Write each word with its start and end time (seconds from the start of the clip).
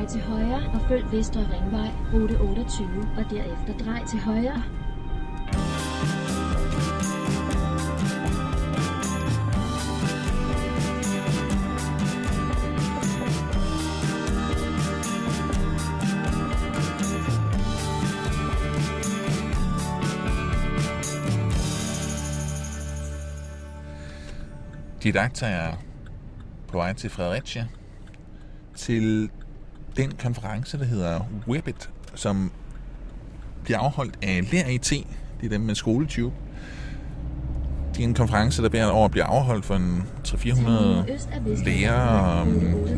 Drej 0.00 0.08
til 0.08 0.20
højre 0.20 0.70
og 0.74 0.80
følg 0.88 1.12
Vestre 1.12 1.40
Ringvej, 1.40 1.88
rute 2.14 2.40
28, 2.40 3.08
og 3.18 3.24
derefter 3.30 3.84
drej 3.84 4.04
til 4.06 4.18
højre. 4.18 4.62
Didakter 25.02 25.46
er 25.46 25.76
på 26.68 26.76
vej 26.76 26.92
til 26.92 27.10
Fredericia 27.10 27.66
til 28.76 29.30
den 29.96 30.12
konference, 30.22 30.78
der 30.78 30.84
hedder 30.84 31.20
Webit, 31.48 31.90
som 32.14 32.50
bliver 33.64 33.78
afholdt 33.78 34.18
af 34.22 34.52
Lær 34.52 34.66
IT. 34.68 34.90
Det 35.40 35.46
er 35.46 35.48
dem 35.48 35.60
med 35.60 35.74
skoletube. 35.74 36.34
Det 37.94 38.00
er 38.04 38.08
en 38.08 38.14
konference, 38.14 38.62
der 38.62 38.68
hvert 38.68 38.90
år 38.90 39.08
bliver 39.08 39.26
afholdt 39.26 39.64
for 39.64 39.74
en 39.74 40.02
300-400 40.26 41.64
lærere, 41.64 42.46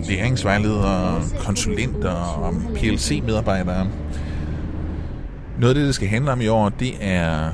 læringsvejledere, 0.09 1.23
konsulenter 1.39 2.11
og 2.11 2.55
PLC-medarbejdere. 2.75 3.89
Noget 5.59 5.69
af 5.69 5.75
det, 5.75 5.87
det 5.87 5.95
skal 5.95 6.09
handle 6.09 6.33
om 6.33 6.41
i 6.41 6.49
år, 6.49 6.69
det 6.69 6.95
er 7.01 7.51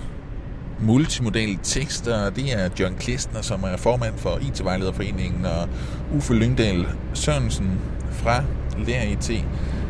multimodale 0.80 1.58
tekster. 1.62 2.30
Det 2.30 2.52
er 2.52 2.68
John 2.80 2.94
Klistner, 2.94 3.42
som 3.42 3.62
er 3.62 3.76
formand 3.76 4.14
for 4.16 4.38
IT-vejlederforeningen, 4.42 5.44
og 5.44 5.68
Uffe 6.16 6.34
Lyngdal 6.34 6.86
Sørensen 7.14 7.80
fra 8.12 8.42
Lær 8.78 9.02
IT, 9.02 9.44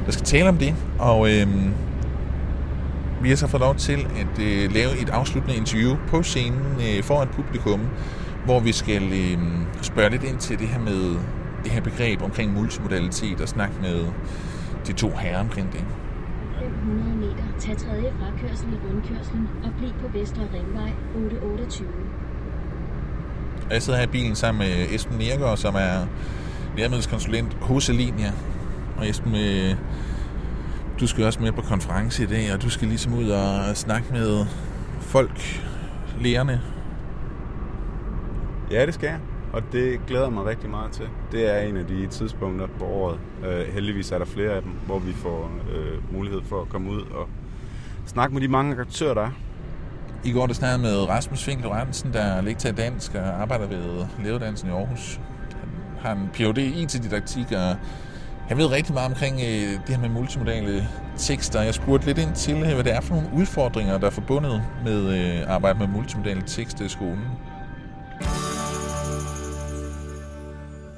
der 0.07 0.13
skal 0.13 0.25
tale 0.25 0.49
om 0.49 0.57
det. 0.57 0.75
Og 0.99 1.35
øhm, 1.35 1.75
vi 3.23 3.29
har 3.29 3.37
så 3.37 3.47
fået 3.47 3.61
lov 3.61 3.75
til 3.75 4.07
at 4.21 4.43
øh, 4.43 4.73
lave 4.73 5.03
et 5.03 5.09
afsluttende 5.09 5.57
interview 5.57 5.97
på 6.09 6.23
scenen 6.23 6.63
øh, 6.81 7.03
for 7.03 7.23
et 7.23 7.29
publikum, 7.31 7.81
hvor 8.45 8.61
vi 8.61 8.73
skal 8.73 9.03
øh, 9.03 9.39
spørge 9.83 10.11
lidt 10.11 10.25
ind 10.25 10.39
til 10.39 10.59
det 10.59 10.69
her 10.69 10.81
med 10.81 11.17
det 11.65 11.73
her 11.73 11.81
begreb 11.81 12.23
omkring 12.23 12.53
multimodalitet 12.53 13.41
og 13.41 13.49
snakke 13.49 13.75
med 13.83 14.05
de 14.87 14.93
to 14.93 15.11
herrer 15.11 15.41
omkring 15.41 15.73
det. 15.73 15.85
500 16.61 17.17
meter. 17.17 17.45
Tag 17.59 17.77
tredje 17.77 18.13
frakørsel 18.19 18.69
i 18.69 18.77
rundkørslen 18.87 19.49
og 19.65 19.71
bliv 19.79 19.91
på 20.01 20.19
Vestre 20.19 20.43
Ringvej, 20.55 20.91
rute 21.17 21.37
28. 21.43 21.89
Og 23.67 23.75
Jeg 23.75 23.83
sidder 23.83 23.99
her 23.99 24.07
i 24.07 24.11
bilen 24.11 24.35
sammen 24.35 24.59
med 24.59 24.87
Esben 24.95 25.19
Nergaard, 25.19 25.57
som 25.57 25.75
er 25.75 26.07
læremiddelskonsulent 26.79 27.55
hos 27.55 27.91
Alinia. 27.91 28.33
Og 28.97 29.09
Esben, 29.09 29.35
øh, 29.35 29.77
du 31.01 31.07
skal 31.07 31.25
også 31.25 31.43
med 31.43 31.53
på 31.53 31.63
konference 31.63 32.23
i 32.23 32.27
dag, 32.27 32.55
og 32.55 32.63
du 32.63 32.71
skal 32.71 32.89
ligesom 32.89 33.15
ud 33.15 33.31
og 33.31 33.77
snakke 33.77 34.13
med 34.13 34.47
folk, 35.01 35.63
lærerne. 36.21 36.61
Ja, 38.71 38.87
det 38.87 38.95
skal 38.95 39.07
jeg. 39.07 39.19
Og 39.53 39.63
det 39.73 40.01
glæder 40.07 40.31
mig 40.31 40.45
rigtig 40.45 40.71
meget 40.71 40.93
til. 40.93 41.09
Det 41.33 41.55
er 41.55 41.61
en 41.61 41.77
af 41.77 41.87
de 41.87 42.07
tidspunkter 42.07 42.67
på 42.79 42.85
året. 42.85 43.19
Øh, 43.47 43.75
heldigvis 43.75 44.13
er 44.13 44.19
der 44.19 44.25
flere 44.25 44.51
af 44.51 44.63
dem, 44.63 44.73
hvor 44.87 44.99
vi 44.99 45.13
får 45.13 45.51
øh, 45.75 46.15
mulighed 46.15 46.41
for 46.45 46.63
at 46.63 46.69
komme 46.69 46.91
ud 46.91 47.01
og 47.01 47.29
snakke 48.07 48.35
med 48.35 48.43
de 48.43 48.49
mange 48.49 48.81
aktører, 48.81 49.15
der 49.15 49.23
er. 49.23 49.31
I 50.25 50.33
går 50.33 50.47
der 50.47 50.55
snakkede 50.55 50.83
med 50.83 51.09
Rasmus 51.09 51.45
Fink 51.45 51.63
Lorentzen, 51.63 52.13
der 52.13 52.21
er 52.21 52.41
lektor 52.41 52.69
i 52.69 52.73
dansk 52.73 53.15
og 53.15 53.43
arbejder 53.43 53.67
ved 53.67 54.07
Læreruddannelsen 54.25 54.69
i 54.69 54.73
Aarhus. 54.73 55.21
Han 56.01 56.17
har 56.17 56.25
en 56.25 56.31
Ph.D. 56.33 56.59
i 56.59 56.83
IT-didaktik, 56.83 57.53
og 57.53 57.77
han 58.49 58.59
ved 58.59 58.67
rigtig 58.67 58.95
meget 58.95 59.11
omkring 59.11 59.37
øh, 59.37 59.87
det 59.87 59.89
her 59.89 59.99
med 59.99 60.09
multimodale 60.09 60.89
tekster. 61.17 61.63
Jeg 61.63 61.75
spurgte 61.75 62.07
lidt 62.07 62.19
ind 62.19 62.35
til, 62.35 62.57
øh, 62.57 62.75
hvad 62.75 62.85
det 62.85 62.93
er 62.93 63.01
for 63.01 63.15
nogle 63.15 63.31
udfordringer, 63.35 63.99
der 63.99 64.07
er 64.07 64.11
forbundet 64.11 64.63
med 64.85 65.01
øh, 65.19 65.55
arbejde 65.55 65.79
med 65.79 65.87
multimodale 65.87 66.43
tekster 66.47 66.85
i 66.85 66.89
skolen. 66.89 67.25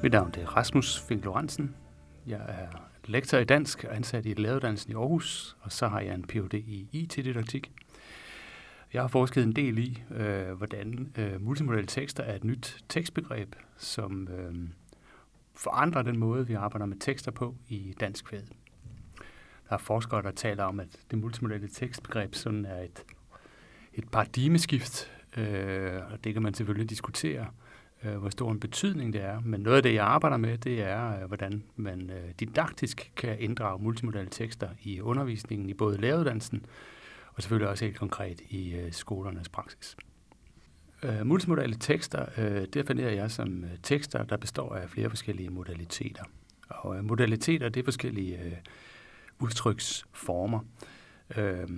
Mit 0.03 0.13
navn 0.13 0.35
er 0.39 0.57
Rasmus 0.57 1.01
Fink 1.09 1.25
Lorentzen. 1.25 1.75
Jeg 2.27 2.41
er 2.49 2.67
lektor 3.07 3.39
i 3.39 3.45
dansk 3.45 3.85
og 3.89 3.97
ansat 3.97 4.27
i 4.27 4.35
læreruddannelsen 4.35 4.93
i 4.93 4.95
Aarhus, 4.95 5.57
og 5.61 5.73
så 5.73 5.89
har 5.89 6.01
jeg 6.01 6.15
en 6.15 6.23
Ph.D. 6.23 6.55
i 6.55 6.89
IT-didaktik. 6.93 7.73
Jeg 8.93 9.03
har 9.03 9.09
forsket 9.09 9.45
en 9.45 9.53
del 9.53 9.79
i, 9.79 10.03
øh, 10.11 10.53
hvordan 10.53 11.13
øh, 11.19 11.43
multimodale 11.43 11.87
tekster 11.87 12.23
er 12.23 12.37
et 12.37 12.45
nyt 12.45 12.85
tekstbegreb, 12.89 13.55
som 13.77 14.29
øh, 14.29 14.55
forandrer 15.61 16.03
den 16.03 16.19
måde, 16.19 16.47
vi 16.47 16.55
arbejder 16.55 16.87
med 16.87 16.97
tekster 17.01 17.31
på 17.31 17.55
i 17.69 17.95
dansk 18.01 18.29
fag. 18.29 18.43
Der 19.69 19.75
er 19.75 19.79
forskere, 19.79 20.23
der 20.23 20.31
taler 20.31 20.65
om, 20.65 20.81
at 20.81 20.89
det 21.11 21.19
multimodale 21.19 21.69
tekstbegreb 21.69 22.35
sådan 22.35 22.65
er 22.65 22.83
et, 22.83 23.05
et 23.95 24.09
paradigmeskift, 24.09 25.13
øh, 25.37 26.01
og 26.13 26.25
det 26.25 26.33
kan 26.33 26.43
man 26.43 26.55
selvfølgelig 26.55 26.91
diskutere, 26.91 27.47
øh, 28.05 28.17
hvor 28.17 28.31
stor 28.31 28.51
en 28.51 28.61
betydning 28.61 29.13
det 29.13 29.23
er. 29.23 29.41
Men 29.41 29.61
noget 29.61 29.77
af 29.77 29.83
det, 29.83 29.95
jeg 29.95 30.05
arbejder 30.05 30.37
med, 30.37 30.59
det 30.59 30.83
er, 30.83 31.23
øh, 31.23 31.29
hvordan 31.29 31.65
man 31.77 32.11
øh, 32.11 32.31
didaktisk 32.41 33.13
kan 33.17 33.41
inddrage 33.41 33.83
multimodale 33.83 34.29
tekster 34.31 34.69
i 34.83 35.01
undervisningen 35.01 35.69
i 35.69 35.75
både 35.75 36.01
læreruddannelsen 36.01 36.67
og 37.35 37.43
selvfølgelig 37.43 37.69
også 37.69 37.85
helt 37.85 37.99
konkret 37.99 38.41
i 38.49 38.75
øh, 38.75 38.93
skolernes 38.93 39.49
praksis. 39.49 39.97
Øh, 41.03 41.27
multimodale 41.27 41.75
tekster 41.75 42.27
øh, 42.39 42.67
definerer 42.75 43.11
jeg 43.11 43.31
som 43.31 43.65
øh, 43.65 43.71
tekster, 43.83 44.23
der 44.23 44.37
består 44.37 44.75
af 44.75 44.91
flere 44.91 45.11
forskellige 45.11 45.51
modaliteter. 45.51 46.25
Og 46.69 46.97
øh, 46.97 47.05
modaliteter, 47.05 47.69
det 47.69 47.81
er 47.81 47.85
forskellige 47.85 48.39
øh, 48.39 48.53
udtryksformer. 49.39 50.61
Øh, 51.37 51.69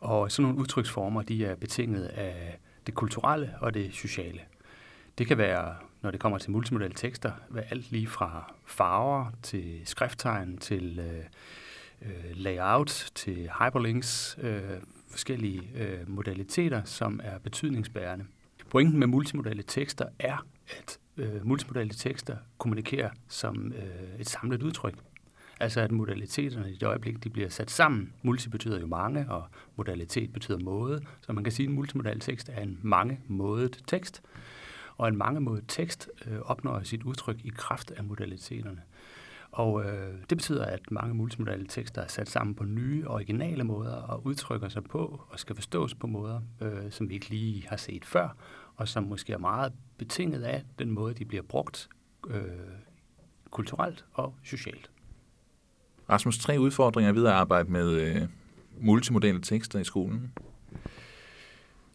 og 0.00 0.32
sådan 0.32 0.42
nogle 0.42 0.58
udtryksformer, 0.58 1.22
de 1.22 1.44
er 1.44 1.54
betinget 1.54 2.04
af 2.04 2.58
det 2.86 2.94
kulturelle 2.94 3.54
og 3.60 3.74
det 3.74 3.94
sociale. 3.94 4.40
Det 5.18 5.26
kan 5.26 5.38
være, 5.38 5.74
når 6.02 6.10
det 6.10 6.20
kommer 6.20 6.38
til 6.38 6.50
multimodale 6.50 6.94
tekster, 6.94 7.32
være 7.50 7.64
alt 7.70 7.92
lige 7.92 8.06
fra 8.06 8.54
farver 8.66 9.26
til 9.42 9.80
skrifttegn 9.84 10.58
til 10.58 10.98
øh, 10.98 11.24
øh 12.02 12.36
layout 12.36 13.10
til 13.14 13.50
hyperlinks, 13.58 14.38
øh, 14.42 14.62
forskellige 15.10 15.70
øh, 15.74 16.08
modaliteter, 16.08 16.84
som 16.84 17.20
er 17.22 17.38
betydningsbærende. 17.38 18.24
Pointen 18.70 18.98
med 18.98 19.06
multimodale 19.06 19.62
tekster 19.62 20.04
er, 20.18 20.46
at 20.78 20.98
øh, 21.16 21.46
multimodale 21.46 21.90
tekster 21.90 22.36
kommunikerer 22.58 23.10
som 23.28 23.72
øh, 23.72 24.20
et 24.20 24.28
samlet 24.28 24.62
udtryk. 24.62 24.94
Altså 25.60 25.80
at 25.80 25.92
modaliteterne 25.92 26.70
i 26.70 26.74
det 26.74 26.86
øjeblik, 26.86 27.24
de 27.24 27.30
bliver 27.30 27.48
sat 27.48 27.70
sammen. 27.70 28.12
Multi 28.22 28.48
betyder 28.48 28.80
jo 28.80 28.86
mange, 28.86 29.30
og 29.30 29.44
modalitet 29.76 30.32
betyder 30.32 30.58
måde. 30.58 31.00
Så 31.20 31.32
man 31.32 31.44
kan 31.44 31.52
sige, 31.52 31.64
at 31.64 31.68
en 31.68 31.74
multimodal 31.74 32.20
tekst 32.20 32.48
er 32.48 32.62
en 32.62 32.78
mange-mådet 32.82 33.82
tekst. 33.86 34.22
Og 34.96 35.08
en 35.08 35.16
mange-mådet 35.16 35.64
tekst 35.68 36.10
øh, 36.26 36.38
opnår 36.38 36.82
sit 36.82 37.02
udtryk 37.02 37.36
i 37.44 37.48
kraft 37.56 37.90
af 37.90 38.04
modaliteterne. 38.04 38.80
Og 39.52 39.84
øh, 39.84 40.14
det 40.30 40.38
betyder, 40.38 40.64
at 40.64 40.80
mange 40.90 41.14
multimodale 41.14 41.66
tekster 41.66 42.02
er 42.02 42.06
sat 42.06 42.28
sammen 42.28 42.54
på 42.54 42.64
nye, 42.64 43.04
originale 43.06 43.64
måder 43.64 43.94
og 43.94 44.26
udtrykker 44.26 44.68
sig 44.68 44.84
på 44.84 45.24
og 45.28 45.38
skal 45.38 45.54
forstås 45.54 45.94
på 45.94 46.06
måder, 46.06 46.40
øh, 46.60 46.90
som 46.90 47.08
vi 47.08 47.14
ikke 47.14 47.30
lige 47.30 47.66
har 47.68 47.76
set 47.76 48.04
før, 48.04 48.36
og 48.76 48.88
som 48.88 49.04
måske 49.04 49.32
er 49.32 49.38
meget 49.38 49.72
betinget 49.98 50.42
af 50.42 50.62
den 50.78 50.90
måde, 50.90 51.14
de 51.14 51.24
bliver 51.24 51.42
brugt 51.42 51.88
øh, 52.28 52.42
kulturelt 53.50 54.04
og 54.12 54.34
socialt. 54.44 54.90
Rasmus, 56.10 56.38
tre 56.38 56.60
udfordringer 56.60 57.12
ved 57.12 57.26
at 57.26 57.32
arbejde 57.32 57.72
med 57.72 57.90
øh, 57.90 58.22
multimodale 58.80 59.40
tekster 59.40 59.78
i 59.78 59.84
skolen. 59.84 60.32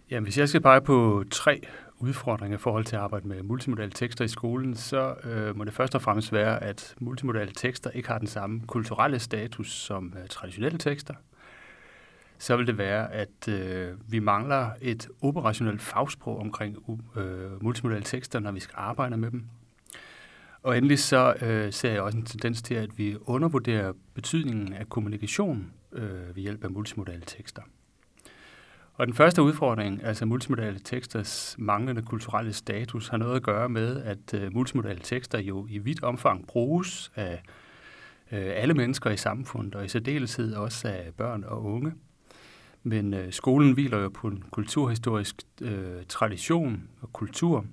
Jamen, 0.10 0.24
hvis 0.24 0.38
jeg 0.38 0.50
skal 0.50 0.62
pege 0.62 0.82
på 0.82 1.24
tre 1.32 1.62
udfordringer 2.00 2.58
i 2.58 2.62
forhold 2.62 2.86
til 2.86 2.96
at 2.96 3.02
arbejde 3.02 3.28
med 3.28 3.44
multimodale 3.44 3.92
tekster 3.92 4.26
i 4.26 4.28
skolen, 4.28 4.76
så 4.76 5.16
øh, 5.24 5.58
må 5.58 5.64
det 5.64 5.74
først 5.74 5.96
og 5.96 6.02
fremmest 6.02 6.32
være, 6.32 6.64
at 6.64 6.96
multimodale 7.00 7.52
tekster 7.52 7.90
ikke 7.90 8.08
har 8.08 8.18
den 8.18 8.28
samme 8.28 8.62
kulturelle 8.68 9.20
status 9.20 9.72
som 9.72 10.14
øh, 10.22 10.28
traditionelle 10.28 10.78
tekster. 10.78 11.14
Så 12.38 12.58
vil 12.58 12.68
det 12.68 12.78
være, 12.78 13.14
at 13.14 13.48
øh, 13.48 14.12
vi 14.12 14.20
mangler 14.20 14.70
et 14.82 15.08
operationelt 15.22 15.82
fagsprog 15.82 16.40
omkring 16.40 16.78
øh, 17.16 17.64
multimodale 17.64 18.04
tekster, 18.04 18.40
når 18.40 18.52
vi 18.52 18.60
skal 18.60 18.76
arbejde 18.78 19.18
med 19.18 19.32
dem. 19.32 19.44
Og 20.64 20.78
endelig 20.78 21.00
så 21.00 21.34
øh, 21.42 21.74
ser 21.74 21.92
jeg 21.92 22.02
også 22.02 22.18
en 22.18 22.26
tendens 22.26 22.62
til, 22.62 22.76
at 22.76 22.98
vi 22.98 23.18
undervurderer 23.22 23.94
betydningen 24.14 24.74
af 24.74 24.90
kommunikation 24.90 25.74
øh, 25.92 26.36
ved 26.36 26.42
hjælp 26.44 26.64
af 26.64 26.72
multimodale 26.72 27.24
tekster. 27.28 27.62
Og 28.98 29.08
den 29.08 29.16
første 29.16 29.42
udfordring, 29.42 30.04
altså 30.04 30.26
multimodale 30.26 30.80
teksters 30.80 31.56
manglende 31.60 32.02
kulturelle 32.02 32.54
status, 32.54 33.08
har 33.08 33.18
noget 33.18 33.36
at 33.36 33.44
gøre 33.44 33.70
med, 33.70 34.04
at 34.04 34.34
uh, 34.34 34.54
multimodale 34.54 35.00
tekster 35.00 35.40
jo 35.40 35.68
i 35.70 35.78
vidt 35.78 36.04
omfang 36.04 36.48
bruges 36.48 37.12
af 37.16 37.42
øh, 38.32 38.52
alle 38.56 38.74
mennesker 38.74 39.10
i 39.10 39.18
samfundet, 39.18 39.76
og 39.76 39.86
i 39.86 39.88
særdeleshed 39.88 40.54
også 40.54 40.88
af 40.88 41.14
børn 41.18 41.44
og 41.44 41.66
unge. 41.66 41.94
Men 42.84 43.14
øh, 43.14 43.34
skolen 43.34 43.74
hviler 43.74 43.98
jo 43.98 44.10
på 44.10 44.28
en 44.28 44.44
kulturhistorisk 44.52 45.36
øh, 45.62 46.06
tradition 46.10 46.90
og 47.02 47.14
kultur, 47.14 47.66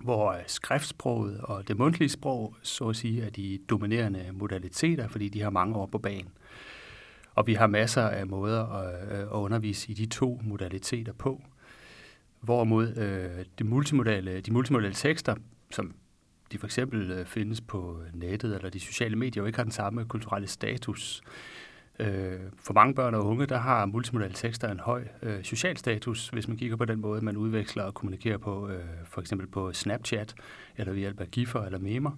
hvor 0.00 0.36
skriftsproget 0.46 1.40
og 1.40 1.68
det 1.68 1.78
mundtlige 1.78 2.08
sprog, 2.08 2.54
så 2.62 2.88
at 2.88 2.96
sige, 2.96 3.22
er 3.22 3.30
de 3.30 3.58
dominerende 3.70 4.26
modaliteter, 4.32 5.08
fordi 5.08 5.28
de 5.28 5.40
har 5.40 5.50
mange 5.50 5.76
år 5.76 5.86
på 5.86 5.98
banen. 5.98 6.32
Og 7.38 7.46
vi 7.46 7.54
har 7.54 7.66
masser 7.66 8.02
af 8.02 8.26
måder 8.26 8.66
at, 8.66 9.12
øh, 9.12 9.20
at 9.20 9.26
undervise 9.26 9.90
i 9.90 9.94
de 9.94 10.06
to 10.06 10.40
modaliteter 10.44 11.12
på. 11.12 11.42
Hvorimod 12.40 12.96
øh, 12.96 13.44
de, 13.58 13.64
multimodale, 13.64 14.40
de 14.40 14.52
multimodale 14.52 14.94
tekster, 14.94 15.34
som 15.70 15.94
de 16.52 16.58
for 16.58 16.66
eksempel 16.66 17.10
øh, 17.10 17.26
findes 17.26 17.60
på 17.60 18.02
nettet 18.14 18.54
eller 18.54 18.70
de 18.70 18.80
sociale 18.80 19.16
medier, 19.16 19.42
jo 19.42 19.46
ikke 19.46 19.56
har 19.56 19.64
den 19.64 19.72
samme 19.72 20.04
kulturelle 20.04 20.48
status. 20.48 21.22
Øh, 21.98 22.40
for 22.56 22.74
mange 22.74 22.94
børn 22.94 23.14
og 23.14 23.26
unge, 23.26 23.46
der 23.46 23.58
har 23.58 23.86
multimodale 23.86 24.34
tekster 24.34 24.70
en 24.70 24.80
høj 24.80 25.04
øh, 25.22 25.44
social 25.44 25.76
status, 25.76 26.28
hvis 26.28 26.48
man 26.48 26.56
kigger 26.56 26.76
på 26.76 26.84
den 26.84 27.00
måde, 27.00 27.24
man 27.24 27.36
udveksler 27.36 27.82
og 27.82 27.94
kommunikerer 27.94 28.38
på, 28.38 28.68
øh, 28.68 28.84
for 29.04 29.20
eksempel 29.20 29.46
på 29.46 29.72
Snapchat, 29.72 30.34
eller 30.76 30.92
ved 30.92 31.00
hjælp 31.00 31.20
af 31.20 31.30
giffer 31.30 31.62
eller 31.62 31.78
memer. 31.78 32.12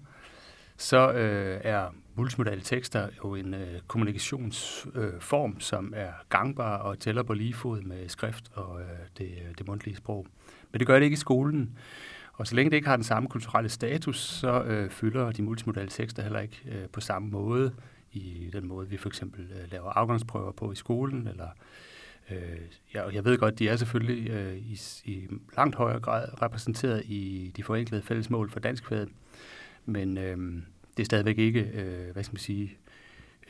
Så 0.77 1.13
øh, 1.13 1.61
er 1.65 1.89
multimodale 2.15 2.61
tekster 2.61 3.09
jo 3.25 3.35
en 3.35 3.55
øh, 3.55 3.81
kommunikationsform, 3.87 5.53
øh, 5.53 5.61
som 5.61 5.93
er 5.97 6.13
gangbar 6.29 6.77
og 6.77 6.99
tæller 6.99 7.23
på 7.23 7.35
lige 7.35 7.55
fod 7.55 7.81
med 7.81 8.09
skrift 8.09 8.51
og 8.55 8.81
øh, 8.81 8.87
det, 9.19 9.25
øh, 9.25 9.55
det 9.59 9.67
mundtlige 9.67 9.97
sprog. 9.97 10.27
Men 10.73 10.79
det 10.79 10.87
gør 10.87 10.95
det 10.95 11.05
ikke 11.05 11.15
i 11.15 11.17
skolen. 11.17 11.79
Og 12.33 12.47
så 12.47 12.55
længe 12.55 12.71
det 12.71 12.77
ikke 12.77 12.89
har 12.89 12.97
den 12.97 13.05
samme 13.05 13.29
kulturelle 13.29 13.69
status, 13.69 14.21
så 14.21 14.63
øh, 14.63 14.91
fylder 14.91 15.33
de 15.33 15.43
multimodale 15.43 15.89
tekster 15.89 16.23
heller 16.23 16.41
ikke 16.41 16.61
øh, 16.69 16.89
på 16.89 17.01
samme 17.01 17.29
måde 17.29 17.73
i 18.13 18.51
den 18.53 18.69
måde, 18.69 18.89
vi 18.89 18.97
for 18.97 19.09
eksempel 19.09 19.41
øh, 19.41 19.73
laver 19.73 19.91
afgangsprøver 19.91 20.53
på 20.53 20.73
i 20.73 20.75
skolen. 20.75 21.27
Eller, 21.27 21.49
øh, 22.31 22.59
jeg, 22.95 23.15
jeg 23.15 23.25
ved 23.25 23.39
godt, 23.39 23.59
de 23.59 23.69
er 23.69 23.77
selvfølgelig 23.77 24.31
øh, 24.31 24.57
i, 24.57 24.81
i 25.05 25.29
langt 25.57 25.77
højere 25.77 26.01
grad 26.01 26.43
repræsenteret 26.43 27.03
i 27.05 27.53
de 27.57 27.63
forenklede 27.63 28.03
fællesmål 28.03 28.51
for 28.51 28.61
danskfaget, 28.61 29.09
men 29.87 30.19
øh, 30.19 30.63
det 30.97 31.03
er 31.03 31.05
stadigvæk 31.05 31.39
ikke, 31.39 31.61
øh, 31.61 32.13
hvad 32.13 32.25
skal 32.25 32.35
man 32.35 32.41
sige, 32.41 32.77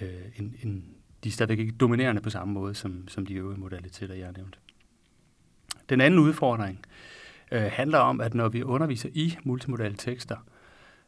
øh, 0.00 0.08
en, 0.36 0.54
en, 0.62 0.84
de 1.24 1.28
er 1.28 1.32
stadigvæk 1.32 1.58
ikke 1.58 1.72
dominerende 1.72 2.20
på 2.20 2.30
samme 2.30 2.54
måde, 2.54 2.74
som, 2.74 3.08
som 3.08 3.26
de 3.26 3.34
øvrige 3.34 3.60
modaliteter, 3.60 4.14
jeg 4.14 4.26
har 4.26 4.32
nævnt. 4.32 4.58
Den 5.88 6.00
anden 6.00 6.20
udfordring 6.20 6.84
øh, 7.52 7.62
handler 7.62 7.98
om, 7.98 8.20
at 8.20 8.34
når 8.34 8.48
vi 8.48 8.62
underviser 8.62 9.08
i 9.12 9.36
multimodale 9.44 9.96
tekster, 9.96 10.36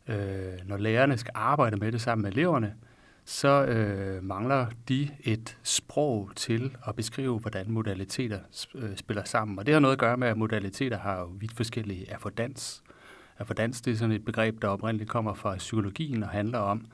øh, 0.08 0.67
når 0.67 0.76
lærerne 0.76 1.19
skal 1.19 1.32
arbejde 1.34 1.76
med 1.76 1.93
det 1.93 2.00
sammen 2.00 2.23
med 2.23 2.32
eleverne, 2.32 2.75
så 3.25 3.64
øh, 3.64 4.25
mangler 4.25 4.67
de 4.88 5.08
et 5.20 5.58
sprog 5.62 6.31
til 6.37 6.76
at 6.87 6.96
beskrive, 6.96 7.38
hvordan 7.38 7.70
modaliteter 7.70 8.38
øh, 8.75 8.96
spiller 8.96 9.25
sammen. 9.25 9.58
Og 9.58 9.67
det 9.67 9.75
har 9.75 9.81
noget 9.81 9.93
at 9.93 9.99
gøre 9.99 10.17
med, 10.17 10.29
at 10.29 10.37
modaliteter 10.37 10.99
har 10.99 11.19
jo 11.19 11.26
vidt 11.26 11.56
forskellige 11.56 12.12
affordans. 12.12 12.82
Affordans 13.43 13.81
det 13.81 13.93
er 13.93 13.97
sådan 13.97 14.15
et 14.15 14.25
begreb, 14.25 14.62
der 14.62 14.69
oprindeligt 14.69 15.11
kommer 15.11 15.35
fra 15.35 15.56
psykologien 15.56 16.23
og 16.23 16.29
handler 16.29 16.59
om, 16.59 16.87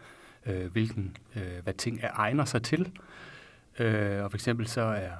øh, 0.46 0.72
hvilken, 0.72 1.16
øh, 1.36 1.62
hvad 1.62 1.74
ting 1.74 2.00
er 2.02 2.10
egner 2.14 2.44
sig 2.44 2.62
til. 2.62 2.92
Øh, 3.78 4.24
og 4.24 4.30
for 4.30 4.36
eksempel 4.36 4.66
så 4.66 4.80
er 4.80 5.10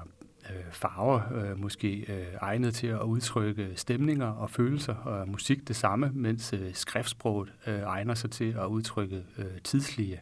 øh, 0.49 0.71
farver 0.71 1.21
øh, 1.33 1.59
måske 1.59 2.05
øh, 2.07 2.27
egnet 2.41 2.75
til 2.75 2.87
at 2.87 3.01
udtrykke 3.01 3.71
stemninger 3.75 4.27
og 4.27 4.49
følelser, 4.49 4.95
og 4.95 5.29
musik 5.29 5.67
det 5.67 5.75
samme, 5.75 6.11
mens 6.13 6.53
øh, 6.53 6.73
skriftsproget 6.73 7.53
øh, 7.67 7.79
egner 7.79 8.13
sig 8.13 8.31
til 8.31 8.55
at 8.59 8.65
udtrykke 8.65 9.23
øh, 9.37 9.61
tidslige 9.63 10.19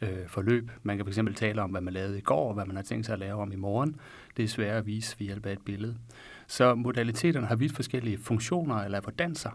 øh, 0.00 0.28
forløb. 0.28 0.70
Man 0.82 0.96
kan 0.96 1.06
fx 1.06 1.18
tale 1.36 1.62
om, 1.62 1.70
hvad 1.70 1.80
man 1.80 1.94
lavede 1.94 2.18
i 2.18 2.22
går, 2.22 2.48
og 2.48 2.54
hvad 2.54 2.64
man 2.64 2.76
har 2.76 2.82
tænkt 2.82 3.06
sig 3.06 3.12
at 3.12 3.18
lave 3.18 3.42
om 3.42 3.52
i 3.52 3.56
morgen. 3.56 3.96
Det 4.36 4.44
er 4.44 4.48
svært 4.48 4.76
at 4.76 4.86
vise 4.86 5.16
ved 5.18 5.26
hjælp 5.26 5.46
af 5.46 5.52
et 5.52 5.64
billede. 5.64 5.96
Så 6.46 6.74
modaliteterne 6.74 7.46
har 7.46 7.56
vidt 7.56 7.74
forskellige 7.74 8.18
funktioner 8.18 8.76
eller 8.76 9.00
danser, 9.00 9.50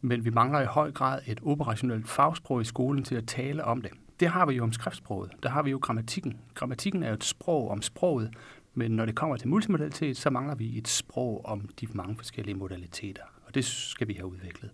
men 0.00 0.24
vi 0.24 0.30
mangler 0.30 0.60
i 0.60 0.64
høj 0.64 0.92
grad 0.92 1.20
et 1.26 1.40
operationelt 1.42 2.08
fagsprog 2.08 2.60
i 2.60 2.64
skolen 2.64 3.04
til 3.04 3.14
at 3.14 3.26
tale 3.26 3.64
om 3.64 3.82
det. 3.82 3.90
Det 4.20 4.28
har 4.28 4.46
vi 4.46 4.54
jo 4.54 4.62
om 4.62 4.72
skriftsproget. 4.72 5.30
Der 5.42 5.48
har 5.48 5.62
vi 5.62 5.70
jo 5.70 5.78
grammatikken. 5.82 6.40
Grammatikken 6.54 7.02
er 7.02 7.08
jo 7.08 7.14
et 7.14 7.24
sprog 7.24 7.70
om 7.70 7.82
sproget, 7.82 8.30
men 8.74 8.90
når 8.90 9.06
det 9.06 9.14
kommer 9.14 9.36
til 9.36 9.48
multimodalitet, 9.48 10.16
så 10.16 10.30
mangler 10.30 10.54
vi 10.54 10.78
et 10.78 10.88
sprog 10.88 11.44
om 11.44 11.68
de 11.80 11.86
mange 11.92 12.16
forskellige 12.16 12.54
modaliteter, 12.54 13.22
og 13.46 13.54
det 13.54 13.64
skal 13.64 14.08
vi 14.08 14.14
have 14.14 14.26
udviklet. 14.26 14.70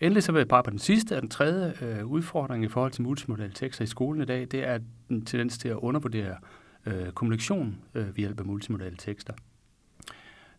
Endelig 0.00 0.22
så 0.22 0.32
vil 0.32 0.38
jeg 0.38 0.48
bare 0.48 0.62
på 0.62 0.70
den 0.70 0.78
sidste 0.78 1.16
og 1.16 1.22
den 1.22 1.30
tredje 1.30 1.74
øh, 1.82 2.06
udfordring 2.06 2.64
i 2.64 2.68
forhold 2.68 2.92
til 2.92 3.02
multimodale 3.02 3.52
tekster 3.52 3.84
i 3.84 3.86
skolen 3.86 4.22
i 4.22 4.24
dag, 4.24 4.40
det 4.50 4.68
er 4.68 4.78
en 5.10 5.24
tendens 5.24 5.58
til 5.58 5.68
at 5.68 5.76
undervurdere 5.76 6.36
øh, 6.86 7.12
kommunikation 7.12 7.78
øh, 7.94 8.06
ved 8.06 8.14
hjælp 8.14 8.40
af 8.40 8.46
multimodale 8.46 8.96
tekster. 8.96 9.32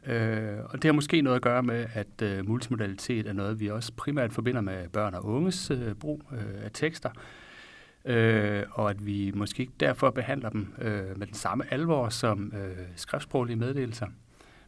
Øh, 0.06 0.58
og 0.66 0.74
det 0.74 0.84
har 0.84 0.92
måske 0.92 1.22
noget 1.22 1.36
at 1.36 1.42
gøre 1.42 1.64
med, 1.64 1.86
at 1.94 2.22
øh, 2.22 2.48
multimodalitet 2.48 3.28
er 3.28 3.34
noget, 3.34 3.60
vi 3.60 3.70
også 3.70 3.94
primært 3.98 4.34
forbinder 4.34 4.62
med 4.62 4.90
børn 4.90 5.14
og 5.14 5.26
unges 5.26 5.72
øh, 5.72 5.94
brug 5.94 6.22
øh, 6.32 6.64
af 6.66 6.70
tekster, 6.74 7.10
øh, 8.06 8.64
og 8.72 8.90
at 8.90 9.06
vi 9.06 9.32
måske 9.36 9.62
ikke 9.62 9.74
derfor 9.80 10.10
behandler 10.10 10.50
dem 10.50 10.74
øh, 10.82 11.20
med 11.20 11.28
den 11.28 11.36
samme 11.36 11.74
alvor 11.74 12.10
som 12.10 12.54
øh, 12.56 12.78
skriftsproglige 12.96 13.56
meddelelser. 13.58 14.08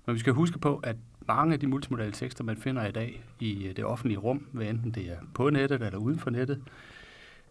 Men 0.05 0.13
vi 0.13 0.19
skal 0.19 0.33
huske 0.33 0.59
på, 0.59 0.79
at 0.83 0.95
mange 1.27 1.53
af 1.53 1.59
de 1.59 1.67
multimodale 1.67 2.11
tekster, 2.11 2.43
man 2.43 2.57
finder 2.57 2.85
i 2.85 2.91
dag 2.91 3.23
i 3.39 3.67
øh, 3.67 3.75
det 3.75 3.85
offentlige 3.85 4.19
rum, 4.19 4.47
hvad 4.51 4.67
enten 4.67 4.91
det 4.91 5.11
er 5.11 5.17
på 5.33 5.49
nettet 5.49 5.81
eller 5.81 5.99
uden 5.99 6.19
for 6.19 6.29
nettet, 6.29 6.61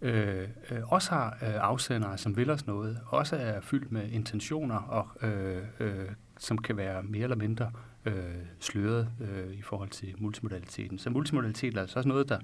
øh, 0.03 0.49
øh, 0.71 0.93
også 0.93 1.11
har 1.11 1.39
øh, 1.43 1.55
afsendere, 1.55 2.19
som 2.19 2.37
vil 2.37 2.51
os 2.51 2.67
noget, 2.67 2.99
også 3.07 3.37
er 3.37 3.61
fyldt 3.61 3.93
med 3.93 4.09
intentioner, 4.11 4.77
og 4.77 5.29
øh, 5.29 5.63
øh, 5.81 6.09
som 6.39 6.59
kan 6.59 6.77
være 6.77 7.03
mere 7.03 7.23
eller 7.23 7.37
mindre 7.37 7.71
øh, 8.05 8.15
sløret 8.61 9.09
øh, 9.21 9.55
i 9.55 9.63
forhold 9.63 9.89
til 9.89 10.15
multimodaliteten. 10.19 10.99
Så 10.99 11.11
multimodalitet 11.11 11.77
er 11.77 11.81
altså 11.81 11.99
også 11.99 12.09
noget, 12.09 12.29
der 12.29 12.39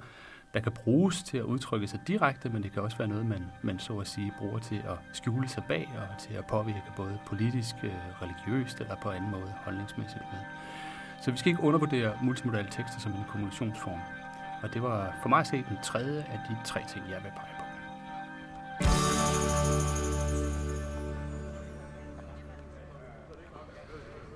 der 0.55 0.61
kan 0.61 0.73
bruges 0.73 1.23
til 1.23 1.38
at 1.38 1.44
udtrykke 1.44 1.87
sig 1.87 2.00
direkte, 2.06 2.49
men 2.49 2.62
det 2.62 2.73
kan 2.73 2.82
også 2.82 2.99
være 2.99 3.08
noget, 3.08 3.26
man, 3.26 3.44
man 3.62 3.79
så 3.79 3.99
at 3.99 4.06
sige 4.06 4.32
bruger 4.38 4.58
til 4.58 4.76
at 4.76 4.99
skjule 5.12 5.49
sig 5.49 5.62
bag 5.69 5.88
og 5.96 6.19
til 6.19 6.35
at 6.35 6.46
påvirke 6.46 6.93
både 6.96 7.19
politisk, 7.26 7.75
øh, 7.82 7.93
religiøst 8.23 8.81
eller 8.81 8.96
på 9.02 9.11
anden 9.11 9.31
måde 9.31 9.55
holdningsmæssigt 9.64 10.25
med. 10.32 10.40
Så 11.23 11.31
vi 11.31 11.37
skal 11.37 11.50
ikke 11.50 11.62
undervurdere 11.62 12.19
multimodale 12.23 12.69
tekster 12.70 13.00
som 13.00 13.12
en 13.12 13.25
kommunikationsform. 13.29 14.00
Og 14.62 14.75
det 14.75 14.82
var 14.82 15.19
for 15.23 15.29
mig 15.29 15.40
at 15.40 15.46
se 15.46 15.56
den 15.56 15.79
tredje 15.85 16.19
af 16.19 16.40
de 16.49 16.56
tre 16.64 16.81
ting, 16.88 17.05
jeg 17.11 17.23
vil 17.23 17.31
pege 17.31 17.55
på. 17.58 17.64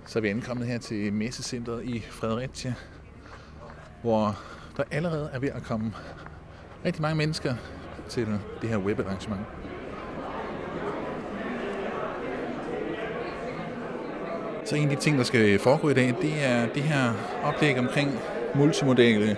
Så 0.07 0.19
er 0.19 0.21
vi 0.21 0.29
ankommet 0.29 0.67
her 0.67 0.79
til 0.79 1.13
Messecentret 1.13 1.85
i 1.85 2.01
Fredericia, 2.11 2.75
hvor 4.03 4.39
der 4.77 4.83
allerede 4.91 5.31
er 5.33 5.39
ved 5.39 5.49
at 5.49 5.63
komme 5.63 5.93
rigtig 6.85 7.03
mange 7.03 7.17
mennesker 7.17 7.55
til 8.09 8.27
det 8.63 8.69
her 8.69 8.77
webarrangement. 8.77 9.41
Så 14.65 14.77
en 14.77 14.91
af 14.91 14.97
de 14.97 15.03
ting, 15.03 15.19
der 15.19 15.25
skal 15.25 15.59
foregå 15.59 15.89
i 15.89 15.95
dag, 15.95 16.15
det 16.23 16.45
er 16.45 16.67
det 16.67 16.83
her 16.83 17.13
oplæg 17.45 17.79
omkring 17.79 18.19
multimodale 18.55 19.37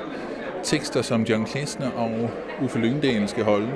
tekster, 0.63 1.03
som 1.03 1.23
John 1.23 1.45
Klesner 1.45 1.91
og 1.91 2.31
Uffe 2.63 2.79
Lyngdal 2.79 3.29
skal 3.29 3.45
holde. 3.45 3.73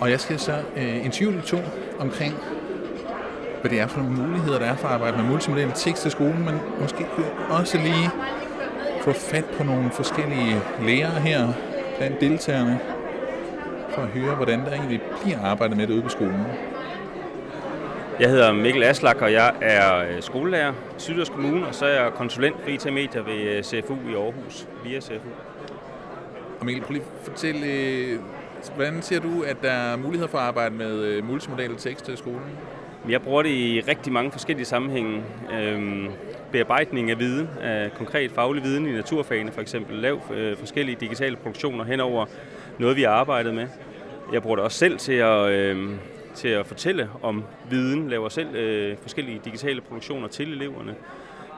Og 0.00 0.10
jeg 0.10 0.20
skal 0.20 0.38
så 0.38 0.62
øh, 0.76 1.04
interviewe 1.04 1.36
de 1.36 1.46
to 1.46 1.58
omkring, 1.98 2.34
hvad 3.60 3.70
det 3.70 3.80
er 3.80 3.86
for 3.86 4.00
nogle 4.00 4.16
muligheder, 4.16 4.58
der 4.58 4.66
er 4.66 4.76
for 4.76 4.88
at 4.88 4.94
arbejde 4.94 5.16
med 5.16 5.24
multimodale 5.24 5.72
tekster 5.74 6.06
i 6.06 6.10
skolen, 6.10 6.44
men 6.44 6.54
måske 6.80 7.06
også 7.50 7.78
lige 7.78 8.10
få 9.00 9.12
fat 9.12 9.44
på 9.58 9.64
nogle 9.64 9.90
forskellige 9.90 10.60
lærere 10.82 11.20
her 11.20 11.52
blandt 11.98 12.20
deltagerne, 12.20 12.80
for 13.90 14.02
at 14.02 14.08
høre, 14.08 14.34
hvordan 14.34 14.60
der 14.60 14.72
egentlig 14.72 15.00
bliver 15.22 15.40
arbejdet 15.42 15.76
med 15.76 15.86
det 15.86 15.94
ude 15.94 16.02
på 16.02 16.08
skolen. 16.08 16.46
Jeg 18.20 18.30
hedder 18.30 18.52
Mikkel 18.52 18.82
Aslak, 18.82 19.16
og 19.22 19.32
jeg 19.32 19.54
er 19.60 19.96
øh, 19.96 20.22
skolelærer 20.22 20.72
i 20.72 20.74
Sydøst 20.98 21.32
Kommune, 21.32 21.66
og 21.66 21.74
så 21.74 21.86
er 21.86 22.02
jeg 22.02 22.12
konsulent 22.12 22.56
for 22.62 22.68
IT-medier 22.68 23.22
ved 23.22 23.56
øh, 23.56 23.62
CFU 23.62 23.94
i 24.10 24.14
Aarhus, 24.14 24.68
via 24.84 25.00
CFU. 25.00 25.28
Og 26.60 26.66
Mikkel, 26.66 26.84
prøv 26.84 26.92
lige 26.92 27.02
at 27.02 27.30
fortælle, 27.30 27.66
øh, 27.66 28.18
hvordan 28.74 29.02
ser 29.02 29.20
du, 29.20 29.42
at 29.42 29.56
der 29.62 29.70
er 29.70 29.96
mulighed 29.96 30.28
for 30.28 30.38
at 30.38 30.44
arbejde 30.44 30.74
med 30.74 31.22
multimodale 31.22 31.74
tekster 31.76 32.12
i 32.12 32.16
skolen? 32.16 32.58
Jeg 33.08 33.22
bruger 33.22 33.42
det 33.42 33.50
i 33.50 33.80
rigtig 33.88 34.12
mange 34.12 34.32
forskellige 34.32 34.66
sammenhænge. 34.66 35.22
Øhm, 35.52 36.08
bearbejdning 36.52 37.10
af 37.10 37.18
viden, 37.18 37.48
af 37.60 37.94
konkret 37.94 38.30
faglig 38.30 38.62
viden 38.62 38.86
i 38.86 38.92
naturfagene 38.92 39.52
for 39.52 39.60
eksempel. 39.60 39.96
Lav 39.96 40.20
øh, 40.34 40.56
forskellige 40.56 40.96
digitale 41.00 41.36
produktioner 41.36 41.84
henover 41.84 42.26
noget, 42.78 42.96
vi 42.96 43.02
har 43.02 43.10
arbejdet 43.10 43.54
med. 43.54 43.66
Jeg 44.32 44.42
bruger 44.42 44.56
det 44.56 44.64
også 44.64 44.78
selv 44.78 44.98
til 44.98 45.12
at, 45.12 45.50
øh, 45.50 45.90
til 46.34 46.48
at 46.48 46.66
fortælle 46.66 47.10
om 47.22 47.44
viden, 47.70 48.10
laver 48.10 48.28
selv 48.28 48.54
øh, 48.54 48.96
forskellige 49.02 49.40
digitale 49.44 49.80
produktioner 49.80 50.28
til 50.28 50.52
eleverne. 50.52 50.94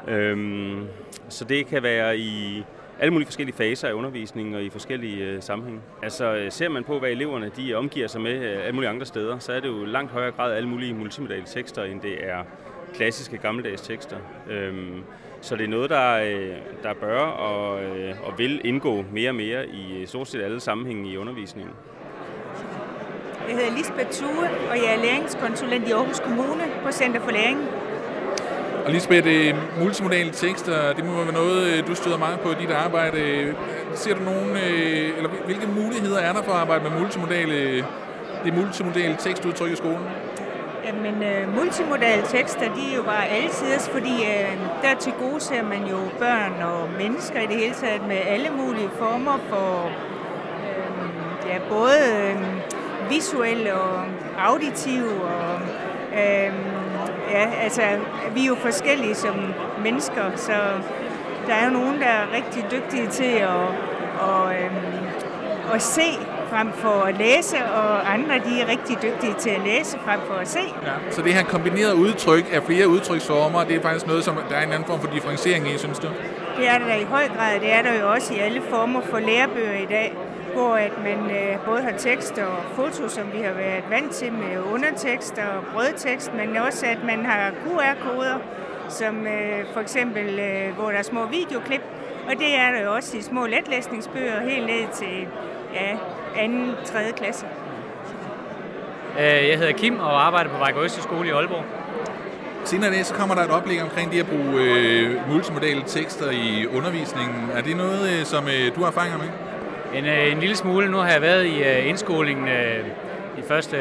Øhm, 0.08 0.86
så 1.28 1.44
det 1.44 1.66
kan 1.66 1.82
være 1.82 2.18
i 2.18 2.64
alle 3.00 3.12
mulige 3.12 3.26
forskellige 3.26 3.56
faser 3.56 3.88
af 3.88 3.92
undervisningen 3.92 4.54
og 4.54 4.62
i 4.62 4.70
forskellige 4.70 5.24
øh, 5.24 5.42
sammenhænge. 5.42 5.80
Altså 6.02 6.34
øh, 6.34 6.52
ser 6.52 6.68
man 6.68 6.84
på, 6.84 6.98
hvad 6.98 7.10
eleverne 7.10 7.50
de 7.56 7.74
omgiver 7.74 8.06
sig 8.08 8.20
med 8.20 8.34
øh, 8.34 8.60
alle 8.62 8.72
mulige 8.72 8.90
andre 8.90 9.06
steder, 9.06 9.38
så 9.38 9.52
er 9.52 9.60
det 9.60 9.68
jo 9.68 9.84
langt 9.84 10.12
højere 10.12 10.30
grad 10.32 10.52
alle 10.54 10.68
mulige 10.68 10.94
multimodale 10.94 11.44
tekster, 11.46 11.84
end 11.84 12.00
det 12.00 12.28
er 12.28 12.44
klassiske 12.94 13.36
gammeldags 13.38 13.82
tekster. 13.82 14.16
Øhm, 14.50 15.02
Så 15.40 15.56
det 15.56 15.64
er 15.64 15.68
noget, 15.68 15.90
der, 15.90 16.14
øh, 16.14 16.56
der 16.82 16.94
bør 16.94 17.18
og, 17.20 17.82
øh, 17.84 18.14
og 18.22 18.38
vil 18.38 18.60
indgå 18.64 19.04
mere 19.12 19.30
og 19.30 19.34
mere 19.34 19.66
i 19.66 20.00
øh, 20.00 20.06
stort 20.06 20.28
set 20.28 20.42
alle 20.42 20.60
sammenhænge 20.60 21.10
i 21.12 21.16
undervisningen. 21.16 21.72
Jeg 23.48 23.56
hedder 23.56 23.76
Lisbeth 23.76 24.10
Thue, 24.10 24.48
og 24.70 24.76
jeg 24.76 24.94
er 24.96 25.02
læringskonsulent 25.04 25.88
i 25.88 25.92
Aarhus 25.92 26.20
Kommune 26.20 26.62
på 26.84 26.92
Center 26.92 27.20
for 27.20 27.30
Læring. 27.30 27.58
Og 28.84 28.90
Lisbeth, 28.92 29.28
multimodale 29.80 30.30
tekster, 30.30 30.92
det 30.92 31.04
må 31.04 31.24
være 31.24 31.32
noget, 31.32 31.66
øh, 31.66 31.86
du 31.86 31.94
støder 31.94 32.18
meget 32.18 32.40
på 32.40 32.50
i 32.50 32.54
dit 32.60 32.70
arbejde. 32.70 33.54
Ser 33.94 34.14
du 34.14 34.22
nogen, 34.22 34.50
øh, 34.50 35.16
eller 35.16 35.30
hvilke 35.44 35.66
muligheder 35.66 36.18
er 36.18 36.32
der 36.32 36.42
for 36.42 36.52
at 36.52 36.58
arbejde 36.58 36.84
med 36.84 37.00
multimodale, 37.00 37.76
det 38.44 38.54
multimodale 38.54 39.16
tekstudtryk 39.18 39.72
i 39.72 39.76
skolen? 39.76 40.06
Jamen, 40.84 41.22
øh, 41.22 41.48
uh, 41.48 41.54
multimodale 41.54 42.22
tekster, 42.22 42.74
de 42.74 42.92
er 42.92 42.96
jo 42.96 43.02
bare 43.02 43.28
altiders, 43.28 43.88
fordi 43.88 44.12
uh, 44.12 44.82
der 44.82 44.94
til 45.00 45.12
gode 45.12 45.40
ser 45.40 45.62
man 45.62 45.86
jo 45.86 45.98
børn 46.18 46.62
og 46.62 46.88
mennesker 46.98 47.40
i 47.40 47.46
det 47.46 47.56
hele 47.56 47.74
taget 47.74 48.02
med 48.08 48.18
alle 48.26 48.50
mulige 48.50 48.90
former 48.98 49.38
for 49.48 49.90
øh, 50.66 51.50
ja, 51.50 51.58
både 51.68 51.98
øh, 52.12 52.36
visuelle 53.10 53.74
og 53.74 54.04
auditive 54.38 55.22
og 55.22 55.60
øh, 56.18 56.71
ja, 57.32 57.50
altså, 57.62 57.82
vi 58.34 58.42
er 58.42 58.46
jo 58.46 58.54
forskellige 58.54 59.14
som 59.14 59.34
mennesker, 59.82 60.22
så 60.36 60.52
der 61.46 61.54
er 61.54 61.64
jo 61.64 61.70
nogen, 61.70 62.00
der 62.00 62.06
er 62.06 62.24
rigtig 62.36 62.64
dygtige 62.70 63.06
til 63.06 63.32
at, 63.34 63.50
og, 64.20 64.54
øhm, 64.54 65.06
at 65.74 65.82
se 65.82 66.08
frem 66.50 66.72
for 66.72 67.02
at 67.02 67.18
læse, 67.18 67.56
og 67.64 68.14
andre 68.14 68.34
de 68.34 68.60
er 68.60 68.68
rigtig 68.68 68.96
dygtige 69.02 69.34
til 69.38 69.50
at 69.50 69.60
læse 69.64 69.98
frem 70.04 70.20
for 70.26 70.34
at 70.34 70.48
se. 70.48 70.60
Ja. 70.82 70.92
Så 71.10 71.22
det 71.22 71.34
her 71.34 71.44
kombinerede 71.44 71.96
udtryk 71.96 72.44
af 72.52 72.62
flere 72.62 72.88
udtryksformer, 72.88 73.64
det 73.64 73.76
er 73.76 73.80
faktisk 73.80 74.06
noget, 74.06 74.24
som 74.24 74.34
der 74.48 74.56
er 74.56 74.66
en 74.66 74.72
anden 74.72 74.86
form 74.86 75.00
for 75.00 75.08
differentiering 75.08 75.68
i, 75.68 75.78
synes 75.78 75.98
du? 75.98 76.08
Det 76.58 76.68
er 76.68 76.78
der 76.78 76.94
i 76.94 77.04
høj 77.04 77.28
grad. 77.28 77.60
Det 77.60 77.72
er 77.72 77.82
der 77.82 78.00
jo 78.00 78.10
også 78.10 78.34
i 78.34 78.38
alle 78.38 78.62
former 78.70 79.00
for 79.00 79.18
lærebøger 79.18 79.78
i 79.82 79.86
dag 79.86 80.16
hvor 80.52 80.74
at 80.74 80.92
man 81.02 81.30
øh, 81.30 81.64
både 81.64 81.82
har 81.82 81.92
tekst 81.98 82.38
og 82.38 82.56
foto, 82.74 83.08
som 83.08 83.32
vi 83.32 83.38
har 83.38 83.52
været 83.52 83.84
vant 83.90 84.12
til 84.12 84.32
med 84.32 84.58
undertekst 84.72 85.38
og 85.38 85.64
brødtekst, 85.74 86.34
men 86.34 86.56
også 86.56 86.86
at 86.86 86.98
man 87.04 87.24
har 87.26 87.50
QR-koder, 87.50 88.38
som 88.88 89.26
øh, 89.26 89.66
for 89.72 89.80
eksempel, 89.80 90.38
øh, 90.38 90.74
hvor 90.74 90.90
der 90.90 90.98
er 90.98 91.02
små 91.02 91.26
videoklip, 91.26 91.82
og 92.28 92.32
det 92.38 92.56
er 92.58 92.70
der 92.70 92.82
jo 92.82 92.94
også 92.94 93.16
i 93.16 93.22
små 93.22 93.46
letlæsningsbøger 93.46 94.40
helt 94.40 94.66
ned 94.66 94.94
til 94.94 95.26
ja, 95.74 95.96
anden, 96.36 96.74
tredje 96.84 97.12
klasse. 97.12 97.46
Jeg 99.18 99.58
hedder 99.58 99.72
Kim 99.72 99.98
og 99.98 100.26
arbejder 100.26 100.50
på 100.50 100.58
Vejgaard 100.58 100.88
Skole 100.88 101.28
i 101.28 101.30
Aalborg. 101.30 101.64
Senere 102.64 102.90
i 102.90 102.94
dag, 102.94 103.06
så 103.06 103.14
kommer 103.14 103.34
der 103.34 103.42
et 103.42 103.50
oplæg 103.50 103.82
omkring 103.82 104.12
det 104.12 104.20
at 104.20 104.26
bruge 104.26 104.62
øh, 104.62 105.28
multimodale 105.28 105.82
tekster 105.86 106.30
i 106.30 106.66
undervisningen. 106.66 107.50
Er 107.54 107.62
det 107.62 107.76
noget, 107.76 108.26
som 108.26 108.44
øh, 108.48 108.74
du 108.74 108.80
har 108.80 108.86
erfaringer 108.86 109.18
med? 109.18 109.51
En, 109.94 110.04
øh, 110.04 110.32
en 110.32 110.38
lille 110.38 110.56
smule. 110.56 110.90
Nu 110.90 110.96
har 110.96 111.10
jeg 111.10 111.22
været 111.22 111.46
i 111.46 111.60
uh, 111.60 111.88
indskolingen 111.88 112.48
øh, 112.48 112.80
uh, 112.80 113.36
de 113.36 113.42
første, 113.48 113.76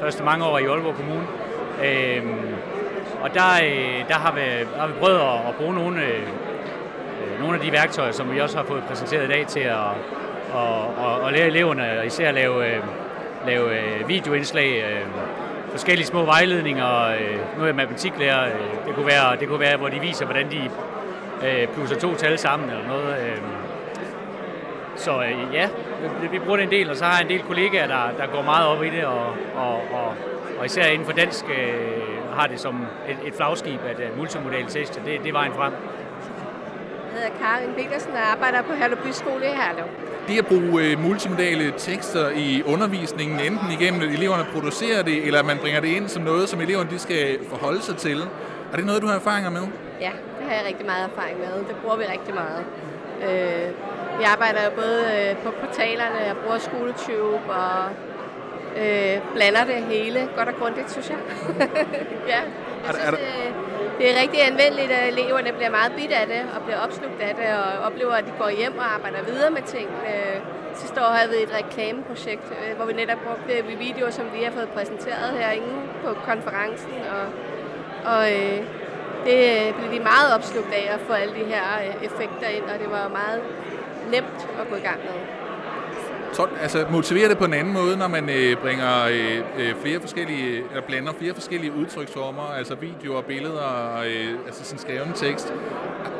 første 0.00 0.24
mange 0.24 0.44
år 0.44 0.58
i 0.58 0.64
Aalborg 0.64 0.94
Kommune. 0.94 1.26
Uh, 1.78 2.28
og 3.22 3.34
der, 3.34 3.42
uh, 3.62 4.08
der, 4.08 4.14
har 4.14 4.32
vi, 4.32 4.40
der 4.74 4.80
har 4.80 4.86
vi 4.86 4.92
prøvet 5.00 5.18
at, 5.18 5.48
at 5.48 5.54
bruge 5.58 5.74
nogle, 5.74 6.00
uh, 6.00 7.40
nogle 7.40 7.58
af 7.58 7.64
de 7.64 7.72
værktøjer, 7.72 8.12
som 8.12 8.34
vi 8.34 8.40
også 8.40 8.56
har 8.56 8.64
fået 8.64 8.82
præsenteret 8.82 9.24
i 9.24 9.28
dag 9.28 9.46
til 9.46 9.60
at, 9.60 9.76
og, 10.52 10.96
og, 10.96 11.20
og 11.20 11.32
lære 11.32 11.46
eleverne, 11.46 11.98
og 11.98 12.06
især 12.06 12.32
lave, 12.32 12.56
uh, 12.56 13.46
lave 13.46 13.64
uh, 13.64 14.08
videoindslag, 14.08 14.84
uh, 14.84 15.20
forskellige 15.70 16.06
små 16.06 16.24
vejledninger. 16.24 17.06
Uh, 17.08 17.56
nu 17.56 17.62
er 17.62 17.66
jeg 17.66 17.74
matematiklærer. 17.74 18.46
Uh, 18.46 18.86
det, 18.86 18.94
kunne 18.94 19.06
være, 19.06 19.36
det 19.36 19.48
kunne 19.48 19.60
være, 19.60 19.76
hvor 19.76 19.88
de 19.88 20.00
viser, 20.00 20.24
hvordan 20.24 20.50
de 20.50 20.70
uh, 21.36 21.74
plusser 21.74 21.98
to 21.98 22.14
tal 22.14 22.38
sammen 22.38 22.70
eller 22.70 22.86
noget. 22.88 23.14
Så 24.98 25.22
øh, 25.22 25.54
ja, 25.54 25.68
vi, 26.22 26.28
vi 26.28 26.38
bruger 26.38 26.56
det 26.56 26.64
en 26.64 26.70
del, 26.70 26.90
og 26.90 26.96
så 26.96 27.04
har 27.04 27.12
jeg 27.18 27.22
en 27.22 27.30
del 27.30 27.42
kollegaer, 27.42 27.86
der, 27.86 28.02
der 28.18 28.26
går 28.34 28.42
meget 28.42 28.66
op 28.68 28.84
i 28.84 28.90
det, 28.90 29.04
og, 29.04 29.26
og, 29.56 29.74
og, 29.74 30.14
og 30.58 30.66
især 30.66 30.84
inden 30.86 31.06
for 31.06 31.12
dansk 31.12 31.44
øh, 31.44 32.36
har 32.38 32.46
det 32.46 32.60
som 32.60 32.86
et, 33.08 33.16
et 33.28 33.34
flagskib, 33.34 33.80
at 33.90 34.10
uh, 34.10 34.18
multimodale 34.18 34.66
tekster, 34.68 35.02
det, 35.04 35.20
det 35.22 35.28
er 35.28 35.32
vejen 35.32 35.52
frem. 35.52 35.72
Jeg 35.72 37.22
hedder 37.22 37.38
Karin 37.40 37.72
Petersen 37.76 38.12
og 38.12 38.30
arbejder 38.32 38.62
på 38.62 38.72
Herlev 38.72 38.98
Byskole 39.04 39.44
i 39.44 39.48
Herlev. 39.48 39.84
Det 40.28 40.38
at 40.38 40.46
bruge 40.46 40.82
øh, 40.84 41.00
multimodale 41.00 41.72
tekster 41.78 42.28
i 42.30 42.62
undervisningen, 42.66 43.40
enten 43.40 43.70
igennem 43.80 44.00
at 44.00 44.08
eleverne 44.08 44.44
producerer 44.52 45.02
det, 45.02 45.26
eller 45.26 45.42
man 45.42 45.58
bringer 45.58 45.80
det 45.80 45.88
ind 45.88 46.08
som 46.08 46.22
noget, 46.22 46.48
som 46.48 46.60
eleverne 46.60 46.90
de 46.90 46.98
skal 46.98 47.38
forholde 47.48 47.82
sig 47.82 47.96
til. 47.96 48.18
Er 48.72 48.76
det 48.76 48.86
noget, 48.86 49.02
du 49.02 49.06
har 49.06 49.14
erfaringer 49.14 49.50
med? 49.50 49.64
Ja, 50.00 50.10
det 50.38 50.46
har 50.48 50.54
jeg 50.54 50.64
rigtig 50.66 50.86
meget 50.86 51.04
erfaring 51.10 51.38
med. 51.38 51.52
Det 51.68 51.76
bruger 51.82 51.96
vi 51.96 52.04
rigtig 52.04 52.34
meget. 52.34 52.64
Øh, 53.22 53.68
vi 54.18 54.24
arbejder 54.24 54.60
jo 54.64 54.70
både 54.70 54.98
øh, 55.14 55.36
på 55.44 55.50
portalerne, 55.60 56.18
jeg 56.30 56.36
bruger 56.42 56.58
SchoolTube 56.58 57.44
og 57.64 57.84
øh, 58.82 59.16
blander 59.34 59.64
det 59.64 59.80
hele 59.92 60.28
godt 60.36 60.48
og 60.48 60.54
grundigt, 60.60 60.90
synes 60.90 61.10
jeg. 61.10 61.18
ja, 62.32 62.40
jeg 62.86 62.94
synes, 62.94 63.10
det, 63.10 63.54
det 63.98 64.04
er 64.10 64.20
rigtig 64.22 64.40
anvendeligt, 64.46 64.90
at 64.90 65.08
eleverne 65.12 65.52
bliver 65.52 65.70
meget 65.70 65.92
bidt 65.96 66.12
af 66.12 66.26
det 66.26 66.42
og 66.54 66.62
bliver 66.62 66.78
opslugt 66.78 67.20
af 67.20 67.34
det 67.34 67.48
og 67.62 67.86
oplever, 67.86 68.12
at 68.12 68.24
de 68.26 68.32
går 68.38 68.50
hjem 68.60 68.78
og 68.78 68.94
arbejder 68.94 69.22
videre 69.22 69.50
med 69.50 69.62
ting. 69.62 69.88
Sidste 70.74 71.00
år 71.00 71.12
havde 71.18 71.30
vi 71.30 71.42
et 71.42 71.54
reklameprojekt, 71.60 72.46
øh, 72.62 72.76
hvor 72.76 72.86
vi 72.86 72.92
netop 72.92 73.18
brugte 73.26 73.78
videoer, 73.78 74.10
som 74.10 74.26
vi 74.34 74.40
har 74.44 74.52
fået 74.52 74.68
præsenteret 74.68 75.30
herinde 75.38 75.74
på 76.04 76.10
konferencen. 76.28 76.92
Og, 77.16 77.24
og 78.12 78.22
øh, 78.32 78.58
det 79.26 79.40
blev 79.76 79.88
de 79.96 80.00
meget 80.12 80.28
opslugt 80.36 80.72
af 80.80 80.94
at 80.94 81.00
få 81.00 81.12
alle 81.12 81.34
de 81.34 81.44
her 81.44 81.64
effekter 82.02 82.48
ind, 82.56 82.64
og 82.64 82.78
det 82.82 82.90
var 82.90 83.08
meget 83.08 83.42
nemt 84.10 84.48
at 84.60 84.68
gå 84.70 84.76
i 84.76 84.80
gang 84.80 84.98
med. 84.98 85.38
Så, 86.32 86.46
altså 86.62 86.86
motiverer 86.90 87.28
det 87.28 87.38
på 87.38 87.44
en 87.44 87.54
anden 87.54 87.72
måde, 87.72 87.96
når 87.96 88.08
man 88.08 88.30
øh, 88.30 88.56
bringer 88.56 89.04
øh, 89.04 89.38
øh, 89.58 89.74
flere 89.82 90.00
forskellige, 90.00 90.56
eller 90.70 90.82
blander 90.86 91.12
flere 91.12 91.34
forskellige 91.34 91.72
udtryksformer, 91.72 92.54
altså 92.58 92.74
videoer 92.74 93.22
billeder, 93.22 93.68
og, 93.96 94.06
øh, 94.06 94.30
altså 94.46 94.64
sådan 94.64 94.78
skreven 94.78 95.12
tekst. 95.12 95.52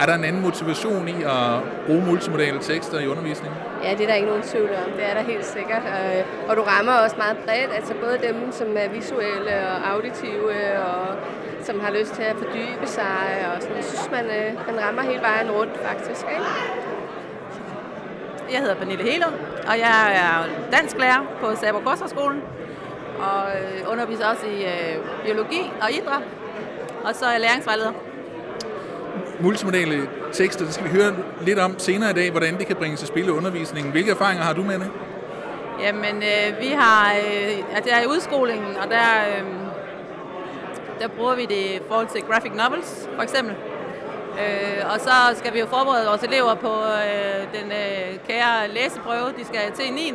Er 0.00 0.06
der 0.06 0.14
en 0.14 0.24
anden 0.24 0.42
motivation 0.42 1.08
i 1.08 1.22
at 1.22 1.62
bruge 1.86 2.06
multimodale 2.06 2.58
tekster 2.58 3.00
i 3.00 3.06
undervisningen? 3.06 3.58
Ja, 3.84 3.90
det 3.90 4.00
er 4.02 4.06
der 4.06 4.14
ikke 4.14 4.28
nogen 4.28 4.42
tvivl 4.42 4.70
om. 4.70 4.92
Det 4.96 5.04
er 5.10 5.14
der 5.14 5.22
helt 5.22 5.44
sikkert. 5.44 5.82
Og, 5.94 6.24
og 6.48 6.56
du 6.56 6.62
rammer 6.62 6.92
også 6.92 7.16
meget 7.16 7.36
bredt, 7.44 7.70
altså 7.74 7.94
både 8.04 8.18
dem, 8.28 8.52
som 8.52 8.68
er 8.76 8.88
visuelle 8.88 9.54
og 9.70 9.90
auditive, 9.92 10.50
og 10.78 11.06
som 11.62 11.80
har 11.80 11.90
lyst 11.90 12.12
til 12.14 12.22
at 12.22 12.36
fordybe 12.36 12.86
sig, 12.86 13.20
og 13.54 13.62
sådan. 13.62 13.76
Jeg 13.76 13.84
synes, 13.84 14.08
man, 14.10 14.24
øh, 14.24 14.48
man 14.66 14.84
rammer 14.84 15.02
hele 15.02 15.20
vejen 15.20 15.50
rundt 15.50 15.76
faktisk. 15.88 16.24
Ikke? 16.34 16.46
Jeg 18.52 18.60
hedder 18.60 18.74
Pernille 18.74 19.04
Helund, 19.04 19.34
og 19.68 19.78
jeg 19.78 20.16
er 20.22 20.44
dansklærer 20.76 21.20
på 21.40 21.56
Saber 21.56 21.80
Kosterskolen, 21.80 22.42
og 23.18 23.44
øh, 23.60 23.92
underviser 23.92 24.26
også 24.26 24.46
i 24.46 24.64
øh, 24.64 24.96
biologi 25.24 25.72
og 25.82 25.92
idræt, 25.92 26.22
og 27.04 27.14
så 27.14 27.26
er 27.26 27.30
jeg 27.30 27.40
læringsvejleder. 27.40 27.92
Multimodale 29.40 30.08
tekster, 30.32 30.64
det 30.64 30.74
skal 30.74 30.86
vi 30.86 30.90
høre 30.90 31.14
lidt 31.40 31.58
om 31.58 31.78
senere 31.78 32.10
i 32.10 32.14
dag, 32.14 32.30
hvordan 32.30 32.58
det 32.58 32.66
kan 32.66 32.76
bringes 32.76 32.98
til 32.98 33.08
spil 33.08 33.26
i 33.26 33.30
undervisningen. 33.30 33.92
Hvilke 33.92 34.10
erfaringer 34.10 34.44
har 34.44 34.52
du 34.52 34.62
med 34.62 34.78
det? 34.78 34.90
Jamen, 35.80 36.16
øh, 36.16 36.60
vi 36.60 36.68
har, 36.68 37.12
øh, 37.12 37.76
altså 37.76 37.90
jeg 37.90 37.98
er 37.98 38.02
i 38.02 38.06
udskolingen, 38.06 38.76
og 38.82 38.90
der, 38.90 39.08
øh, 39.28 39.44
der 41.00 41.08
bruger 41.08 41.34
vi 41.34 41.42
det 41.42 41.64
i 41.76 41.80
forhold 41.88 42.06
til 42.06 42.22
graphic 42.22 42.52
novels, 42.54 43.08
for 43.16 43.22
eksempel. 43.22 43.54
Øh, 44.42 44.92
og 44.92 45.00
så 45.00 45.16
skal 45.34 45.54
vi 45.54 45.60
jo 45.60 45.66
forberede 45.66 46.06
vores 46.06 46.22
elever 46.22 46.54
på 46.54 46.72
øh, 47.06 47.60
den 47.60 47.72
øh, 47.72 48.18
kære 48.28 48.68
læseprøve, 48.68 49.28
de 49.38 49.44
skal 49.44 49.72
til 49.74 49.86
i 49.86 49.90
9. 49.90 50.12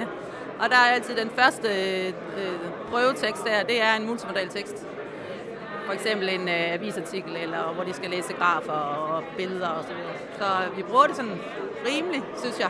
Og 0.59 0.69
der 0.69 0.75
er 0.75 0.93
altid 0.95 1.15
den 1.15 1.29
første 1.29 1.67
øh, 1.67 2.13
prøvetekst 2.91 3.43
der, 3.43 3.63
det 3.63 3.81
er 3.81 3.93
en 3.99 4.05
multimodal 4.05 4.49
tekst. 4.49 4.87
For 5.85 5.93
eksempel 5.93 6.29
en 6.29 6.41
øh, 6.41 6.73
avisartikel, 6.73 7.35
eller 7.35 7.73
hvor 7.73 7.83
de 7.83 7.93
skal 7.93 8.09
læse 8.09 8.33
grafer 8.33 8.71
og 8.71 9.23
billeder 9.37 9.67
og 9.67 9.83
så 9.83 9.93
videre. 9.93 10.15
Så 10.37 10.75
vi 10.75 10.83
bruger 10.83 11.07
det 11.07 11.15
sådan 11.15 11.39
rimelig, 11.87 12.21
synes 12.37 12.59
jeg. 12.59 12.69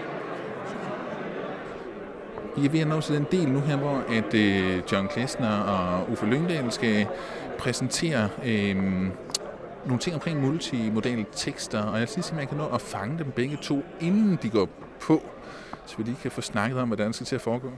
I 2.57 2.65
er 2.65 2.69
ved 2.69 2.79
at 2.79 2.87
nå 2.87 3.01
til 3.01 3.15
den 3.15 3.27
del 3.31 3.49
nu 3.49 3.59
her, 3.59 3.77
hvor 3.77 4.03
at 4.09 4.33
øh, 4.33 4.81
John 4.91 5.07
Klesner 5.07 5.59
og 5.59 6.11
Uffe 6.11 6.25
Lyngdal 6.25 6.71
skal 6.71 7.07
præsentere 7.57 8.29
øh, 8.45 8.75
nogle 9.85 9.99
ting 9.99 10.15
omkring 10.15 10.41
multimodale 10.41 11.25
tekster, 11.35 11.83
og 11.83 11.99
jeg 11.99 12.09
synes, 12.09 12.29
at 12.29 12.35
man 12.35 12.47
kan 12.47 12.57
nå 12.57 12.67
at 12.67 12.81
fange 12.81 13.17
dem 13.17 13.31
begge 13.31 13.57
to, 13.61 13.83
inden 14.01 14.39
de 14.41 14.49
går 14.49 14.69
på, 14.99 15.23
så 15.85 15.97
vi 15.97 16.03
lige 16.03 16.17
kan 16.21 16.31
få 16.31 16.41
snakket 16.41 16.79
om, 16.79 16.87
hvordan 16.87 17.07
det 17.07 17.15
skal 17.15 17.25
til 17.25 17.35
at 17.35 17.41
foregå. 17.41 17.71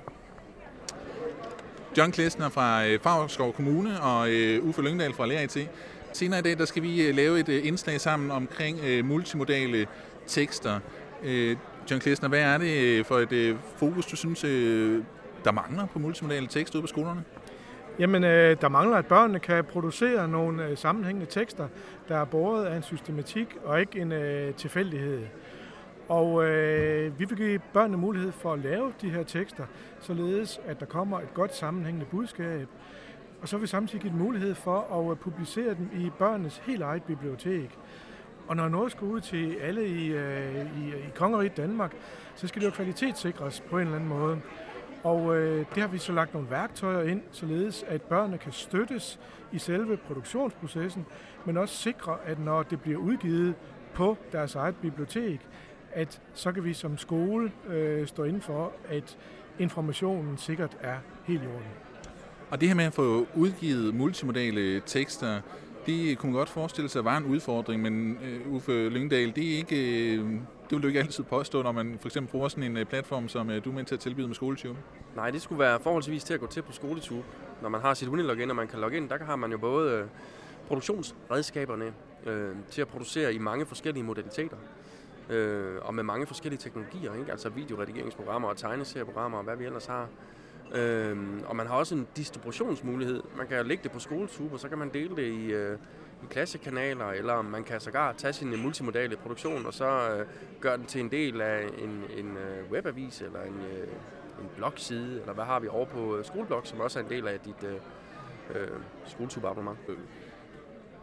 John 1.97 2.11
Klesner 2.11 2.49
fra 2.49 2.85
øh, 2.85 2.99
Favrskov 2.99 3.53
Kommune 3.53 4.01
og 4.01 4.29
øh, 4.29 4.65
Uffe 4.65 4.81
Lyngdal 4.81 5.13
fra 5.13 5.25
Lærer 5.25 5.41
IT. 5.41 5.69
Senere 6.13 6.39
i 6.39 6.43
dag 6.43 6.57
der 6.57 6.65
skal 6.65 6.83
vi 6.83 7.07
øh, 7.07 7.15
lave 7.15 7.39
et 7.39 7.49
øh, 7.49 7.67
indslag 7.67 8.01
sammen 8.01 8.31
omkring 8.31 9.05
multimodale 9.05 9.87
tekster. 10.27 10.79
John 11.91 12.01
Klesner, 12.01 12.29
hvad 12.29 12.39
er 12.39 12.57
det 12.57 13.05
for 13.05 13.19
et 13.19 13.57
fokus, 13.77 14.05
du 14.05 14.15
synes, 14.15 14.41
der 15.45 15.51
mangler 15.51 15.85
på 15.85 15.99
multimodale 15.99 16.47
tekster 16.47 16.77
ude 16.77 16.81
på 16.83 16.87
skolerne? 16.87 17.23
Jamen, 17.99 18.23
øh, 18.23 18.61
der 18.61 18.69
mangler, 18.69 18.97
at 18.97 19.05
børnene 19.05 19.39
kan 19.39 19.63
producere 19.63 20.27
nogle 20.27 20.65
øh, 20.65 20.77
sammenhængende 20.77 21.31
tekster, 21.31 21.67
der 22.07 22.17
er 22.17 22.25
båret 22.25 22.65
af 22.65 22.77
en 22.77 22.83
systematik 22.83 23.57
og 23.63 23.79
ikke 23.79 23.99
en 23.99 24.11
øh, 24.11 24.53
tilfældighed. 24.53 25.21
Og 26.09 26.45
øh, 26.45 27.19
vi 27.19 27.25
vil 27.25 27.37
give 27.37 27.59
børnene 27.73 27.97
mulighed 27.97 28.31
for 28.31 28.53
at 28.53 28.59
lave 28.59 28.93
de 29.01 29.09
her 29.09 29.23
tekster, 29.23 29.63
således 30.01 30.59
at 30.65 30.79
der 30.79 30.85
kommer 30.85 31.19
et 31.19 31.33
godt 31.33 31.55
sammenhængende 31.55 32.05
budskab. 32.05 32.67
Og 33.41 33.47
så 33.47 33.55
vil 33.55 33.61
vi 33.61 33.67
samtidig 33.67 34.01
give 34.01 34.11
dem 34.11 34.19
mulighed 34.19 34.55
for 34.55 34.99
at 34.99 35.11
øh, 35.11 35.17
publicere 35.17 35.75
dem 35.75 35.89
i 35.93 36.09
børnenes 36.19 36.61
helt 36.65 36.81
eget 36.81 37.03
bibliotek. 37.03 37.69
Og 38.47 38.55
når 38.55 38.69
noget 38.69 38.91
skal 38.91 39.07
ud 39.07 39.21
til 39.21 39.55
alle 39.61 39.87
i, 39.87 40.07
øh, 40.07 40.55
i, 40.55 40.87
i 40.89 41.11
kongeriget 41.15 41.57
Danmark, 41.57 41.95
så 42.35 42.47
skal 42.47 42.61
det 42.61 42.67
jo 42.67 42.71
kvalitetssikres 42.71 43.63
på 43.69 43.77
en 43.77 43.81
eller 43.81 43.95
anden 43.95 44.09
måde. 44.09 44.41
Og 45.05 45.37
øh, 45.37 45.65
det 45.75 45.81
har 45.83 45.87
vi 45.87 45.97
så 45.97 46.13
lagt 46.13 46.33
nogle 46.33 46.49
værktøjer 46.49 47.09
ind, 47.09 47.21
således 47.31 47.85
at 47.87 48.01
børnene 48.01 48.37
kan 48.37 48.51
støttes 48.51 49.19
i 49.51 49.59
selve 49.59 49.97
produktionsprocessen, 49.97 51.05
men 51.45 51.57
også 51.57 51.75
sikre, 51.75 52.17
at 52.25 52.39
når 52.39 52.63
det 52.63 52.81
bliver 52.81 52.97
udgivet 52.97 53.53
på 53.93 54.17
deres 54.31 54.55
eget 54.55 54.75
bibliotek, 54.75 55.39
at 55.91 56.21
så 56.33 56.51
kan 56.51 56.63
vi 56.63 56.73
som 56.73 56.97
skole 56.97 57.51
øh, 57.67 58.07
stå 58.07 58.23
inden 58.23 58.41
for, 58.41 58.71
at 58.89 59.17
informationen 59.59 60.37
sikkert 60.37 60.77
er 60.81 60.97
helt 61.25 61.43
i 61.43 61.45
orden. 61.45 61.69
Og 62.49 62.61
det 62.61 62.67
her 62.67 62.75
med 62.75 62.85
at 62.85 62.93
få 62.93 63.27
udgivet 63.35 63.95
multimodale 63.95 64.79
tekster, 64.79 65.41
det 65.85 66.17
kunne 66.17 66.31
man 66.31 66.39
godt 66.39 66.49
forestille 66.49 66.89
sig 66.89 67.05
var 67.05 67.17
en 67.17 67.25
udfordring, 67.25 67.81
men 67.81 68.17
øh, 68.23 68.53
Uffe 68.53 68.89
Lyngdal, 68.89 69.35
det 69.35 69.53
er 69.53 69.57
ikke, 69.57 70.15
øh, 70.15 70.39
det 70.69 70.71
vil 70.71 70.83
du 70.83 70.87
ikke 70.87 70.99
altid 70.99 71.23
påstå, 71.23 71.61
når 71.63 71.71
man 71.71 71.97
for 71.99 72.07
eksempel 72.07 72.31
bruger 72.31 72.47
sådan 72.47 72.63
en 72.63 72.77
øh, 72.77 72.85
platform, 72.85 73.27
som 73.27 73.49
øh, 73.49 73.65
du 73.65 73.69
er 73.69 73.73
med 73.73 73.83
til 73.85 73.95
at 73.95 73.99
tilbyde 73.99 74.27
med 74.27 74.35
SkoleTube. 74.35 74.79
Nej, 75.15 75.31
det 75.31 75.41
skulle 75.41 75.59
være 75.59 75.79
forholdsvis 75.79 76.23
til 76.23 76.33
at 76.33 76.39
gå 76.39 76.47
til 76.47 76.61
på 76.61 76.71
SkoleTube. 76.71 77.23
Når 77.61 77.69
man 77.69 77.81
har 77.81 77.93
sit 77.93 78.07
Unilogin, 78.07 78.49
og 78.49 78.55
man 78.55 78.67
kan 78.67 78.79
logge 78.79 78.97
ind, 78.97 79.09
der 79.09 79.23
har 79.23 79.35
man 79.35 79.51
jo 79.51 79.57
både 79.57 79.91
øh, 79.91 80.05
produktionsredskaberne 80.67 81.93
øh, 82.25 82.55
til 82.71 82.81
at 82.81 82.87
producere 82.87 83.33
i 83.33 83.37
mange 83.37 83.65
forskellige 83.65 84.03
modaliteter. 84.03 84.57
Øh, 85.29 85.75
og 85.81 85.93
med 85.93 86.03
mange 86.03 86.27
forskellige 86.27 86.59
teknologier, 86.59 87.13
ikke? 87.13 87.31
altså 87.31 87.49
videoredigeringsprogrammer 87.49 88.47
og 88.47 88.57
tegneserieprogrammer 88.57 89.37
og 89.37 89.43
hvad 89.43 89.55
vi 89.55 89.65
ellers 89.65 89.85
har. 89.85 90.07
Øh, 90.75 91.17
og 91.45 91.55
man 91.55 91.67
har 91.67 91.75
også 91.75 91.95
en 91.95 92.07
distributionsmulighed. 92.17 93.23
Man 93.37 93.47
kan 93.47 93.65
lægge 93.65 93.83
det 93.83 93.91
på 93.91 93.99
SkoleTube, 93.99 94.53
og 94.53 94.59
så 94.59 94.69
kan 94.69 94.77
man 94.77 94.89
dele 94.93 95.15
det 95.15 95.27
i, 95.27 95.45
øh, 95.45 95.77
klassekanaler, 96.27 97.05
eller 97.05 97.41
man 97.41 97.63
kan 97.63 97.79
sågar 97.79 98.13
tage 98.13 98.33
sin 98.33 98.61
multimodale 98.61 99.15
produktion, 99.15 99.65
og 99.65 99.73
så 99.73 99.85
øh, 99.85 100.25
gøre 100.61 100.77
den 100.77 100.85
til 100.85 101.01
en 101.01 101.11
del 101.11 101.41
af 101.41 101.63
en, 101.77 102.03
en 102.17 102.37
øh, 102.37 102.71
webavis, 102.71 103.21
eller 103.21 103.41
en, 103.41 103.61
øh, 103.71 103.87
en 104.41 104.49
blogside, 104.55 105.21
eller 105.21 105.33
hvad 105.33 105.45
har 105.45 105.59
vi 105.59 105.67
over 105.67 105.85
på 105.85 106.17
øh, 106.17 106.25
Skoleblog, 106.25 106.61
som 106.63 106.79
også 106.79 106.99
er 106.99 107.03
en 107.03 107.09
del 107.09 107.27
af 107.27 107.39
dit 107.39 107.63
øh, 107.63 107.75
øh, 108.55 108.67
SkoleTube-abonnement. 109.05 109.77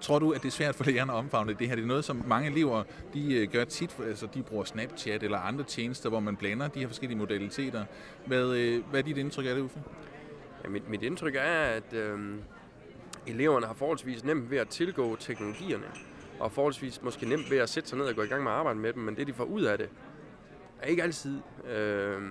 Tror 0.00 0.18
du, 0.18 0.32
at 0.32 0.42
det 0.42 0.48
er 0.48 0.52
svært 0.52 0.74
for 0.74 0.84
lærerne 0.84 1.12
at 1.12 1.16
omfavne 1.16 1.54
det 1.54 1.68
her? 1.68 1.74
Det 1.74 1.82
er 1.82 1.86
noget, 1.86 2.04
som 2.04 2.22
mange 2.26 2.50
elever 2.50 2.82
de 3.14 3.34
øh, 3.34 3.48
gør 3.52 3.64
tit. 3.64 3.96
Altså, 4.06 4.28
de 4.34 4.42
bruger 4.42 4.64
Snapchat 4.64 5.22
eller 5.22 5.38
andre 5.38 5.64
tjenester, 5.64 6.08
hvor 6.08 6.20
man 6.20 6.36
blander 6.36 6.68
de 6.68 6.80
her 6.80 6.86
forskellige 6.86 7.18
modaliteter. 7.18 7.84
Hvad, 8.26 8.54
øh, 8.56 8.82
hvad 8.90 9.00
er 9.00 9.04
dit 9.04 9.18
indtryk 9.18 9.46
af 9.46 9.54
det, 9.54 9.62
Uffe? 9.62 9.80
Ja, 10.64 10.68
mit, 10.68 10.88
mit 10.88 11.02
indtryk 11.02 11.34
er, 11.34 11.62
at 11.62 11.92
øh, 11.92 12.34
eleverne 13.26 13.66
har 13.66 13.74
forholdsvis 13.74 14.24
nemt 14.24 14.50
ved 14.50 14.58
at 14.58 14.68
tilgå 14.68 15.16
teknologierne, 15.16 15.86
og 16.40 16.52
forholdsvis 16.52 17.02
måske 17.02 17.28
nemt 17.28 17.50
ved 17.50 17.58
at 17.58 17.68
sætte 17.68 17.88
sig 17.88 17.98
ned 17.98 18.06
og 18.06 18.14
gå 18.14 18.22
i 18.22 18.26
gang 18.26 18.42
med 18.42 18.52
at 18.52 18.58
arbejde 18.58 18.78
med 18.78 18.92
dem, 18.92 19.02
men 19.02 19.16
det, 19.16 19.26
de 19.26 19.32
får 19.32 19.44
ud 19.44 19.62
af 19.62 19.78
det, 19.78 19.88
er 20.78 20.86
ikke 20.86 21.02
altid 21.02 21.40
øh, 21.70 22.22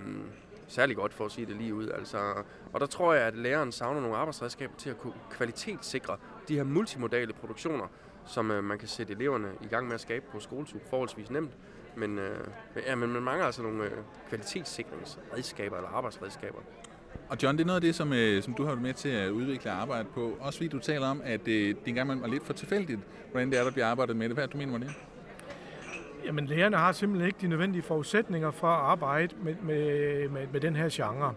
særlig 0.67 0.95
godt, 0.95 1.13
for 1.13 1.25
at 1.25 1.31
sige 1.31 1.45
det 1.45 1.55
lige 1.55 1.75
ud. 1.75 1.89
Altså, 1.89 2.43
og 2.73 2.79
der 2.79 2.85
tror 2.85 3.13
jeg, 3.13 3.23
at 3.23 3.37
læreren 3.37 3.71
savner 3.71 4.01
nogle 4.01 4.17
arbejdsredskaber 4.17 4.73
til 4.77 4.89
at 4.89 4.97
kunne 4.97 5.13
kvalitetssikre 5.29 6.17
de 6.47 6.55
her 6.55 6.63
multimodale 6.63 7.33
produktioner, 7.33 7.87
som 8.25 8.51
øh, 8.51 8.63
man 8.63 8.79
kan 8.79 8.87
sætte 8.87 9.13
eleverne 9.13 9.51
i 9.61 9.67
gang 9.67 9.87
med 9.87 9.93
at 9.93 10.01
skabe 10.01 10.25
på 10.31 10.39
skoletub 10.39 10.81
forholdsvis 10.89 11.29
nemt. 11.29 11.51
Men, 11.95 12.17
øh, 12.17 12.47
ja, 12.87 12.95
men 12.95 13.09
man 13.09 13.21
mangler 13.23 13.45
altså 13.45 13.61
nogle 13.61 13.83
øh, 13.83 13.91
kvalitetssikringsredskaber 14.29 15.75
eller 15.75 15.89
arbejdsredskaber. 15.89 16.59
Og 17.29 17.37
John, 17.43 17.57
det 17.57 17.63
er 17.63 17.67
noget 17.67 17.75
af 17.75 17.81
det, 17.81 17.95
som, 17.95 18.13
øh, 18.13 18.43
som 18.43 18.53
du 18.53 18.63
har 18.63 18.69
været 18.69 18.81
med 18.81 18.93
til 18.93 19.09
at 19.09 19.29
udvikle 19.29 19.71
og 19.71 19.81
arbejde 19.81 20.07
på. 20.13 20.37
Også 20.39 20.59
fordi 20.59 20.67
du 20.67 20.79
taler 20.79 21.07
om, 21.07 21.21
at 21.25 21.47
øh, 21.47 21.67
det 21.67 21.77
engang 21.85 22.23
er 22.23 22.27
lidt 22.27 22.45
for 22.45 22.53
tilfældigt, 22.53 22.99
hvordan 23.31 23.49
det 23.49 23.59
er, 23.59 23.63
der 23.63 23.71
bliver 23.71 23.87
arbejdet 23.87 24.15
med 24.15 24.29
det. 24.29 24.35
Hvad 24.35 24.43
er 24.43 24.47
du 24.47 24.57
mener 24.57 24.79
med 24.79 24.87
det? 24.87 24.95
Jamen, 26.25 26.45
lærerne 26.45 26.77
har 26.77 26.91
simpelthen 26.91 27.27
ikke 27.27 27.37
de 27.41 27.47
nødvendige 27.47 27.81
forudsætninger 27.81 28.51
for 28.51 28.67
at 28.67 28.79
arbejde 28.79 29.35
med, 29.43 29.55
med, 29.61 30.29
med, 30.29 30.47
med 30.51 30.61
den 30.61 30.75
her 30.75 30.89
genre. 30.91 31.33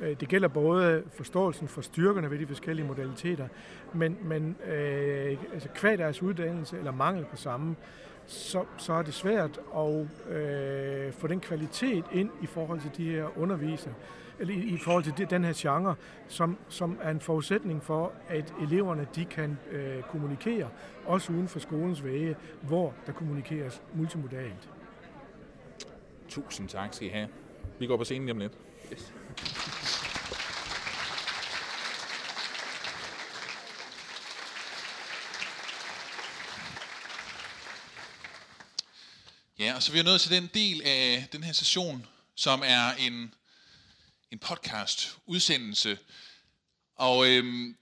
Øh, 0.00 0.16
det 0.20 0.28
gælder 0.28 0.48
både 0.48 1.02
forståelsen 1.16 1.68
for 1.68 1.80
styrkerne 1.80 2.30
ved 2.30 2.38
de 2.38 2.46
forskellige 2.46 2.86
modaliteter, 2.86 3.48
men, 3.92 4.18
men 4.22 4.56
øh, 4.66 5.36
altså, 5.52 5.68
kvad 5.74 5.98
deres 5.98 6.22
uddannelse 6.22 6.78
eller 6.78 6.92
mangel 6.92 7.24
på 7.24 7.36
samme, 7.36 7.76
så, 8.26 8.64
så 8.76 8.92
er 8.92 9.02
det 9.02 9.14
svært 9.14 9.60
at 9.76 10.06
øh, 10.36 11.12
få 11.12 11.26
den 11.26 11.40
kvalitet 11.40 12.04
ind 12.12 12.30
i 12.42 12.46
forhold 12.46 12.80
til 12.80 12.90
de 12.96 13.10
her 13.10 13.38
undervisere, 13.38 13.94
eller 14.40 14.54
i, 14.54 14.58
i 14.58 14.78
forhold 14.78 15.04
til 15.04 15.12
det, 15.16 15.30
den 15.30 15.44
her 15.44 15.52
genre, 15.56 15.94
som, 16.28 16.58
som 16.68 16.98
er 17.02 17.10
en 17.10 17.20
forudsætning 17.20 17.82
for, 17.82 18.12
at 18.28 18.54
eleverne 18.60 19.06
de 19.14 19.24
kan 19.24 19.58
øh, 19.70 20.02
kommunikere, 20.02 20.68
også 21.06 21.32
uden 21.32 21.48
for 21.48 21.58
skolens 21.58 22.04
væge, 22.04 22.36
hvor 22.62 22.94
der 23.06 23.12
kommunikeres 23.12 23.82
multimodalt. 23.94 24.68
Tusind 26.28 26.68
tak 26.68 26.94
skal 26.94 27.06
I 27.06 27.10
have. 27.10 27.28
Vi 27.78 27.86
går 27.86 27.96
på 27.96 28.04
scenen 28.04 28.26
lige 28.26 28.32
om 28.32 28.38
lidt. 28.38 28.52
Yes. 28.92 29.12
Ja, 39.58 39.74
og 39.76 39.82
så 39.82 39.92
er 39.92 39.96
vi 39.96 40.02
nået 40.02 40.20
til 40.20 40.30
den 40.30 40.50
del 40.54 40.82
af 40.84 41.28
den 41.32 41.42
her 41.42 41.52
session, 41.52 42.06
som 42.34 42.62
er 42.64 42.92
en, 42.98 43.34
en 44.32 44.38
podcast-udsendelse. 44.38 45.98
Og 46.94 47.28
øhm, 47.28 47.76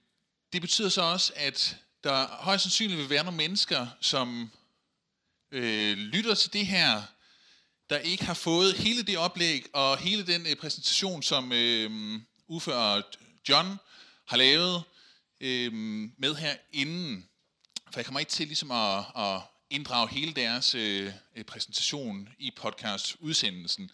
det 0.53 0.61
betyder 0.61 0.89
så 0.89 1.01
også, 1.01 1.33
at 1.35 1.77
der 2.03 2.27
højst 2.27 2.63
sandsynligt 2.63 2.99
vil 2.99 3.09
være 3.09 3.23
nogle 3.23 3.37
mennesker, 3.37 3.87
som 4.01 4.51
øh, 5.51 5.97
lytter 5.97 6.35
til 6.35 6.53
det 6.53 6.67
her, 6.67 7.03
der 7.89 7.97
ikke 7.97 8.25
har 8.25 8.33
fået 8.33 8.73
hele 8.73 9.03
det 9.03 9.17
oplæg 9.17 9.65
og 9.73 9.97
hele 9.97 10.27
den 10.27 10.47
øh, 10.47 10.55
præsentation, 10.55 11.23
som 11.23 11.51
øh, 11.51 12.19
Uffe 12.47 12.75
og 12.75 13.03
John 13.49 13.77
har 14.25 14.37
lavet 14.37 14.83
øh, 15.41 15.73
med 16.17 16.35
her 16.35 16.55
inden. 16.71 17.29
For 17.91 17.99
jeg 17.99 18.05
kommer 18.05 18.19
ikke 18.19 18.31
til 18.31 18.47
ligesom 18.47 18.71
at, 18.71 19.05
at 19.15 19.41
inddrage 19.69 20.09
hele 20.09 20.33
deres 20.33 20.75
øh, 20.75 21.13
øh 21.35 21.43
præsentation 21.43 22.29
i 22.39 22.51
podcast-udsendelsen. 22.55 23.91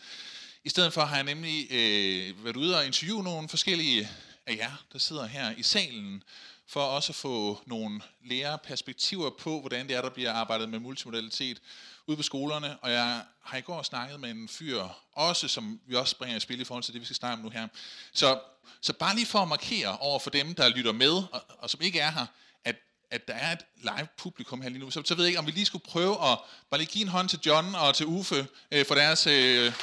I 0.66 0.70
stedet 0.70 0.94
for 0.94 1.02
har 1.02 1.16
jeg 1.16 1.24
nemlig 1.24 1.68
øh, 1.72 2.46
været 2.46 2.56
ude 2.56 2.78
og 2.78 2.86
interviewe 2.86 3.24
nogle 3.24 3.50
forskellige 3.50 4.10
af 4.46 4.56
jer, 4.56 4.84
der 4.94 5.00
sidder 5.00 5.26
her 5.26 5.54
i 5.58 5.64
salen, 5.64 6.24
for 6.68 6.82
også 6.82 7.12
at 7.12 7.16
få 7.16 7.62
nogle 7.66 8.02
lærerperspektiver 8.26 9.30
på, 9.30 9.60
hvordan 9.60 9.88
det 9.88 9.96
er, 9.96 10.02
der 10.02 10.10
bliver 10.10 10.34
arbejdet 10.34 10.70
med 10.70 10.80
multimodalitet 10.80 11.62
ude 12.08 12.18
på 12.18 12.24
skolerne. 12.24 12.78
Og 12.78 12.92
jeg 12.92 13.22
har 13.42 13.58
i 13.58 13.62
går 13.62 13.82
snakket 13.82 14.20
med 14.20 14.30
en 14.30 14.48
fyr, 14.48 14.84
også 15.14 15.48
som 15.48 15.80
vi 15.86 15.96
også 15.96 16.18
bringer 16.18 16.38
i 16.38 16.40
spil 16.40 16.62
i 16.62 16.64
forhold 16.64 16.84
til 16.84 16.94
det, 16.94 17.02
vi 17.02 17.06
skal 17.06 17.16
snakke 17.16 17.34
om 17.34 17.40
nu 17.44 17.50
her. 17.50 17.68
Så, 18.14 18.40
så 18.82 18.94
bare 18.94 19.16
lige 19.16 19.26
for 19.26 19.40
at 19.40 19.48
markere 19.48 19.98
over 19.98 20.20
for 20.20 20.30
dem, 20.30 20.56
der 20.56 20.70
lytter 20.70 20.92
med, 20.92 21.12
og, 21.12 21.44
og 21.58 21.70
som 21.70 21.82
ikke 21.82 22.00
er 22.00 22.12
her, 22.12 22.26
at 22.66 22.76
at 23.12 23.28
der 23.28 23.34
er 23.34 23.52
et 23.52 23.66
live 23.82 24.08
publikum 24.18 24.62
her 24.62 24.70
lige 24.70 24.80
nu. 24.80 24.92
Så, 24.92 25.02
så 25.06 25.16
ved 25.16 25.24
jeg 25.24 25.30
ikke, 25.30 25.40
om 25.40 25.46
vi 25.46 25.52
lige 25.52 25.66
skulle 25.66 25.86
prøve 25.86 26.32
at 26.32 26.40
bare 26.70 26.80
lige 26.80 26.92
give 26.92 27.02
en 27.02 27.08
hånd 27.08 27.30
til 27.30 27.40
John 27.46 27.76
og 27.76 27.96
til 27.96 28.06
Uffe 28.06 28.48
øh, 28.72 28.86
for 28.86 28.96
deres 28.96 29.28
øh, 29.28 29.74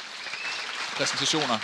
præsentationer. 0.97 1.57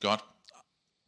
Godt. 0.00 0.20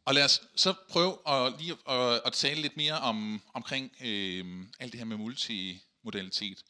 Og 0.05 0.13
lad 0.13 0.25
os 0.25 0.41
så 0.55 0.73
prøve 0.89 1.17
at, 1.27 1.53
lige 1.59 1.77
at, 1.89 2.21
at 2.25 2.33
tale 2.33 2.61
lidt 2.61 2.77
mere 2.77 2.99
om, 2.99 3.41
omkring 3.53 3.91
øh, 4.01 4.45
alt 4.79 4.91
det 4.91 4.99
her 4.99 5.05
med 5.05 5.17
multimodalitet. 5.17 6.63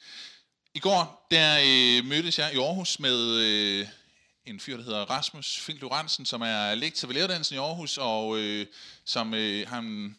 I 0.73 0.79
går 0.79 1.27
der 1.31 1.59
øh, 1.59 2.05
mødtes 2.05 2.39
jeg 2.39 2.53
i 2.53 2.57
Aarhus 2.57 2.99
med 2.99 3.37
øh, 3.37 3.87
en 4.45 4.59
fyr, 4.59 4.77
der 4.77 4.83
hedder 4.83 5.05
Rasmus 5.05 5.59
Fink 5.59 5.81
Lorentzen, 5.81 6.25
som 6.25 6.41
er 6.41 6.75
lektor 6.75 7.07
ved 7.07 7.15
læreruddannelsen 7.15 7.55
i 7.55 7.59
Aarhus, 7.59 7.97
og 7.97 8.37
øh, 8.37 8.67
som 9.05 9.33
øh, 9.33 9.67
har 9.67 9.79
en 9.79 10.17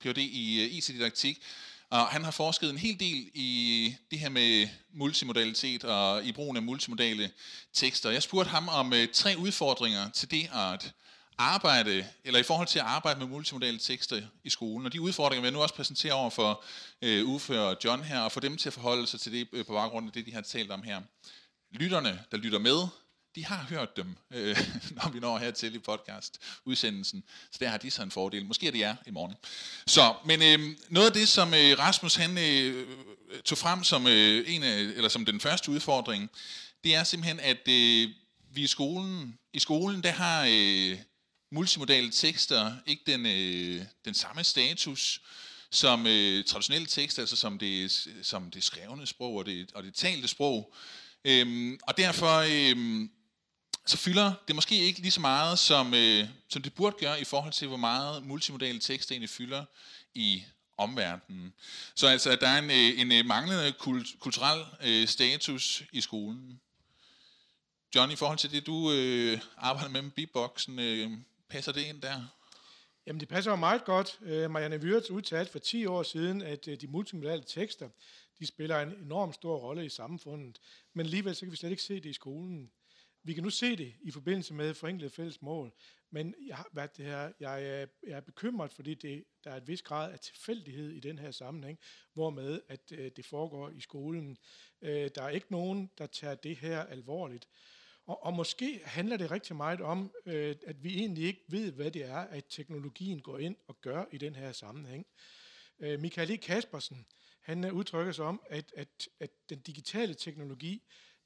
Ph.D. 0.00 0.18
i 0.18 0.60
øh, 0.64 0.74
IT-didaktik. 0.74 1.42
Og 1.90 2.06
han 2.06 2.24
har 2.24 2.30
forsket 2.30 2.70
en 2.70 2.78
hel 2.78 3.00
del 3.00 3.30
i 3.34 3.94
det 4.10 4.18
her 4.18 4.28
med 4.28 4.68
multimodalitet 4.92 5.84
og 5.84 6.24
i 6.24 6.32
brugen 6.32 6.56
af 6.56 6.62
multimodale 6.62 7.30
tekster. 7.72 8.10
Jeg 8.10 8.22
spurgte 8.22 8.50
ham 8.50 8.68
om 8.68 8.92
øh, 8.92 9.08
tre 9.12 9.34
udfordringer 9.38 10.10
til 10.10 10.30
det 10.30 10.50
at 10.54 10.92
arbejde, 11.38 12.06
eller 12.24 12.40
i 12.40 12.42
forhold 12.42 12.68
til 12.68 12.78
at 12.78 12.84
arbejde 12.84 13.20
med 13.20 13.28
multimodale 13.28 13.78
tekster 13.78 14.22
i 14.44 14.50
skolen. 14.50 14.86
Og 14.86 14.92
de 14.92 15.00
udfordringer 15.00 15.40
vil 15.40 15.48
jeg 15.48 15.52
nu 15.52 15.62
også 15.62 15.74
præsentere 15.74 16.12
over 16.12 16.30
for 16.30 16.64
øh, 17.02 17.28
Uffe 17.28 17.60
og 17.60 17.76
John 17.84 18.02
her, 18.02 18.20
og 18.20 18.32
få 18.32 18.40
dem 18.40 18.56
til 18.56 18.68
at 18.68 18.72
forholde 18.72 19.06
sig 19.06 19.20
til 19.20 19.32
det 19.32 19.48
øh, 19.52 19.66
på 19.66 19.72
baggrund 19.72 20.06
af 20.06 20.12
det, 20.12 20.26
de 20.26 20.34
har 20.34 20.40
talt 20.40 20.70
om 20.70 20.82
her. 20.82 21.00
Lytterne, 21.70 22.24
der 22.30 22.36
lytter 22.36 22.58
med, 22.58 22.86
de 23.34 23.44
har 23.44 23.66
hørt 23.68 23.96
dem, 23.96 24.16
øh, 24.30 24.56
når 24.96 25.10
vi 25.10 25.20
når 25.20 25.38
hertil 25.38 25.74
i 25.74 25.78
podcast-udsendelsen. 25.78 27.24
Så 27.50 27.58
der 27.60 27.68
har 27.68 27.78
de 27.78 27.90
så 27.90 28.02
en 28.02 28.10
fordel. 28.10 28.46
Måske 28.46 28.66
er 28.66 28.70
det 28.70 28.78
jer 28.78 28.96
i 29.06 29.10
morgen. 29.10 29.34
Så, 29.86 30.14
men 30.24 30.42
øh, 30.42 30.76
noget 30.88 31.06
af 31.06 31.12
det, 31.12 31.28
som 31.28 31.54
øh, 31.54 31.78
Rasmus 31.78 32.14
han 32.14 32.38
øh, 32.38 32.88
øh, 33.30 33.42
tog 33.42 33.58
frem 33.58 33.84
som, 33.84 34.06
øh, 34.06 34.54
en 34.54 34.62
af, 34.62 34.78
eller 34.78 35.08
som 35.08 35.24
den 35.24 35.40
første 35.40 35.70
udfordring, 35.70 36.30
det 36.84 36.94
er 36.94 37.04
simpelthen, 37.04 37.40
at 37.40 37.68
øh, 37.68 38.08
vi 38.52 38.62
i 38.62 38.66
skolen, 38.66 39.38
i 39.52 39.58
skolen 39.58 40.02
der 40.02 40.10
har 40.10 40.46
øh, 40.50 40.98
multimodale 41.52 42.10
tekster 42.10 42.76
ikke 42.86 43.02
den, 43.06 43.26
øh, 43.26 43.84
den 44.04 44.14
samme 44.14 44.44
status 44.44 45.20
som 45.70 46.06
øh, 46.06 46.44
traditionelle 46.44 46.86
tekster, 46.86 47.22
altså 47.22 47.36
som 47.36 47.58
det, 47.58 48.08
som 48.22 48.50
det 48.50 48.64
skrevne 48.64 49.06
sprog 49.06 49.34
og 49.34 49.46
det, 49.46 49.72
og 49.74 49.82
det 49.82 49.94
talte 49.94 50.28
sprog. 50.28 50.74
Øhm, 51.24 51.78
og 51.82 51.96
derfor 51.96 52.36
øhm, 52.36 53.10
så 53.86 53.96
fylder 53.96 54.32
det 54.48 54.54
måske 54.54 54.78
ikke 54.78 55.00
lige 55.00 55.10
så 55.10 55.20
meget, 55.20 55.58
som, 55.58 55.94
øh, 55.94 56.28
som 56.48 56.62
det 56.62 56.74
burde 56.74 56.96
gøre 57.00 57.20
i 57.20 57.24
forhold 57.24 57.52
til, 57.52 57.68
hvor 57.68 57.76
meget 57.76 58.26
multimodale 58.26 58.78
tekster 58.78 59.12
egentlig 59.12 59.30
fylder 59.30 59.64
i 60.14 60.44
omverdenen. 60.76 61.52
Så 61.94 62.06
altså, 62.06 62.36
der 62.40 62.48
er 62.48 62.58
en, 62.58 62.70
øh, 62.70 63.00
en, 63.00 63.12
en 63.12 63.26
manglende 63.26 63.72
kult, 63.72 64.06
kulturel 64.18 64.64
øh, 64.82 65.08
status 65.08 65.82
i 65.92 66.00
skolen. 66.00 66.60
John, 67.94 68.10
i 68.10 68.16
forhold 68.16 68.38
til 68.38 68.50
det, 68.50 68.66
du 68.66 68.92
øh, 68.92 69.38
arbejder 69.56 69.90
med 69.90 70.02
med 70.02 70.10
beatboxen, 70.10 70.78
øh, 70.78 71.10
passer 71.48 71.72
det 71.72 71.80
ind 71.80 72.02
der? 72.02 72.26
Jamen, 73.06 73.20
det 73.20 73.28
passer 73.28 73.50
jo 73.50 73.56
meget 73.56 73.84
godt. 73.84 74.18
Øh, 74.22 74.50
Marianne 74.50 74.76
Wirtz 74.76 75.10
udtalte 75.10 75.52
for 75.52 75.58
10 75.58 75.86
år 75.86 76.02
siden, 76.02 76.42
at 76.42 76.68
øh, 76.68 76.80
de 76.80 76.86
multimodale 76.86 77.42
tekster, 77.46 77.88
de 78.38 78.46
spiller 78.46 78.80
en 78.80 78.92
enorm 79.04 79.32
stor 79.32 79.56
rolle 79.56 79.84
i 79.86 79.88
samfundet. 79.88 80.60
Men 80.94 81.06
alligevel 81.06 81.34
så 81.34 81.40
kan 81.40 81.52
vi 81.52 81.56
slet 81.56 81.70
ikke 81.70 81.82
se 81.82 81.94
det 81.94 82.06
i 82.06 82.12
skolen. 82.12 82.70
Vi 83.22 83.34
kan 83.34 83.44
nu 83.44 83.50
se 83.50 83.76
det 83.76 83.94
i 84.02 84.10
forbindelse 84.10 84.54
med 84.54 84.74
forenklede 84.74 85.10
fælles 85.10 85.42
mål, 85.42 85.72
men 86.10 86.34
jeg, 86.46 86.64
hvad 86.72 86.88
det 86.96 87.04
her, 87.04 87.32
jeg, 87.40 87.66
er, 87.66 87.86
jeg 88.06 88.16
er 88.16 88.20
bekymret, 88.20 88.72
fordi 88.72 88.94
det, 88.94 89.24
der 89.44 89.50
er 89.50 89.56
et 89.56 89.68
vis 89.68 89.82
grad 89.82 90.12
af 90.12 90.20
tilfældighed 90.20 90.90
i 90.90 91.00
den 91.00 91.18
her 91.18 91.30
sammenhæng, 91.30 91.78
hvormed 92.12 92.60
at 92.68 92.92
øh, 92.92 93.10
det 93.16 93.26
foregår 93.26 93.70
i 93.70 93.80
skolen. 93.80 94.36
Øh, 94.82 95.10
der 95.14 95.22
er 95.22 95.28
ikke 95.28 95.46
nogen, 95.50 95.90
der 95.98 96.06
tager 96.06 96.34
det 96.34 96.56
her 96.56 96.80
alvorligt. 96.80 97.48
Og, 98.06 98.24
og 98.24 98.32
måske 98.32 98.80
handler 98.84 99.16
det 99.16 99.30
rigtig 99.30 99.56
meget 99.56 99.80
om, 99.80 100.12
øh, 100.26 100.56
at 100.66 100.84
vi 100.84 100.98
egentlig 100.98 101.24
ikke 101.24 101.44
ved, 101.48 101.72
hvad 101.72 101.90
det 101.90 102.04
er, 102.04 102.18
at 102.18 102.44
teknologien 102.48 103.20
går 103.20 103.38
ind 103.38 103.56
og 103.68 103.80
gør 103.80 104.04
i 104.12 104.18
den 104.18 104.34
her 104.34 104.52
sammenhæng. 104.52 105.06
Øh, 105.80 106.00
Michael 106.00 106.30
E. 106.30 106.36
Kaspersen, 106.36 107.06
han 107.40 107.64
øh, 107.64 107.74
udtrykker 107.74 108.12
sig 108.12 108.24
om, 108.24 108.42
at, 108.46 108.72
at, 108.76 109.08
at 109.20 109.30
den 109.48 109.60
digitale 109.60 110.14
teknologi, 110.14 110.82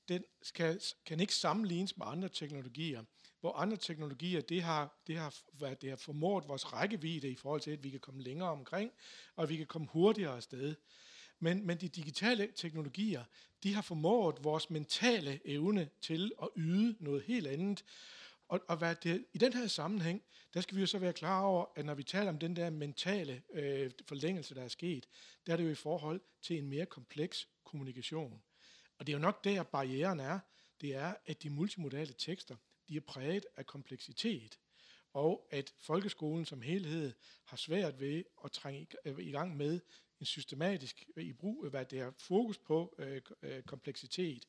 den 0.09 0.25
skal, 0.43 0.81
kan 1.07 1.21
ikke 1.21 1.35
sammenlignes 1.35 1.97
med 1.97 2.07
andre 2.07 2.29
teknologier. 2.29 3.05
Hvor 3.41 3.53
andre 3.53 3.77
teknologier, 3.77 4.41
det 4.41 4.63
har, 4.63 5.03
det 5.07 5.17
har, 5.19 5.35
hvad, 5.53 5.77
det 5.77 5.89
har 5.89 5.97
formået 5.97 6.49
vores 6.49 6.73
rækkevidde 6.73 7.31
i 7.31 7.35
forhold 7.35 7.61
til, 7.61 7.71
at 7.71 7.85
vi 7.85 7.91
kan 7.91 8.01
komme 8.01 8.23
længere 8.23 8.49
omkring, 8.49 8.91
og 9.37 9.49
vi 9.49 9.57
kan 9.57 9.67
komme 9.67 9.89
hurtigere 9.91 10.37
afsted. 10.37 10.75
Men, 11.39 11.67
men 11.67 11.81
de 11.81 11.89
digitale 11.89 12.53
teknologier, 12.57 13.25
de 13.63 13.75
har 13.75 13.83
formået 13.83 14.45
vores 14.45 14.71
mentale 14.71 15.41
evne 15.45 15.89
til 16.01 16.33
at 16.43 16.49
yde 16.57 16.97
noget 17.01 17.23
helt 17.23 17.47
andet. 17.47 17.85
Og, 18.49 18.61
og 18.69 18.77
hvad 18.77 18.95
det, 18.95 19.25
i 19.33 19.39
den 19.39 19.53
her 19.53 19.67
sammenhæng, 19.67 20.23
der 20.55 20.61
skal 20.61 20.77
vi 20.77 20.81
jo 20.81 20.87
så 20.87 20.99
være 20.99 21.13
klar 21.13 21.43
over, 21.43 21.67
at 21.77 21.85
når 21.85 21.95
vi 21.95 22.03
taler 22.03 22.29
om 22.29 22.39
den 22.39 22.57
der 22.57 22.71
mentale 22.71 23.43
øh, 23.53 23.91
forlængelse, 24.09 24.55
der 24.55 24.63
er 24.63 24.69
sket, 24.69 25.09
der 25.47 25.53
er 25.53 25.57
det 25.57 25.65
jo 25.65 25.71
i 25.71 25.75
forhold 25.75 26.21
til 26.43 26.59
en 26.59 26.69
mere 26.69 26.87
kompleks 26.87 27.49
kommunikation. 27.65 28.43
Og 28.99 29.07
det 29.07 29.13
er 29.13 29.17
jo 29.17 29.23
nok 29.23 29.45
der, 29.45 29.63
barrieren 29.63 30.21
er. 30.21 30.39
Det 30.81 30.95
er, 30.95 31.15
at 31.27 31.43
de 31.43 31.51
multimodale 31.51 32.13
tekster, 32.13 32.57
de 32.89 32.97
er 32.97 33.01
præget 33.01 33.47
af 33.57 33.67
kompleksitet 33.67 34.59
og 35.15 35.49
at 35.51 35.75
folkeskolen 35.79 36.45
som 36.45 36.63
helhed 36.63 37.13
har 37.45 37.57
svært 37.57 38.01
ved 38.01 38.25
at 38.45 38.53
trænge 38.53 38.87
i 39.19 39.31
gang 39.31 39.57
med 39.57 39.81
en 40.21 40.27
systematisk 40.27 41.05
i 41.17 41.33
brug, 41.33 41.69
hvad 41.69 41.85
det 41.85 41.99
er 41.99 42.13
fokus 42.19 42.59
på 42.59 42.95
øh, 42.99 43.23
øh, 43.43 43.63
kompleksitet. 43.63 44.49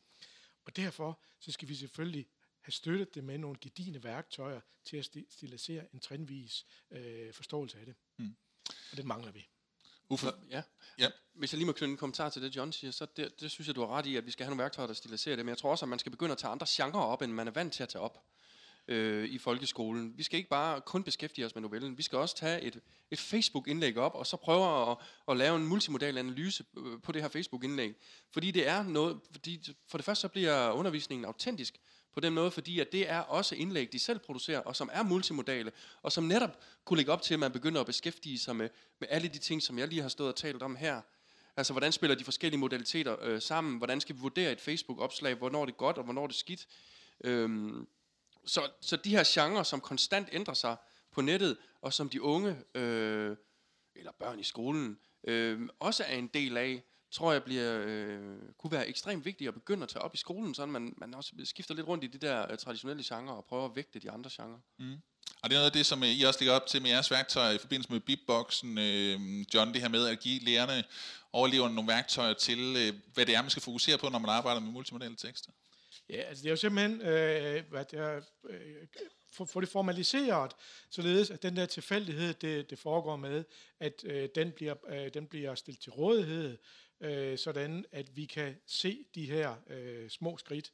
Og 0.66 0.76
derfor 0.76 1.22
så 1.40 1.52
skal 1.52 1.68
vi 1.68 1.76
selvfølgelig 1.76 2.28
have 2.62 2.72
støttet 2.72 3.16
det 3.16 3.24
med 3.24 3.38
nogle 3.38 3.58
gedigende 3.62 4.04
værktøjer 4.04 4.62
til 4.84 4.98
at 4.98 5.06
stilisere 5.30 5.94
en 5.94 6.00
trendvis 6.00 6.66
øh, 6.92 7.34
forståelse 7.34 7.80
af 7.80 7.86
det. 7.86 7.96
Mm. 8.18 8.36
Og 8.92 8.98
det 8.98 9.06
mangler 9.06 9.32
vi. 9.32 9.48
Uffe? 10.10 10.28
Ja. 10.52 10.62
ja. 11.00 11.08
Hvis 11.34 11.54
jeg 11.54 11.58
lige 11.58 11.66
må 11.66 11.72
knytte 11.72 11.92
en 11.92 11.98
kommentar 11.98 12.30
til 12.30 12.42
det, 12.42 12.56
John 12.56 12.72
siger, 12.72 12.92
så 12.92 13.08
det, 13.18 13.40
det 13.40 13.52
synes 13.52 13.68
jeg, 13.68 13.76
du 13.76 13.82
har 13.82 13.98
ret 13.98 14.06
i, 14.06 14.16
at 14.16 14.26
vi 14.26 14.32
skal 14.32 14.44
have 14.46 14.50
nogle 14.50 14.64
værktøjer, 14.64 14.88
der 14.88 14.94
stiliserer 14.94 15.36
det. 15.36 15.46
Men 15.46 15.50
jeg 15.50 15.58
tror 15.58 15.72
også, 15.72 15.86
at 15.86 15.90
man 15.90 16.00
skal 16.00 16.12
begynde 16.12 16.32
at 16.32 16.38
tage 16.38 16.52
andre 16.52 16.68
genrer 16.70 17.02
op, 17.02 17.22
end 17.22 17.32
man 17.32 17.48
er 17.48 17.52
vant 17.52 17.74
til 17.74 17.84
at 17.84 17.90
tage 17.90 18.02
op 18.02 18.24
øh, 18.88 19.30
i 19.30 19.38
folkeskolen. 19.38 20.18
Vi 20.18 20.24
skal 20.24 20.38
ikke 20.38 20.50
bare 20.50 20.82
kun 20.82 21.04
beskæftige 21.04 21.46
os 21.46 21.56
med 21.56 21.62
novellen, 21.62 21.98
vi 21.98 22.04
skal 22.04 22.18
også 22.18 22.36
tage 22.36 22.62
et, 22.62 22.82
et 23.12 23.20
Facebook-indlæg 23.20 23.98
op, 23.98 24.16
og 24.16 24.28
så 24.28 24.38
prøve 24.38 24.92
at, 24.92 24.98
at 25.28 25.38
lave 25.38 25.56
en 25.56 25.68
multimodal 25.68 26.18
analyse 26.18 26.66
øh, 26.78 27.02
på 27.02 27.12
det 27.12 27.22
her 27.22 27.30
Facebook-indlæg. 27.30 27.96
Fordi 28.32 28.52
det 28.52 28.68
er 28.68 28.84
noget, 28.84 29.20
fordi 29.32 29.76
for 29.88 29.98
det 29.98 30.06
første 30.06 30.22
så 30.22 30.28
bliver 30.28 30.72
undervisningen 30.72 31.26
autentisk, 31.26 31.80
på 32.16 32.20
den 32.20 32.34
måde, 32.34 32.52
fordi 32.52 32.80
at 32.80 32.92
det 32.92 33.10
er 33.10 33.20
også 33.20 33.56
indlæg, 33.56 33.92
de 33.92 34.00
selv 34.00 34.20
producerer, 34.20 34.60
og 34.60 34.76
som 34.76 34.90
er 34.94 35.04
multimodale, 35.04 35.72
og 36.02 36.12
som 36.12 36.24
netop 36.24 36.60
kunne 36.86 36.98
lægge 36.98 37.12
op 37.12 37.22
til, 37.22 37.34
at 37.34 37.40
man 37.40 37.52
begynder 37.52 37.82
at 37.82 37.88
beskæftige 37.88 38.40
sig 38.40 38.56
med, 38.56 38.70
med 39.00 39.08
alle 39.12 39.28
de 39.28 39.38
ting, 39.38 39.64
som 39.64 39.80
jeg 39.80 39.88
lige 39.88 40.02
har 40.02 40.10
stået 40.10 40.30
og 40.30 40.36
talt 40.36 40.64
om 40.64 40.76
her. 40.76 41.02
Altså, 41.58 41.74
hvordan 41.74 41.92
spiller 41.92 42.16
de 42.16 42.24
forskellige 42.24 42.60
modaliteter 42.60 43.16
øh, 43.22 43.42
sammen? 43.42 43.78
Hvordan 43.78 44.02
skal 44.02 44.16
vi 44.16 44.20
vurdere 44.22 44.52
et 44.52 44.62
Facebook-opslag? 44.62 45.36
Hvornår 45.36 45.66
det 45.66 45.72
er 45.72 45.78
godt, 45.78 45.98
og 45.98 46.04
hvornår 46.04 46.28
det 46.28 46.34
er 46.34 46.38
skidt? 46.38 46.68
Øhm, 47.24 47.88
så, 48.46 48.70
så 48.82 48.96
de 48.96 49.10
her 49.10 49.24
genrer, 49.28 49.64
som 49.64 49.82
konstant 49.82 50.30
ændrer 50.32 50.54
sig 50.54 50.76
på 51.12 51.22
nettet, 51.22 51.58
og 51.82 51.94
som 51.94 52.10
de 52.10 52.22
unge, 52.22 52.58
øh, 52.76 53.38
eller 53.96 54.12
børn 54.20 54.40
i 54.40 54.44
skolen, 54.44 55.00
øh, 55.28 55.70
også 55.80 56.04
er 56.04 56.16
en 56.16 56.28
del 56.28 56.58
af, 56.58 56.84
tror 57.12 57.32
jeg 57.32 57.44
bliver, 57.44 57.84
øh, 57.86 58.20
kunne 58.58 58.72
være 58.72 58.88
ekstremt 58.88 59.26
vigtigt 59.26 59.48
at 59.48 59.54
begynde 59.54 59.84
at 59.84 59.90
tage 59.90 60.04
op 60.04 60.14
i 60.14 60.18
skolen, 60.18 60.56
så 60.56 60.66
man, 60.66 60.94
man 60.98 61.14
også 61.14 61.32
skifter 61.44 61.74
lidt 61.74 61.88
rundt 61.88 62.04
i 62.04 62.08
de 62.08 62.18
der 62.18 62.52
uh, 62.52 62.58
traditionelle 62.58 63.04
genrer 63.04 63.34
og 63.34 63.46
prøver 63.46 63.66
at 63.66 63.76
vægte 63.76 64.00
de 64.00 64.12
andre 64.12 64.30
genrer. 64.34 64.60
Mm. 64.80 64.98
Og 65.42 65.50
det 65.50 65.56
er 65.56 65.60
noget 65.60 65.66
af 65.66 65.72
det, 65.72 65.86
som 65.86 66.04
I 66.04 66.24
også 66.24 66.40
ligger 66.40 66.56
op 66.56 66.68
til 66.68 66.82
med 66.82 66.90
jeres 66.90 67.12
værktøjer 67.12 67.52
i 67.52 67.58
forbindelse 67.58 67.92
med 67.92 68.00
beatboxen, 68.00 68.78
øh, 68.78 69.46
John, 69.54 69.74
det 69.74 69.82
her 69.82 69.90
med 69.90 70.08
at 70.08 70.20
give 70.20 70.40
lærerne 70.40 70.84
overleverne 71.34 71.76
nogle 71.76 71.88
værktøjer 71.88 72.34
til, 72.34 72.60
øh, 72.60 72.94
hvad 73.14 73.26
det 73.26 73.36
er, 73.36 73.42
man 73.42 73.50
skal 73.50 73.64
fokusere 73.64 73.98
på, 73.98 74.10
når 74.10 74.20
man 74.20 74.30
arbejder 74.30 74.62
med 74.62 74.72
multimodale 74.72 75.16
tekster. 75.16 75.52
Ja, 76.10 76.22
altså 76.22 76.42
det 76.42 76.48
er 76.48 76.52
jo 76.52 76.58
simpelthen, 76.58 77.02
øh, 77.02 77.64
hvad 77.70 77.86
det 77.86 78.00
er, 78.00 78.22
øh, 78.50 78.88
få, 79.34 79.46
få 79.46 79.62
det 79.62 79.70
formaliseret, 79.70 80.52
således 80.90 81.32
at 81.32 81.44
den 81.44 81.56
der 81.56 81.66
tilfældighed, 81.66 82.34
det, 82.34 82.70
det 82.70 82.80
foregår 82.80 83.16
med, 83.16 83.44
at 83.80 84.04
øh, 84.06 84.30
den, 84.36 84.52
bliver, 84.52 84.76
øh, 84.90 85.14
den 85.14 85.28
bliver 85.28 85.56
stillet 85.56 85.82
til 85.82 85.92
rådighed, 85.92 86.58
øh, 87.02 87.38
sådan 87.38 87.86
at 87.92 88.16
vi 88.16 88.26
kan 88.26 88.56
se 88.68 89.06
de 89.16 89.26
her 89.26 89.56
øh, 89.70 90.10
små 90.10 90.38
skridt. 90.38 90.74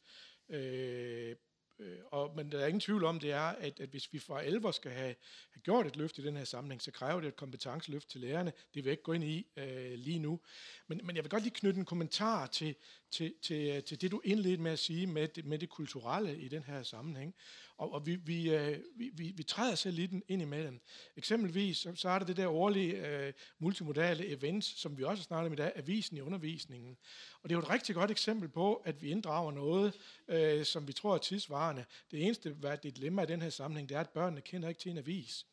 Øh, 0.49 1.35
øh, 1.79 1.97
og, 2.05 2.35
men 2.35 2.51
der 2.51 2.59
er 2.59 2.67
ingen 2.67 2.79
tvivl 2.79 3.03
om, 3.03 3.19
det 3.19 3.31
er, 3.31 3.41
at, 3.41 3.79
at 3.79 3.89
hvis 3.89 4.13
vi 4.13 4.19
for 4.19 4.37
alvor 4.37 4.71
skal 4.71 4.91
have, 4.91 5.15
have 5.51 5.61
gjort 5.63 5.87
et 5.87 5.95
løft 5.95 6.17
i 6.17 6.23
den 6.23 6.37
her 6.37 6.43
sammenhæng, 6.43 6.81
så 6.81 6.91
kræver 6.91 7.21
det 7.21 7.27
et 7.27 7.35
kompetenceløft 7.35 8.09
til 8.09 8.21
lærerne. 8.21 8.51
Det 8.51 8.75
vil 8.75 8.83
jeg 8.83 8.91
ikke 8.91 9.03
gå 9.03 9.13
ind 9.13 9.23
i 9.23 9.47
øh, 9.57 9.93
lige 9.93 10.19
nu. 10.19 10.39
Men, 10.87 11.01
men 11.03 11.15
jeg 11.15 11.23
vil 11.23 11.29
godt 11.29 11.43
lige 11.43 11.55
knytte 11.55 11.79
en 11.79 11.85
kommentar 11.85 12.47
til, 12.47 12.75
til, 13.11 13.33
til, 13.41 13.67
øh, 13.67 13.83
til 13.83 14.01
det, 14.01 14.11
du 14.11 14.21
indledte 14.23 14.63
med 14.63 14.71
at 14.71 14.79
sige 14.79 15.07
med 15.07 15.27
det, 15.27 15.45
med 15.45 15.59
det 15.59 15.69
kulturelle 15.69 16.37
i 16.37 16.47
den 16.47 16.63
her 16.63 16.83
sammenhæng. 16.83 17.35
Og, 17.77 17.93
og 17.93 18.05
vi, 18.05 18.15
vi, 18.15 18.49
øh, 18.55 18.77
vi, 18.95 19.11
vi, 19.13 19.33
vi 19.35 19.43
træder 19.43 19.75
selv 19.75 19.95
lidt 19.95 20.11
ind 20.27 20.41
imellem. 20.41 20.81
Eksempelvis 21.17 21.77
så, 21.77 21.95
så 21.95 22.09
er 22.09 22.19
der 22.19 22.25
det 22.25 22.37
der 22.37 22.47
årlige 22.47 23.07
øh, 23.07 23.33
multimodale 23.59 24.27
events, 24.27 24.81
som 24.81 24.97
vi 24.97 25.03
også 25.03 25.23
snakker 25.23 25.45
om 25.45 25.53
i 25.53 25.55
dag, 25.55 25.71
avisen 25.75 26.17
i 26.17 26.21
undervisningen. 26.21 26.97
Og 27.41 27.49
det 27.49 27.55
er 27.55 27.57
jo 27.57 27.63
et 27.63 27.69
rigtig 27.69 27.95
godt 27.95 28.11
eksempel 28.11 28.49
på, 28.49 28.75
at 28.75 29.01
vi 29.01 29.09
inddrager 29.09 29.51
noget, 29.51 29.93
øh, 30.27 30.65
som 30.65 30.87
vi 30.87 30.93
tror 30.93 31.13
er 31.13 31.17
tidsvarende. 31.17 31.85
Det 32.11 32.25
eneste, 32.25 32.49
hvad 32.49 32.77
det 32.77 32.95
dilemma 32.95 33.23
i 33.23 33.25
den 33.25 33.41
her 33.41 33.49
sammenhæng, 33.49 33.89
det 33.89 33.95
er, 33.95 34.01
at 34.01 34.09
børnene 34.09 34.41
kender 34.41 34.69
ikke 34.69 34.81
til 34.81 34.91
en 34.91 34.97
avis. 34.97 35.45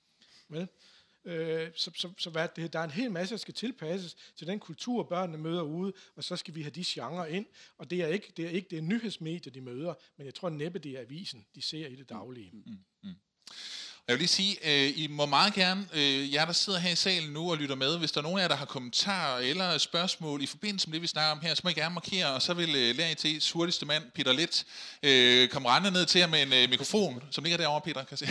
Vel? 0.48 0.68
Øh, 1.24 1.70
så, 1.76 1.90
så, 1.96 2.10
så 2.18 2.30
hvad 2.30 2.48
det, 2.56 2.72
der 2.72 2.78
er 2.78 2.84
en 2.84 2.90
hel 2.90 3.10
masse, 3.10 3.34
der 3.34 3.38
skal 3.38 3.54
tilpasses 3.54 4.16
til 4.36 4.46
den 4.46 4.58
kultur, 4.58 5.02
børnene 5.02 5.38
møder 5.38 5.62
ude, 5.62 5.92
og 6.16 6.24
så 6.24 6.36
skal 6.36 6.54
vi 6.54 6.62
have 6.62 6.70
de 6.70 6.84
genrer 6.86 7.26
ind. 7.26 7.46
Og 7.78 7.90
det 7.90 8.02
er 8.02 8.06
ikke 8.06 8.32
det 8.36 8.44
er 8.44 8.50
ikke 8.50 8.68
det 8.70 8.78
er 8.78 8.82
nyhedsmedier, 8.82 9.52
de 9.52 9.60
møder, 9.60 9.94
men 10.16 10.26
jeg 10.26 10.34
tror 10.34 10.48
næppe, 10.48 10.78
det 10.78 10.92
er 10.92 11.00
avisen, 11.00 11.46
de 11.54 11.62
ser 11.62 11.86
i 11.86 11.96
det 11.96 12.08
daglige. 12.08 12.50
Mm, 12.52 12.62
mm, 12.66 12.78
mm. 13.02 13.14
Jeg 14.08 14.14
vil 14.14 14.18
lige 14.18 14.28
sige, 14.28 14.56
øh, 14.64 14.92
I 14.98 15.06
må 15.06 15.26
meget 15.26 15.54
gerne, 15.54 15.88
øh, 15.92 16.34
jer 16.34 16.44
der 16.44 16.52
sidder 16.52 16.78
her 16.78 16.90
i 16.90 16.96
salen 16.96 17.32
nu 17.32 17.50
og 17.50 17.56
lytter 17.56 17.74
med, 17.74 17.98
hvis 17.98 18.12
der 18.12 18.20
er 18.20 18.22
nogen 18.22 18.38
af 18.38 18.42
jer, 18.42 18.48
der 18.48 18.56
har 18.56 18.64
kommentarer 18.64 19.38
eller 19.38 19.78
spørgsmål 19.78 20.42
i 20.42 20.46
forbindelse 20.46 20.88
med 20.88 20.94
det, 20.94 21.02
vi 21.02 21.06
snakker 21.06 21.32
om 21.32 21.40
her, 21.40 21.54
så 21.54 21.60
må 21.64 21.70
I 21.70 21.72
gerne 21.72 21.94
markere, 21.94 22.26
og 22.26 22.42
så 22.42 22.54
vil 22.54 22.68
øh, 22.76 22.96
lære 22.96 23.12
IT's 23.12 23.52
hurtigste 23.52 23.86
mand, 23.86 24.10
Peter 24.14 24.32
Litt, 24.32 24.66
øh, 25.02 25.48
komme 25.48 25.68
rendende 25.68 25.98
ned 25.98 26.06
til 26.06 26.18
jer 26.18 26.26
med 26.26 26.42
en 26.42 26.52
øh, 26.52 26.70
mikrofon, 26.70 27.22
som 27.30 27.44
ligger 27.44 27.56
derovre, 27.56 27.80
Peter, 27.80 28.04
kan 28.04 28.16
se. 28.16 28.26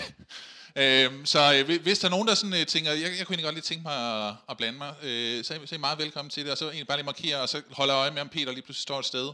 Øh, 0.78 1.12
så 1.26 1.54
øh, 1.70 1.82
hvis 1.82 2.00
der 2.00 2.08
er 2.08 2.10
nogen, 2.10 2.28
der 2.28 2.36
sådan, 2.36 2.54
øh, 2.54 2.66
tænker, 2.66 2.92
jeg, 2.92 3.02
jeg 3.02 3.28
kunne 3.28 3.34
egentlig 3.34 3.44
godt 3.44 3.56
lige 3.56 3.64
tænke 3.64 3.84
mig 3.84 4.28
at, 4.28 4.36
at 4.50 4.58
blande 4.58 4.78
mig, 4.78 4.94
øh, 5.04 5.44
så, 5.44 5.54
så 5.66 5.76
er 5.76 5.78
I 5.78 5.80
meget 5.80 6.00
velkommen 6.00 6.30
til 6.30 6.44
det, 6.44 6.52
og 6.52 6.58
så 6.58 6.66
egentlig 6.66 6.88
bare 6.88 6.98
lige 6.98 7.06
markere, 7.06 7.42
og 7.42 7.50
så 7.50 7.62
holder 7.72 7.94
jeg 7.94 8.02
øje 8.02 8.12
med, 8.12 8.22
om 8.22 8.30
Peter 8.30 8.52
lige 8.52 8.62
pludselig 8.62 8.82
står 8.82 9.00
et 9.00 9.06
sted, 9.06 9.30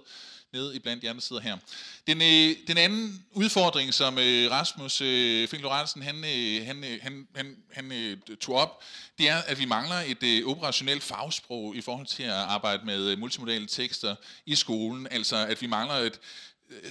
nede 0.53 0.75
i 0.75 0.79
blandt 0.79 1.03
jer, 1.03 1.13
der 1.13 1.21
sidder 1.21 1.41
her. 1.41 1.57
Den, 2.07 2.21
øh, 2.21 2.67
den 2.67 2.77
anden 2.77 3.25
udfordring, 3.31 3.93
som 3.93 4.17
øh, 4.17 4.51
Rasmus 4.51 5.01
øh, 5.01 5.47
Fink 5.47 5.63
Lorentzen, 5.63 6.01
han, 6.01 6.15
øh, 6.15 6.65
han, 6.65 6.83
øh, 6.83 6.99
han, 7.01 7.27
han, 7.35 7.57
han 7.73 7.91
øh, 7.91 8.17
tog 8.41 8.55
op, 8.55 8.83
det 9.17 9.29
er, 9.29 9.37
at 9.37 9.59
vi 9.59 9.65
mangler 9.65 9.95
et 9.95 10.23
øh, 10.23 10.47
operationelt 10.47 11.03
fagsprog 11.03 11.75
i 11.75 11.81
forhold 11.81 12.07
til 12.07 12.23
at 12.23 12.31
arbejde 12.31 12.85
med 12.85 13.07
øh, 13.07 13.19
multimodale 13.19 13.67
tekster 13.67 14.15
i 14.45 14.55
skolen. 14.55 15.07
Altså, 15.11 15.35
at 15.35 15.61
vi 15.61 15.67
mangler 15.67 15.95
et 15.95 16.19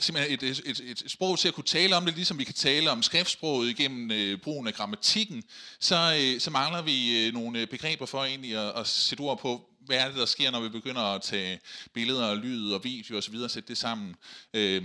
simpelthen 0.01 0.35
et, 0.35 0.43
et, 0.43 0.81
et, 0.81 1.03
et 1.03 1.11
sprog 1.11 1.39
til 1.39 1.49
at 1.49 1.55
kunne 1.55 1.65
tale 1.65 1.97
om 1.97 2.05
det, 2.05 2.15
ligesom 2.15 2.39
vi 2.39 2.45
kan 2.45 2.55
tale 2.55 2.91
om 2.91 3.03
skriftsproget 3.03 3.71
igennem 3.71 4.11
øh, 4.11 4.39
brugen 4.39 4.67
af 4.67 4.75
grammatikken, 4.75 5.45
så, 5.79 5.95
øh, 5.95 6.41
så 6.41 6.51
mangler 6.51 6.83
vi 6.83 7.27
øh, 7.27 7.35
nogle 7.35 7.61
øh, 7.61 7.67
begreber 7.67 8.07
for 8.07 8.25
egentlig 8.25 8.57
at, 8.57 8.81
at 8.81 8.87
sætte 8.87 9.23
ord 9.23 9.39
på, 9.39 9.69
hvad 9.81 9.97
er 9.97 10.09
det, 10.09 10.17
der 10.17 10.27
sker, 10.27 10.51
når 10.51 10.61
vi 10.61 10.69
begynder 10.69 11.03
at 11.03 11.23
tage 11.23 11.61
billeder 11.93 12.27
og 12.27 12.37
lyd 12.37 12.73
og 12.73 12.85
video 12.85 13.17
osv. 13.17 13.35
og 13.35 13.51
sætte 13.51 13.69
det 13.69 13.79
sammen. 13.79 14.17
Øh, 14.55 14.83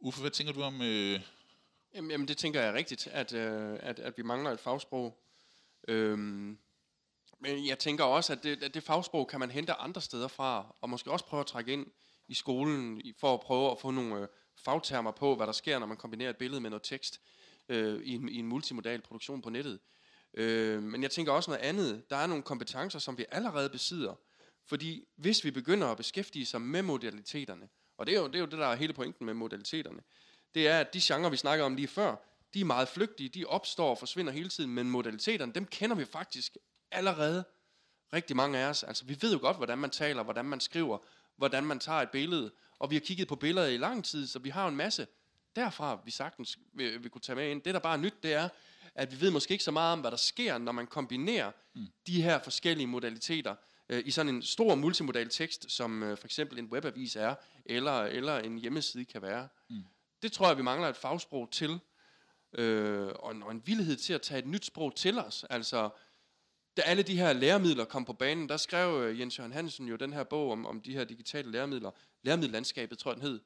Uffe, 0.00 0.20
hvad 0.20 0.30
tænker 0.30 0.52
du 0.52 0.62
om... 0.62 0.82
Øh 0.82 1.20
Jamen, 1.94 2.10
jamen, 2.10 2.28
det 2.28 2.36
tænker 2.36 2.62
jeg 2.62 2.74
rigtigt, 2.74 3.06
at, 3.06 3.32
øh, 3.32 3.78
at, 3.82 3.98
at 3.98 4.18
vi 4.18 4.22
mangler 4.22 4.50
et 4.50 4.60
fagsprog. 4.60 5.18
Øhm, 5.88 6.58
men 7.40 7.66
jeg 7.66 7.78
tænker 7.78 8.04
også, 8.04 8.32
at 8.32 8.42
det, 8.42 8.62
at 8.62 8.74
det 8.74 8.82
fagsprog 8.82 9.28
kan 9.28 9.40
man 9.40 9.50
hente 9.50 9.72
andre 9.72 10.00
steder 10.00 10.28
fra, 10.28 10.74
og 10.80 10.90
måske 10.90 11.10
også 11.10 11.24
prøve 11.24 11.40
at 11.40 11.46
trække 11.46 11.72
ind 11.72 11.86
i 12.28 12.34
skolen 12.34 13.02
for 13.20 13.34
at 13.34 13.40
prøve 13.40 13.70
at 13.70 13.80
få 13.80 13.90
nogle 13.90 14.22
øh, 14.22 14.28
fagtermer 14.64 15.10
på, 15.10 15.36
hvad 15.36 15.46
der 15.46 15.52
sker, 15.52 15.78
når 15.78 15.86
man 15.86 15.96
kombinerer 15.96 16.30
et 16.30 16.36
billede 16.36 16.60
med 16.60 16.70
noget 16.70 16.82
tekst 16.82 17.20
øh, 17.68 18.02
i, 18.02 18.14
en, 18.14 18.28
i 18.28 18.36
en 18.36 18.46
multimodal 18.46 19.00
produktion 19.00 19.42
på 19.42 19.50
nettet. 19.50 19.78
Øh, 20.34 20.82
men 20.82 21.02
jeg 21.02 21.10
tænker 21.10 21.32
også 21.32 21.50
noget 21.50 21.62
andet. 21.62 22.10
Der 22.10 22.16
er 22.16 22.26
nogle 22.26 22.42
kompetencer, 22.42 22.98
som 22.98 23.18
vi 23.18 23.24
allerede 23.30 23.70
besidder. 23.70 24.14
Fordi 24.66 25.04
hvis 25.16 25.44
vi 25.44 25.50
begynder 25.50 25.86
at 25.86 25.96
beskæftige 25.96 26.46
sig 26.46 26.60
med 26.60 26.82
modaliteterne, 26.82 27.68
og 27.98 28.06
det 28.06 28.14
er 28.14 28.20
jo 28.20 28.26
det, 28.26 28.34
er 28.34 28.38
jo 28.38 28.46
det 28.46 28.58
der 28.58 28.66
er 28.66 28.74
hele 28.74 28.92
pointen 28.92 29.26
med 29.26 29.34
modaliteterne, 29.34 30.02
det 30.54 30.68
er, 30.68 30.80
at 30.80 30.94
de 30.94 31.00
genrer, 31.02 31.30
vi 31.30 31.36
snakker 31.36 31.64
om 31.64 31.74
lige 31.74 31.88
før, 31.88 32.16
de 32.54 32.60
er 32.60 32.64
meget 32.64 32.88
flygtige, 32.88 33.28
de 33.28 33.44
opstår 33.44 33.90
og 33.90 33.98
forsvinder 33.98 34.32
hele 34.32 34.48
tiden, 34.48 34.74
men 34.74 34.90
modaliteterne, 34.90 35.52
dem 35.52 35.66
kender 35.66 35.96
vi 35.96 36.04
faktisk 36.04 36.56
allerede 36.90 37.44
rigtig 38.12 38.36
mange 38.36 38.58
af 38.58 38.68
os. 38.68 38.82
Altså, 38.82 39.04
vi 39.04 39.18
ved 39.20 39.32
jo 39.32 39.38
godt, 39.40 39.56
hvordan 39.56 39.78
man 39.78 39.90
taler, 39.90 40.22
hvordan 40.22 40.44
man 40.44 40.60
skriver, 40.60 40.98
hvordan 41.36 41.64
man 41.64 41.78
tager 41.78 41.98
et 42.00 42.10
billede. 42.10 42.50
Og 42.78 42.90
vi 42.90 42.94
har 42.94 43.00
kigget 43.00 43.28
på 43.28 43.36
billeder 43.36 43.66
i 43.66 43.76
lang 43.76 44.04
tid, 44.04 44.26
så 44.26 44.38
vi 44.38 44.50
har 44.50 44.68
en 44.68 44.76
masse 44.76 45.06
derfra, 45.56 46.00
vi 46.04 46.10
sagtens 46.10 46.58
vi, 46.72 46.96
vi 46.96 47.08
kunne 47.08 47.22
tage 47.22 47.36
med 47.36 47.50
ind. 47.50 47.62
Det, 47.62 47.74
der 47.74 47.80
bare 47.80 47.96
er 47.96 48.00
nyt, 48.00 48.22
det 48.22 48.32
er, 48.32 48.48
at 48.94 49.12
vi 49.12 49.20
ved 49.20 49.30
måske 49.30 49.52
ikke 49.52 49.64
så 49.64 49.70
meget 49.70 49.92
om, 49.92 50.00
hvad 50.00 50.10
der 50.10 50.16
sker, 50.16 50.58
når 50.58 50.72
man 50.72 50.86
kombinerer 50.86 51.50
mm. 51.74 51.86
de 52.06 52.22
her 52.22 52.38
forskellige 52.38 52.86
modaliteter 52.86 53.54
øh, 53.88 54.02
i 54.06 54.10
sådan 54.10 54.34
en 54.34 54.42
stor 54.42 54.74
multimodal 54.74 55.28
tekst, 55.28 55.72
som 55.72 56.02
øh, 56.02 56.18
for 56.18 56.26
eksempel 56.26 56.58
en 56.58 56.66
webavis 56.66 57.16
er, 57.16 57.34
eller, 57.64 58.00
eller 58.02 58.38
en 58.38 58.58
hjemmeside 58.58 59.04
kan 59.04 59.22
være. 59.22 59.48
Mm. 59.70 59.84
Det 60.22 60.32
tror 60.32 60.48
jeg, 60.48 60.56
vi 60.56 60.62
mangler 60.62 60.88
et 60.88 60.96
fagsprog 60.96 61.50
til, 61.50 61.80
øh, 62.52 63.06
og, 63.06 63.32
en, 63.32 63.42
og 63.42 63.50
en 63.50 63.62
villighed 63.66 63.96
til 63.96 64.12
at 64.12 64.22
tage 64.22 64.38
et 64.38 64.46
nyt 64.46 64.64
sprog 64.64 64.94
til 64.94 65.18
os. 65.18 65.44
Altså, 65.50 65.90
da 66.76 66.82
alle 66.82 67.02
de 67.02 67.16
her 67.16 67.32
læremidler 67.32 67.84
kom 67.84 68.04
på 68.04 68.12
banen, 68.12 68.48
der 68.48 68.56
skrev 68.56 69.02
øh, 69.02 69.20
Jens 69.20 69.38
Jørgen 69.38 69.52
Hansen 69.52 69.88
jo 69.88 69.96
den 69.96 70.12
her 70.12 70.24
bog 70.24 70.52
om, 70.52 70.66
om 70.66 70.80
de 70.80 70.92
her 70.92 71.04
digitale 71.04 71.50
læremidler. 71.50 71.90
Læremiddellandskabet, 72.22 72.98
tror 72.98 73.10
jeg, 73.10 73.16
den 73.16 73.28
hed. 73.28 73.40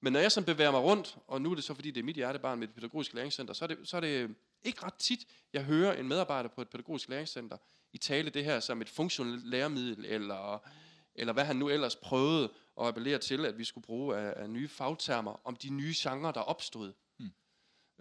Men 0.00 0.12
når 0.12 0.20
jeg 0.20 0.32
så 0.32 0.44
bevæger 0.44 0.70
mig 0.70 0.80
rundt, 0.80 1.18
og 1.26 1.42
nu 1.42 1.50
er 1.50 1.54
det 1.54 1.64
så, 1.64 1.74
fordi 1.74 1.90
det 1.90 2.00
er 2.00 2.04
mit 2.04 2.16
hjertebarn 2.16 2.58
med 2.58 2.68
et 2.68 2.74
pædagogisk 2.74 3.14
læringscenter, 3.14 3.54
så 3.54 3.64
er, 3.64 3.66
det, 3.66 3.78
så 3.84 3.96
er 3.96 4.00
det 4.00 4.34
ikke 4.62 4.82
ret 4.82 4.94
tit, 4.94 5.26
jeg 5.52 5.64
hører 5.64 5.92
en 5.92 6.08
medarbejder 6.08 6.48
på 6.48 6.62
et 6.62 6.68
pædagogisk 6.68 7.08
læringscenter 7.08 7.56
i 7.92 7.98
tale 7.98 8.30
det 8.30 8.44
her 8.44 8.60
som 8.60 8.80
et 8.80 8.88
funktionelt 8.88 9.46
læremiddel, 9.46 10.04
eller, 10.04 10.68
eller 11.14 11.32
hvad 11.32 11.44
han 11.44 11.56
nu 11.56 11.68
ellers 11.68 11.96
prøvede 11.96 12.52
at 12.80 12.86
appellere 12.86 13.18
til, 13.18 13.46
at 13.46 13.58
vi 13.58 13.64
skulle 13.64 13.84
bruge 13.84 14.16
af, 14.16 14.42
af 14.42 14.50
nye 14.50 14.68
fagtermer 14.68 15.40
om 15.44 15.56
de 15.56 15.70
nye 15.70 15.94
genrer, 15.96 16.32
der 16.32 16.40
opstod. 16.40 16.92
Hmm. 17.18 17.30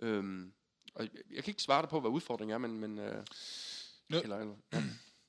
Øhm, 0.02 0.54
og 0.96 1.04
jeg, 1.04 1.10
jeg 1.32 1.44
kan 1.44 1.52
ikke 1.52 1.62
svare 1.62 1.82
dig 1.82 1.90
på, 1.90 2.00
hvad 2.00 2.12
udfordringen 2.12 2.54
er, 2.54 2.58
men... 2.58 2.80
men 2.80 3.00
øh, 3.00 3.26
noget, 4.10 4.24
eller, 4.24 4.38
ja. 4.74 4.84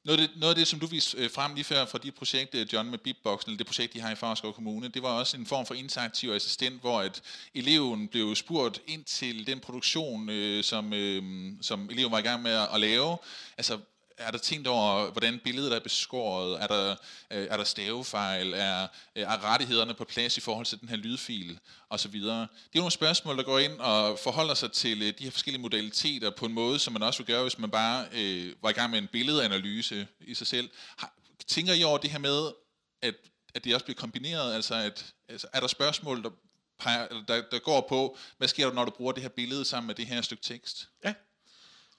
noget, 0.04 0.20
af 0.20 0.28
det, 0.28 0.36
noget 0.36 0.54
af 0.54 0.56
det, 0.56 0.66
som 0.66 0.80
du 0.80 0.86
viste 0.86 1.18
øh, 1.18 1.30
frem 1.30 1.54
lige 1.54 1.64
før 1.64 1.84
fra 1.84 1.98
dit 1.98 2.14
projekt, 2.14 2.72
John, 2.72 2.90
med 2.90 2.98
Beatboxen, 2.98 3.50
eller 3.50 3.58
det 3.58 3.66
projekt, 3.66 3.92
de 3.92 4.00
har 4.00 4.12
i 4.12 4.14
Farskov 4.14 4.54
Kommune, 4.54 4.88
det 4.88 5.02
var 5.02 5.08
også 5.08 5.36
en 5.36 5.46
form 5.46 5.66
for 5.66 5.74
interaktiv 5.74 6.30
assistent, 6.30 6.80
hvor 6.80 7.00
at 7.00 7.22
eleven 7.54 8.08
blev 8.08 8.34
spurgt 8.34 8.80
ind 8.86 9.04
til 9.04 9.46
den 9.46 9.60
produktion, 9.60 10.28
øh, 10.28 10.64
som, 10.64 10.92
øh, 10.92 11.22
som 11.60 11.90
eleven 11.90 12.12
var 12.12 12.18
i 12.18 12.22
gang 12.22 12.42
med 12.42 12.52
at, 12.52 12.68
at 12.74 12.80
lave. 12.80 13.18
Altså, 13.58 13.78
er 14.18 14.30
der 14.30 14.38
tænkt 14.38 14.66
over, 14.66 15.10
hvordan 15.10 15.40
billedet 15.44 15.72
er 15.72 15.80
beskåret? 15.80 16.62
Er 16.62 16.66
der, 16.66 16.90
øh, 17.30 17.46
er 17.50 17.56
der 17.56 17.64
stavefejl? 17.64 18.52
Er, 18.54 18.82
øh, 19.16 19.22
er 19.22 19.44
rettighederne 19.44 19.94
på 19.94 20.04
plads 20.04 20.36
i 20.36 20.40
forhold 20.40 20.66
til 20.66 20.80
den 20.80 20.88
her 20.88 20.96
lydfil? 20.96 21.58
Og 21.88 22.00
så 22.00 22.08
videre. 22.08 22.40
Det 22.40 22.74
er 22.74 22.78
nogle 22.78 22.90
spørgsmål, 22.90 23.36
der 23.36 23.42
går 23.42 23.58
ind 23.58 23.80
og 23.80 24.18
forholder 24.18 24.54
sig 24.54 24.72
til 24.72 25.02
øh, 25.02 25.08
de 25.18 25.24
her 25.24 25.30
forskellige 25.30 25.62
modaliteter 25.62 26.30
på 26.30 26.46
en 26.46 26.52
måde, 26.52 26.78
som 26.78 26.92
man 26.92 27.02
også 27.02 27.18
vil 27.18 27.26
gøre, 27.26 27.42
hvis 27.42 27.58
man 27.58 27.70
bare 27.70 28.06
øh, 28.12 28.52
var 28.62 28.70
i 28.70 28.72
gang 28.72 28.90
med 28.90 28.98
en 28.98 29.08
billedanalyse 29.12 30.06
i 30.20 30.34
sig 30.34 30.46
selv. 30.46 30.70
Har, 30.96 31.14
tænker 31.46 31.72
I 31.72 31.82
over 31.82 31.98
det 31.98 32.10
her 32.10 32.18
med, 32.18 32.52
at, 33.02 33.14
at 33.54 33.64
det 33.64 33.74
også 33.74 33.84
bliver 33.84 33.98
kombineret? 34.00 34.54
Altså, 34.54 34.74
at, 34.74 35.14
altså 35.28 35.46
er 35.52 35.60
der 35.60 35.66
spørgsmål, 35.66 36.22
der, 36.22 36.30
peger, 36.78 37.08
der, 37.28 37.42
der 37.50 37.58
går 37.58 37.86
på, 37.88 38.18
hvad 38.38 38.48
sker 38.48 38.66
der, 38.66 38.74
når 38.74 38.84
du 38.84 38.90
bruger 38.90 39.12
det 39.12 39.22
her 39.22 39.28
billede 39.28 39.64
sammen 39.64 39.86
med 39.86 39.94
det 39.94 40.06
her 40.06 40.22
stykke 40.22 40.42
tekst? 40.42 40.88
Ja, 41.04 41.14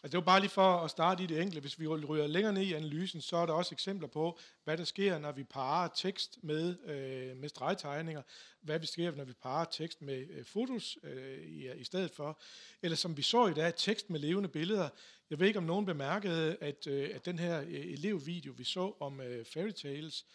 Altså 0.06 0.18
det 0.18 0.26
var 0.26 0.32
bare 0.32 0.40
lige 0.40 0.50
for 0.50 0.78
at 0.78 0.92
starte 0.92 1.24
i 1.24 1.26
det 1.26 1.42
enkle. 1.42 1.60
Hvis 1.60 1.80
vi 1.80 1.88
ryger 1.88 2.28
længere 2.28 2.54
ned 2.54 2.62
i 2.62 2.74
analysen, 2.74 3.22
så 3.22 3.38
er 3.38 3.46
der 3.46 3.54
også 3.54 3.76
eksempler 3.76 4.08
på, 4.08 4.40
hvad 4.64 4.78
der 4.78 4.84
sker, 4.84 5.20
når 5.20 5.32
vi 5.32 5.44
parer 5.44 5.88
tekst 5.96 6.38
med, 6.44 6.76
øh, 6.86 7.38
med 7.38 7.50
stregtegninger. 7.50 8.22
Hvad 8.62 8.80
der 8.80 8.86
sker, 8.86 9.16
når 9.16 9.24
vi 9.24 9.34
parer 9.34 9.66
tekst 9.66 10.02
med 10.02 10.28
øh, 10.30 10.46
fotos 10.46 10.98
øh, 11.04 11.42
i, 11.42 11.72
i 11.72 11.84
stedet 11.84 12.12
for. 12.12 12.40
Eller 12.82 12.98
som 12.98 13.18
vi 13.18 13.22
så 13.22 13.48
i 13.48 13.54
dag, 13.54 13.76
tekst 13.76 14.10
med 14.10 14.20
levende 14.20 14.50
billeder. 14.50 14.90
Jeg 15.30 15.40
ved 15.40 15.48
ikke, 15.48 15.60
om 15.60 15.66
nogen 15.66 15.86
bemærkede, 15.86 16.58
at, 16.62 16.88
øh, 16.88 17.10
at 17.14 17.26
den 17.26 17.40
her 17.40 17.62
øh, 17.62 17.68
elevvideo, 17.68 18.54
vi 18.58 18.64
så 18.64 18.94
om 19.00 19.22
øh, 19.22 19.46
fairy 19.46 19.72
tales, 19.72 20.26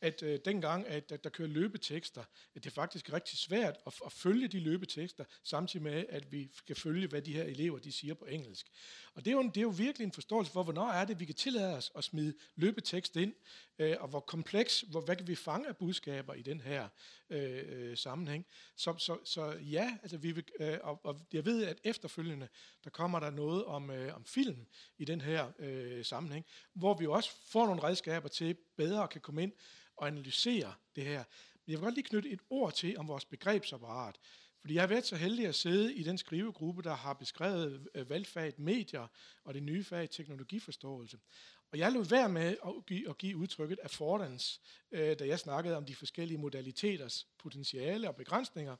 at 0.00 0.22
øh, 0.22 0.38
dengang, 0.44 0.86
at, 0.86 1.12
at 1.12 1.24
der 1.24 1.30
kører 1.30 1.48
løbetekster, 1.48 2.24
at 2.54 2.64
det 2.64 2.70
er 2.70 2.74
faktisk 2.74 3.12
rigtig 3.12 3.38
svært 3.38 3.76
at, 3.86 3.94
at 4.06 4.12
følge 4.12 4.48
de 4.48 4.60
løbetekster, 4.60 5.24
samtidig 5.42 5.84
med, 5.84 6.04
at 6.08 6.32
vi 6.32 6.50
kan 6.66 6.76
følge, 6.76 7.06
hvad 7.06 7.22
de 7.22 7.32
her 7.32 7.44
elever 7.44 7.78
de 7.78 7.92
siger 7.92 8.14
på 8.14 8.24
engelsk. 8.24 8.66
Og 9.14 9.24
det 9.24 9.30
er, 9.30 9.34
jo, 9.34 9.42
det 9.42 9.56
er 9.56 9.62
jo 9.62 9.74
virkelig 9.76 10.04
en 10.04 10.12
forståelse 10.12 10.52
for, 10.52 10.62
hvornår 10.62 10.88
er 10.88 11.04
det, 11.04 11.20
vi 11.20 11.24
kan 11.24 11.34
tillade 11.34 11.76
os 11.76 11.92
at 11.94 12.04
smide 12.04 12.34
løbetekst 12.56 13.16
ind, 13.16 13.34
øh, 13.78 13.96
og 14.00 14.08
hvor 14.08 14.20
kompleks, 14.20 14.80
hvor, 14.80 15.00
hvad 15.00 15.16
kan 15.16 15.28
vi 15.28 15.34
fange 15.34 15.68
af 15.68 15.76
budskaber 15.76 16.34
i 16.34 16.42
den 16.42 16.60
her 16.60 16.88
øh, 17.30 17.62
øh, 17.68 17.96
sammenhæng. 17.96 18.46
Så, 18.76 18.94
så, 18.98 19.18
så 19.24 19.50
ja, 19.50 19.98
altså 20.02 20.16
vi 20.16 20.32
vil, 20.32 20.44
øh, 20.60 20.78
og, 20.82 21.00
og 21.04 21.20
jeg 21.32 21.44
ved, 21.44 21.64
at 21.64 21.80
efterfølgende, 21.84 22.48
der 22.84 22.90
kommer 22.90 23.20
der 23.20 23.30
noget 23.30 23.64
om, 23.64 23.90
øh, 23.90 24.16
om 24.16 24.24
film 24.24 24.66
i 24.98 25.04
den 25.04 25.20
her 25.20 25.52
øh, 25.58 26.04
sammenhæng, 26.04 26.46
hvor 26.74 26.94
vi 26.94 27.06
også 27.06 27.30
får 27.52 27.66
nogle 27.66 27.82
redskaber 27.82 28.28
til 28.28 28.56
bedre 28.76 29.02
at 29.02 29.10
kan 29.10 29.20
komme 29.20 29.42
ind 29.42 29.52
og 29.96 30.06
analysere 30.06 30.74
det 30.96 31.04
her. 31.04 31.24
Men 31.66 31.72
jeg 31.72 31.78
vil 31.78 31.84
godt 31.84 31.94
lige 31.94 32.08
knytte 32.08 32.30
et 32.30 32.40
ord 32.50 32.72
til 32.72 32.98
om 32.98 33.08
vores 33.08 33.24
begrebsapparat. 33.24 34.16
Fordi 34.60 34.74
jeg 34.74 34.82
har 34.82 34.86
været 34.88 35.06
så 35.06 35.16
heldig 35.16 35.46
at 35.46 35.54
sidde 35.54 35.94
i 35.94 36.02
den 36.02 36.18
skrivegruppe, 36.18 36.82
der 36.82 36.94
har 36.94 37.12
beskrevet 37.12 37.88
øh, 37.94 38.10
valgfaget 38.10 38.58
medier 38.58 39.06
og 39.44 39.54
det 39.54 39.62
nye 39.62 39.84
fag 39.84 40.10
teknologiforståelse. 40.10 41.18
Og 41.72 41.78
jeg 41.78 41.92
lod 41.92 42.04
være 42.04 42.28
med 42.28 42.56
at 42.66 42.86
give, 42.86 43.08
at 43.08 43.18
give 43.18 43.36
udtrykket 43.36 43.78
affordance, 43.82 44.60
øh, 44.92 45.18
da 45.18 45.26
jeg 45.26 45.38
snakkede 45.38 45.76
om 45.76 45.84
de 45.84 45.94
forskellige 45.94 46.38
modaliteters 46.38 47.26
potentiale 47.38 48.08
og 48.08 48.16
begrænsninger. 48.16 48.76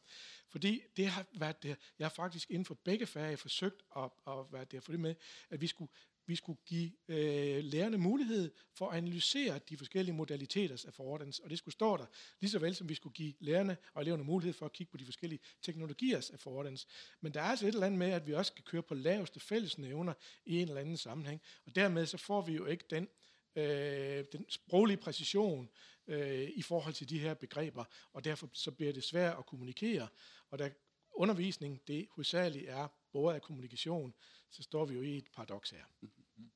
Fordi 0.48 0.82
det 0.96 1.06
har 1.06 1.26
været 1.38 1.62
det, 1.62 1.76
jeg 1.98 2.04
har 2.04 2.14
faktisk 2.14 2.50
inden 2.50 2.64
for 2.64 2.74
begge 2.74 3.06
fag 3.06 3.38
forsøgt 3.38 3.82
at, 3.96 4.10
at 4.26 4.52
være 4.52 4.64
der 4.64 4.80
for 4.80 4.92
det 4.92 5.00
med, 5.00 5.14
at 5.50 5.60
vi 5.60 5.66
skulle 5.66 5.90
vi 6.26 6.36
skulle 6.36 6.58
give 6.66 6.92
øh, 7.08 7.64
lærerne 7.64 7.98
mulighed 7.98 8.50
for 8.74 8.88
at 8.88 8.96
analysere 8.96 9.60
de 9.68 9.76
forskellige 9.76 10.14
modaliteter 10.14 10.74
af 10.74 10.86
affordance, 10.86 11.44
og 11.44 11.50
det 11.50 11.58
skulle 11.58 11.72
stå 11.72 11.96
der, 11.96 12.06
lige 12.40 12.50
så 12.50 12.58
vel 12.58 12.74
som 12.74 12.88
vi 12.88 12.94
skulle 12.94 13.14
give 13.14 13.34
lærerne 13.40 13.76
og 13.94 14.02
eleverne 14.02 14.24
mulighed 14.24 14.54
for 14.54 14.66
at 14.66 14.72
kigge 14.72 14.90
på 14.90 14.96
de 14.96 15.04
forskellige 15.04 15.40
teknologiers 15.62 16.30
affordance. 16.30 16.86
Men 17.20 17.34
der 17.34 17.40
er 17.40 17.44
altså 17.44 17.66
et 17.66 17.74
eller 17.74 17.86
andet 17.86 17.98
med, 17.98 18.10
at 18.10 18.26
vi 18.26 18.34
også 18.34 18.50
skal 18.50 18.64
køre 18.64 18.82
på 18.82 18.94
laveste 18.94 19.40
fællesnævner 19.40 20.14
i 20.46 20.60
en 20.62 20.68
eller 20.68 20.80
anden 20.80 20.96
sammenhæng, 20.96 21.42
og 21.66 21.74
dermed 21.74 22.06
så 22.06 22.16
får 22.16 22.40
vi 22.42 22.52
jo 22.52 22.66
ikke 22.66 22.84
den, 22.90 23.08
øh, 23.56 24.24
den 24.32 24.44
sproglige 24.48 24.96
præcision 24.96 25.68
øh, 26.06 26.50
i 26.54 26.62
forhold 26.62 26.94
til 26.94 27.08
de 27.08 27.18
her 27.18 27.34
begreber, 27.34 27.84
og 28.12 28.24
derfor 28.24 28.50
så 28.52 28.70
bliver 28.70 28.92
det 28.92 29.04
svært 29.04 29.38
at 29.38 29.46
kommunikere, 29.46 30.08
og 30.50 30.58
der 30.58 30.68
undervisning 31.16 31.80
det 31.86 32.06
hovedsageligt 32.10 32.68
er 32.68 32.88
både 33.12 33.34
af 33.34 33.42
kommunikation, 33.42 34.14
så 34.50 34.62
står 34.62 34.84
vi 34.84 34.94
jo 34.94 35.02
i 35.02 35.16
et 35.16 35.26
paradoks 35.36 35.70
her. 35.70 35.84
Mm-hmm. 36.00 36.50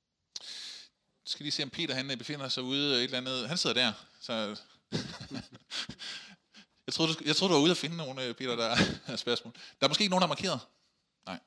Skal 1.25 1.45
lige 1.45 1.53
se, 1.53 1.63
om 1.63 1.71
Peter 1.71 1.95
han 1.95 2.11
øh, 2.11 2.17
befinder 2.17 2.49
sig 2.49 2.63
ude 2.63 2.95
øh, 2.95 2.99
et 2.99 3.05
eller 3.05 3.19
andet. 3.19 3.49
Han 3.49 3.59
sidder 3.59 3.75
der, 3.75 3.93
så... 4.21 4.33
jeg, 6.87 6.95
troede, 6.95 7.15
du, 7.15 7.19
jeg 7.25 7.37
troede, 7.37 7.55
du 7.55 7.59
var 7.59 7.63
ude 7.65 7.71
at 7.71 7.77
finde 7.77 7.97
nogle, 7.97 8.25
øh, 8.25 8.35
Peter, 8.35 8.57
der 8.57 8.77
er 9.13 9.17
spørgsmål. 9.17 9.53
Der 9.53 9.87
er 9.87 9.89
måske 9.89 10.03
ikke 10.03 10.11
nogen, 10.11 10.21
der 10.21 10.27
er 10.27 10.37
markeret. 10.37 10.61
Nej. 11.27 11.39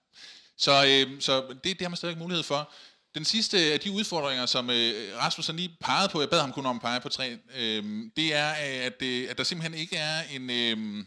Så, 0.58 0.72
øh, 0.72 1.22
så 1.22 1.48
det, 1.48 1.64
det 1.64 1.82
har 1.82 1.90
man 1.90 1.98
stadig 1.98 2.18
mulighed 2.18 2.44
for. 2.44 2.72
den 3.16 3.26
sidste 3.26 3.58
af 3.74 3.80
de 3.80 3.92
udfordringer, 3.92 4.46
som 4.46 4.70
øh, 4.70 5.18
Rasmus 5.18 5.46
har 5.46 5.54
lige 5.54 5.78
pegede 5.80 6.10
på, 6.10 6.22
jeg 6.22 6.30
bad 6.30 6.42
ham 6.42 6.52
kun 6.52 6.66
om 6.66 6.76
at 6.76 6.82
pege 6.82 7.02
på 7.02 7.10
tre, 7.10 7.38
øh, 7.56 7.84
det 8.16 8.34
er, 8.34 8.50
at, 8.86 9.02
øh, 9.02 9.30
at 9.30 9.38
der 9.38 9.44
simpelthen 9.44 9.80
ikke 9.80 9.96
er 9.96 10.22
en... 10.24 10.50
Øh, 10.50 11.06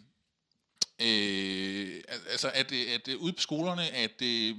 øh, 1.01 2.03
altså, 2.31 2.51
at, 2.55 2.73
at, 2.73 3.09
at 3.09 3.15
ude 3.15 3.33
på 3.33 3.41
skolerne, 3.41 3.91
at 3.91 4.23
øh, 4.23 4.57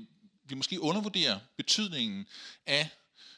vi 0.49 0.55
måske 0.55 0.81
undervurderer 0.81 1.39
betydningen 1.57 2.25
af 2.67 2.89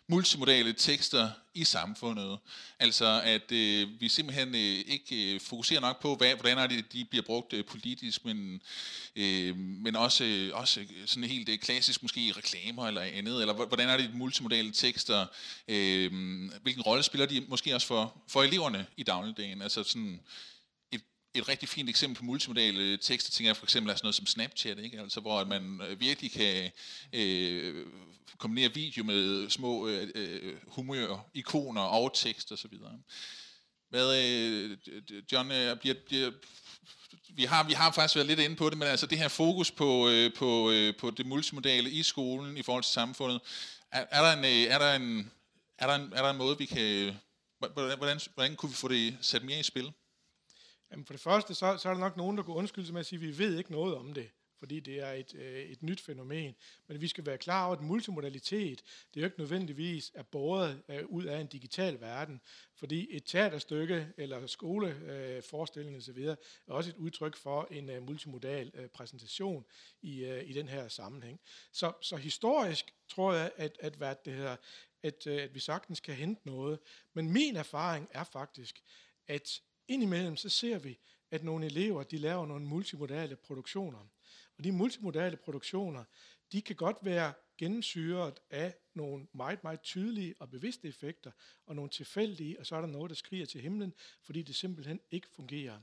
multimodale 0.09 0.73
tekster 0.73 1.29
i 1.53 1.63
samfundet. 1.63 2.39
Altså 2.79 3.21
at 3.23 3.51
øh, 3.51 3.87
vi 3.99 4.09
simpelthen 4.09 4.55
øh, 4.55 4.83
ikke 4.87 5.33
øh, 5.33 5.41
fokuserer 5.41 5.81
nok 5.81 6.01
på, 6.01 6.15
hvad, 6.15 6.35
hvordan 6.35 6.57
er 6.57 6.67
det, 6.67 6.93
de 6.93 7.05
bliver 7.05 7.25
brugt 7.25 7.53
øh, 7.53 7.65
politisk, 7.65 8.25
men, 8.25 8.61
øh, 9.15 9.57
men 9.57 9.95
også, 9.95 10.23
øh, 10.23 10.51
også 10.53 10.85
sådan 11.05 11.23
helt 11.23 11.49
øh, 11.49 11.57
klassisk 11.57 12.01
måske 12.01 12.21
i 12.21 12.31
reklamer 12.31 12.87
eller 12.87 13.01
andet, 13.01 13.41
eller 13.41 13.53
hvordan 13.53 13.89
er 13.89 13.97
det 13.97 14.09
de 14.09 14.17
multimodale 14.17 14.71
tekster, 14.71 15.25
øh, 15.67 16.11
hvilken 16.61 16.81
rolle 16.81 17.03
spiller 17.03 17.25
de 17.25 17.45
måske 17.47 17.75
også 17.75 17.87
for, 17.87 18.23
for 18.27 18.43
eleverne 18.43 18.85
i 18.97 19.03
dagligdagen, 19.03 19.61
altså 19.61 19.83
sådan 19.83 20.19
et 21.33 21.49
rigtig 21.49 21.69
fint 21.69 21.89
eksempel 21.89 22.17
på 22.17 22.23
multimodale 22.23 22.83
øh, 22.83 22.99
tekster, 22.99 23.31
tænker 23.31 23.49
jeg 23.49 23.57
for 23.57 23.65
eksempel 23.65 23.91
er 23.91 23.95
sådan 23.95 24.05
noget 24.05 24.15
som 24.15 24.25
Snapchat, 24.25 24.79
ikke? 24.79 24.99
Altså, 24.99 25.19
hvor 25.19 25.43
man 25.43 25.81
øh, 25.89 25.99
virkelig 25.99 26.31
kan 26.31 26.71
øh, 27.13 27.85
kombinere 28.37 28.73
video 28.73 29.03
med 29.03 29.15
øh, 29.15 29.49
små 29.49 29.87
øh 29.87 30.57
humør, 30.67 31.29
ikoner 31.33 31.81
og 31.81 32.11
tekst 32.13 32.51
osv. 32.51 32.77
Hvad, 33.89 34.23
øh, 34.23 34.77
John, 35.31 35.51
øh, 35.51 35.77
bliver, 35.79 35.95
bliver, 36.07 36.31
vi 37.29 37.43
har, 37.43 37.63
vi 37.63 37.73
har 37.73 37.91
faktisk 37.91 38.15
været 38.15 38.27
lidt 38.27 38.39
inde 38.39 38.55
på 38.55 38.69
det, 38.69 38.77
men 38.77 38.87
altså 38.87 39.05
det 39.05 39.17
her 39.17 39.27
fokus 39.27 39.71
på, 39.71 40.09
øh, 40.09 40.33
på, 40.33 40.71
øh, 40.71 40.93
på 40.97 41.11
det 41.11 41.25
multimodale 41.25 41.91
i 41.91 42.03
skolen 42.03 42.57
i 42.57 42.61
forhold 42.61 42.83
til 42.83 42.93
samfundet, 42.93 43.41
er, 43.91 44.05
er, 44.11 44.21
der, 44.21 44.33
en, 44.33 44.71
er, 44.71 44.79
der, 44.79 44.95
en, 44.95 45.31
er, 45.77 45.87
der, 45.87 45.95
en, 45.95 46.13
er 46.13 46.21
der 46.21 46.29
en 46.29 46.37
måde, 46.37 46.57
vi 46.57 46.65
kan... 46.65 47.15
Hvordan, 47.59 47.97
hvordan, 47.97 48.19
hvordan 48.33 48.55
kunne 48.55 48.69
vi 48.69 48.75
få 48.75 48.87
det 48.87 49.17
sat 49.21 49.43
mere 49.43 49.59
i 49.59 49.63
spil? 49.63 49.91
Jamen 50.91 51.05
for 51.05 51.13
det 51.13 51.21
første, 51.21 51.53
så, 51.53 51.77
så 51.77 51.89
er 51.89 51.93
der 51.93 51.99
nok 51.99 52.17
nogen, 52.17 52.37
der 52.37 52.43
kunne 52.43 52.55
undskylde 52.55 52.87
sig 52.87 52.93
med 52.93 52.99
at 52.99 53.05
sige, 53.05 53.17
at 53.17 53.21
vi 53.21 53.37
ved 53.37 53.57
ikke 53.57 53.71
noget 53.71 53.95
om 53.95 54.13
det 54.13 54.29
fordi 54.59 54.79
det 54.79 54.99
er 54.99 55.11
et, 55.11 55.35
øh, 55.35 55.61
et 55.61 55.83
nyt 55.83 56.01
fænomen. 56.01 56.55
Men 56.87 57.01
vi 57.01 57.07
skal 57.07 57.25
være 57.25 57.37
klar 57.37 57.65
over, 57.65 57.75
at 57.75 57.81
multimodalitet, 57.81 58.81
det 59.13 59.19
er 59.19 59.21
jo 59.21 59.25
ikke 59.25 59.39
nødvendigvis 59.39 60.11
er 60.15 60.23
båret 60.23 60.81
øh, 60.89 61.05
ud 61.05 61.23
af 61.23 61.39
en 61.39 61.47
digital 61.47 62.01
verden, 62.01 62.41
fordi 62.75 63.07
et 63.15 63.23
teaterstykke 63.25 64.07
eller 64.17 64.47
skoleforestilling 64.47 65.95
øh, 65.95 65.99
osv. 65.99 66.17
er 66.17 66.35
også 66.67 66.89
et 66.89 66.95
udtryk 66.95 67.35
for 67.35 67.67
en 67.71 67.89
øh, 67.89 68.03
multimodal 68.03 68.71
øh, 68.73 68.87
præsentation 68.87 69.65
i, 70.01 70.25
øh, 70.25 70.49
i 70.49 70.53
den 70.53 70.67
her 70.67 70.87
sammenhæng. 70.87 71.39
Så, 71.71 71.93
så 72.01 72.15
historisk 72.15 72.93
tror 73.09 73.33
jeg, 73.33 73.51
at, 73.57 73.77
at, 73.79 73.95
hvad 73.95 74.15
det 74.25 74.33
hedder, 74.33 74.55
at, 75.03 75.27
øh, 75.27 75.43
at 75.43 75.55
vi 75.55 75.59
sagtens 75.59 75.99
kan 75.99 76.15
hente 76.15 76.41
noget. 76.45 76.79
Men 77.13 77.31
min 77.31 77.55
erfaring 77.55 78.07
er 78.11 78.23
faktisk, 78.23 78.81
at 79.27 79.61
indimellem 79.89 80.35
så 80.35 80.49
ser 80.49 80.79
vi, 80.79 80.99
at 81.31 81.43
nogle 81.43 81.65
elever 81.65 82.03
de 82.03 82.17
laver 82.17 82.45
nogle 82.45 82.65
multimodale 82.65 83.35
produktioner. 83.35 83.99
Og 84.57 84.63
de 84.63 84.71
multimodale 84.71 85.37
produktioner, 85.37 86.03
de 86.51 86.61
kan 86.61 86.75
godt 86.75 86.97
være 87.01 87.33
gennemsyret 87.57 88.39
af 88.49 88.75
nogle 88.93 89.27
meget, 89.33 89.63
meget 89.63 89.81
tydelige 89.81 90.35
og 90.39 90.49
bevidste 90.49 90.87
effekter, 90.87 91.31
og 91.65 91.75
nogle 91.75 91.89
tilfældige, 91.89 92.59
og 92.59 92.65
så 92.65 92.75
er 92.75 92.81
der 92.81 92.87
noget, 92.87 93.09
der 93.09 93.15
skriger 93.15 93.45
til 93.45 93.61
himlen, 93.61 93.93
fordi 94.21 94.41
det 94.41 94.55
simpelthen 94.55 94.99
ikke 95.11 95.27
fungerer. 95.35 95.79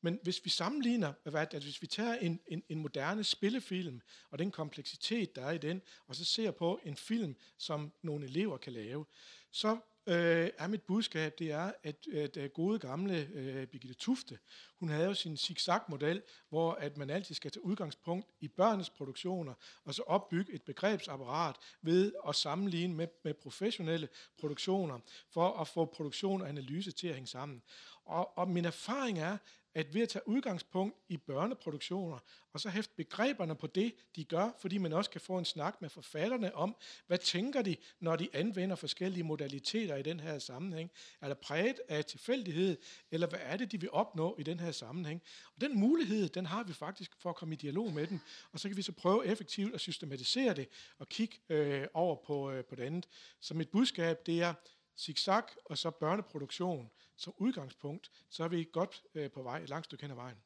Men 0.00 0.18
hvis 0.22 0.44
vi 0.44 0.50
sammenligner, 0.50 1.12
hvad, 1.22 1.54
at 1.54 1.62
hvis 1.62 1.82
vi 1.82 1.86
tager 1.86 2.14
en, 2.14 2.40
en, 2.46 2.62
en 2.68 2.78
moderne 2.78 3.24
spillefilm, 3.24 4.00
og 4.30 4.38
den 4.38 4.50
kompleksitet, 4.50 5.36
der 5.36 5.46
er 5.46 5.50
i 5.50 5.58
den, 5.58 5.82
og 6.06 6.16
så 6.16 6.24
ser 6.24 6.50
på 6.50 6.80
en 6.84 6.96
film, 6.96 7.36
som 7.58 7.92
nogle 8.02 8.24
elever 8.26 8.56
kan 8.56 8.72
lave, 8.72 9.06
så 9.50 9.78
øh, 10.10 10.50
er 10.58 10.66
mit 10.66 10.82
budskab, 10.82 11.38
det 11.38 11.50
er, 11.52 11.72
at, 11.82 12.06
at, 12.12 12.36
at 12.36 12.52
gode 12.52 12.78
gamle 12.78 13.28
øh, 13.34 13.66
Birgitte 13.66 13.94
Tufte, 13.94 14.38
hun 14.78 14.88
havde 14.88 15.06
jo 15.06 15.14
sin 15.14 15.36
zigzag-model, 15.36 16.22
hvor 16.48 16.72
at 16.72 16.96
man 16.96 17.10
altid 17.10 17.34
skal 17.34 17.50
tage 17.50 17.64
udgangspunkt 17.64 18.26
i 18.40 18.48
børnenes 18.48 18.90
produktioner, 18.90 19.54
og 19.84 19.94
så 19.94 20.02
opbygge 20.02 20.52
et 20.52 20.62
begrebsapparat 20.62 21.56
ved 21.82 22.12
at 22.28 22.36
sammenligne 22.36 22.94
med, 22.94 23.06
med 23.24 23.34
professionelle 23.34 24.08
produktioner, 24.40 24.98
for 25.30 25.60
at 25.60 25.68
få 25.68 25.84
produktion 25.84 26.42
og 26.42 26.48
analyse 26.48 26.92
til 26.92 27.08
at 27.08 27.14
hænge 27.14 27.26
sammen. 27.28 27.62
Og, 28.04 28.38
og 28.38 28.48
min 28.48 28.64
erfaring 28.64 29.18
er, 29.18 29.36
at 29.74 29.94
ved 29.94 30.02
at 30.02 30.08
tage 30.08 30.28
udgangspunkt 30.28 30.96
i 31.08 31.16
børneproduktioner, 31.16 32.18
og 32.52 32.60
så 32.60 32.68
hæfte 32.68 32.94
begreberne 32.96 33.54
på 33.54 33.66
det, 33.66 33.94
de 34.16 34.24
gør, 34.24 34.50
fordi 34.60 34.78
man 34.78 34.92
også 34.92 35.10
kan 35.10 35.20
få 35.20 35.38
en 35.38 35.44
snak 35.44 35.82
med 35.82 35.88
forfatterne 35.88 36.54
om, 36.54 36.76
hvad 37.06 37.18
tænker 37.18 37.62
de, 37.62 37.76
når 38.00 38.16
de 38.16 38.28
anvender 38.32 38.76
forskellige 38.76 39.24
modaliteter 39.24 39.96
i 39.96 40.02
den 40.02 40.20
her 40.20 40.38
sammenhæng? 40.38 40.90
Er 41.20 41.28
der 41.28 41.34
præget 41.34 41.80
af 41.88 42.04
tilfældighed, 42.04 42.76
eller 43.10 43.26
hvad 43.26 43.40
er 43.42 43.56
det, 43.56 43.72
de 43.72 43.80
vil 43.80 43.90
opnå 43.90 44.36
i 44.38 44.42
den 44.42 44.60
her 44.60 44.72
sammenhæng? 44.72 45.22
Og 45.54 45.60
den 45.60 45.80
mulighed, 45.80 46.28
den 46.28 46.46
har 46.46 46.62
vi 46.64 46.72
faktisk 46.72 47.12
for 47.18 47.30
at 47.30 47.36
komme 47.36 47.54
i 47.54 47.58
dialog 47.58 47.92
med 47.92 48.06
dem, 48.06 48.20
og 48.52 48.60
så 48.60 48.68
kan 48.68 48.76
vi 48.76 48.82
så 48.82 48.92
prøve 48.92 49.26
effektivt 49.26 49.74
at 49.74 49.80
systematisere 49.80 50.54
det, 50.54 50.68
og 50.98 51.08
kigge 51.08 51.36
øh, 51.48 51.86
over 51.94 52.16
på, 52.26 52.50
øh, 52.50 52.64
på 52.64 52.74
det 52.74 52.82
andet. 52.82 53.08
Så 53.40 53.54
mit 53.54 53.68
budskab, 53.68 54.26
det 54.26 54.42
er, 54.42 54.54
zigzag 55.00 55.42
og 55.64 55.78
så 55.78 55.90
børneproduktion 55.90 56.90
som 57.20 57.34
udgangspunkt, 57.36 58.10
så 58.30 58.44
er 58.44 58.48
vi 58.48 58.68
godt 58.72 59.02
øh, 59.14 59.30
på 59.30 59.42
vej 59.42 59.58
et 59.58 59.68
langt 59.68 59.84
stykke 59.84 60.02
hen 60.02 60.10
ad 60.10 60.16
vejen. 60.16 60.36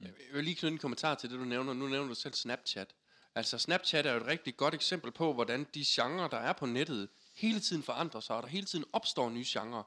Jeg 0.00 0.10
vil 0.32 0.44
lige 0.44 0.54
knytte 0.54 0.72
en 0.72 0.78
kommentar 0.78 1.14
til 1.14 1.30
det, 1.30 1.38
du 1.38 1.44
nævner. 1.44 1.72
Nu 1.72 1.88
nævner 1.88 2.08
du 2.08 2.14
selv 2.14 2.34
Snapchat. 2.34 2.94
Altså 3.34 3.58
Snapchat 3.58 4.06
er 4.06 4.12
jo 4.12 4.20
et 4.20 4.26
rigtig 4.26 4.56
godt 4.56 4.74
eksempel 4.74 5.12
på, 5.12 5.32
hvordan 5.32 5.66
de 5.74 5.84
genrer, 5.86 6.28
der 6.28 6.36
er 6.36 6.52
på 6.52 6.66
nettet, 6.66 7.08
hele 7.34 7.60
tiden 7.60 7.82
forandrer 7.82 8.20
sig, 8.20 8.36
og 8.36 8.42
der 8.42 8.48
hele 8.48 8.66
tiden 8.66 8.84
opstår 8.92 9.30
nye 9.30 9.44
genrer. 9.46 9.82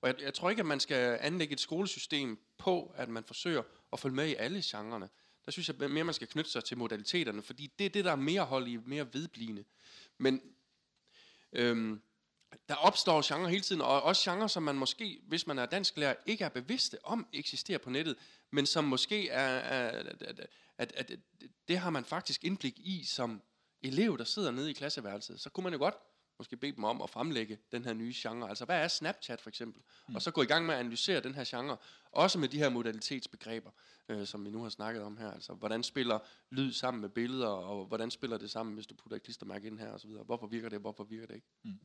Og 0.00 0.08
jeg, 0.08 0.20
jeg 0.20 0.34
tror 0.34 0.50
ikke, 0.50 0.60
at 0.60 0.66
man 0.66 0.80
skal 0.80 1.18
anlægge 1.20 1.52
et 1.52 1.60
skolesystem 1.60 2.38
på, 2.58 2.92
at 2.96 3.08
man 3.08 3.24
forsøger 3.24 3.62
at 3.92 4.00
følge 4.00 4.14
med 4.14 4.28
i 4.28 4.34
alle 4.34 4.62
genrerne. 4.64 5.08
Der 5.44 5.52
synes 5.52 5.68
jeg 5.68 5.90
mere, 5.90 6.04
man 6.04 6.14
skal 6.14 6.28
knytte 6.28 6.50
sig 6.50 6.64
til 6.64 6.78
modaliteterne, 6.78 7.42
fordi 7.42 7.72
det 7.78 7.86
er 7.86 7.90
det, 7.90 8.04
der 8.04 8.12
er 8.12 8.16
mere 8.16 8.44
hold 8.44 8.68
i, 8.68 8.76
mere 8.76 9.14
vedblivende. 9.14 9.64
Men 10.18 10.42
øhm, 11.52 12.02
der 12.68 12.74
opstår 12.74 13.22
genre 13.24 13.50
hele 13.50 13.62
tiden, 13.62 13.80
og 13.80 14.02
også 14.02 14.30
genre, 14.30 14.48
som 14.48 14.62
man 14.62 14.74
måske, 14.76 15.20
hvis 15.28 15.46
man 15.46 15.58
er 15.58 15.66
dansklærer, 15.66 16.14
ikke 16.26 16.44
er 16.44 16.48
bevidste 16.48 17.04
om 17.04 17.26
eksisterer 17.32 17.78
på 17.78 17.90
nettet, 17.90 18.16
men 18.50 18.66
som 18.66 18.84
måske 18.84 19.28
er, 19.28 19.58
at, 19.58 20.06
at, 20.22 20.46
at, 20.78 20.92
at 20.96 21.12
det 21.68 21.78
har 21.78 21.90
man 21.90 22.04
faktisk 22.04 22.44
indblik 22.44 22.78
i 22.78 23.04
som 23.04 23.42
elev, 23.82 24.18
der 24.18 24.24
sidder 24.24 24.50
nede 24.50 24.70
i 24.70 24.72
klasseværelset. 24.72 25.40
Så 25.40 25.50
kunne 25.50 25.64
man 25.64 25.72
jo 25.72 25.78
godt 25.78 25.94
måske 26.38 26.56
bede 26.56 26.72
dem 26.72 26.84
om 26.84 27.02
at 27.02 27.10
fremlægge 27.10 27.58
den 27.72 27.84
her 27.84 27.92
nye 27.92 28.12
genre. 28.16 28.48
Altså, 28.48 28.64
hvad 28.64 28.76
er 28.76 28.88
Snapchat 28.88 29.40
for 29.40 29.48
eksempel? 29.48 29.82
Mm. 30.08 30.14
Og 30.14 30.22
så 30.22 30.30
gå 30.30 30.42
i 30.42 30.46
gang 30.46 30.66
med 30.66 30.74
at 30.74 30.80
analysere 30.80 31.20
den 31.20 31.34
her 31.34 31.44
genre, 31.46 31.76
også 32.12 32.38
med 32.38 32.48
de 32.48 32.58
her 32.58 32.68
modalitetsbegreber, 32.68 33.70
øh, 34.08 34.26
som 34.26 34.44
vi 34.44 34.50
nu 34.50 34.62
har 34.62 34.68
snakket 34.68 35.02
om 35.02 35.16
her. 35.16 35.30
Altså, 35.30 35.52
hvordan 35.52 35.82
spiller 35.82 36.18
lyd 36.50 36.72
sammen 36.72 37.00
med 37.00 37.08
billeder, 37.08 37.48
og 37.48 37.86
hvordan 37.86 38.10
spiller 38.10 38.38
det 38.38 38.50
sammen, 38.50 38.74
hvis 38.74 38.86
du 38.86 38.94
putter 38.94 39.16
et 39.16 39.22
klistermærke 39.22 39.66
ind 39.66 39.78
her, 39.78 39.90
og 39.90 40.00
så 40.00 40.06
videre. 40.06 40.24
Hvorfor 40.24 40.46
virker 40.46 40.68
det, 40.68 40.80
hvorfor 40.80 41.04
virker 41.04 41.26
det 41.26 41.34
ikke? 41.34 41.46
Mm. 41.64 41.78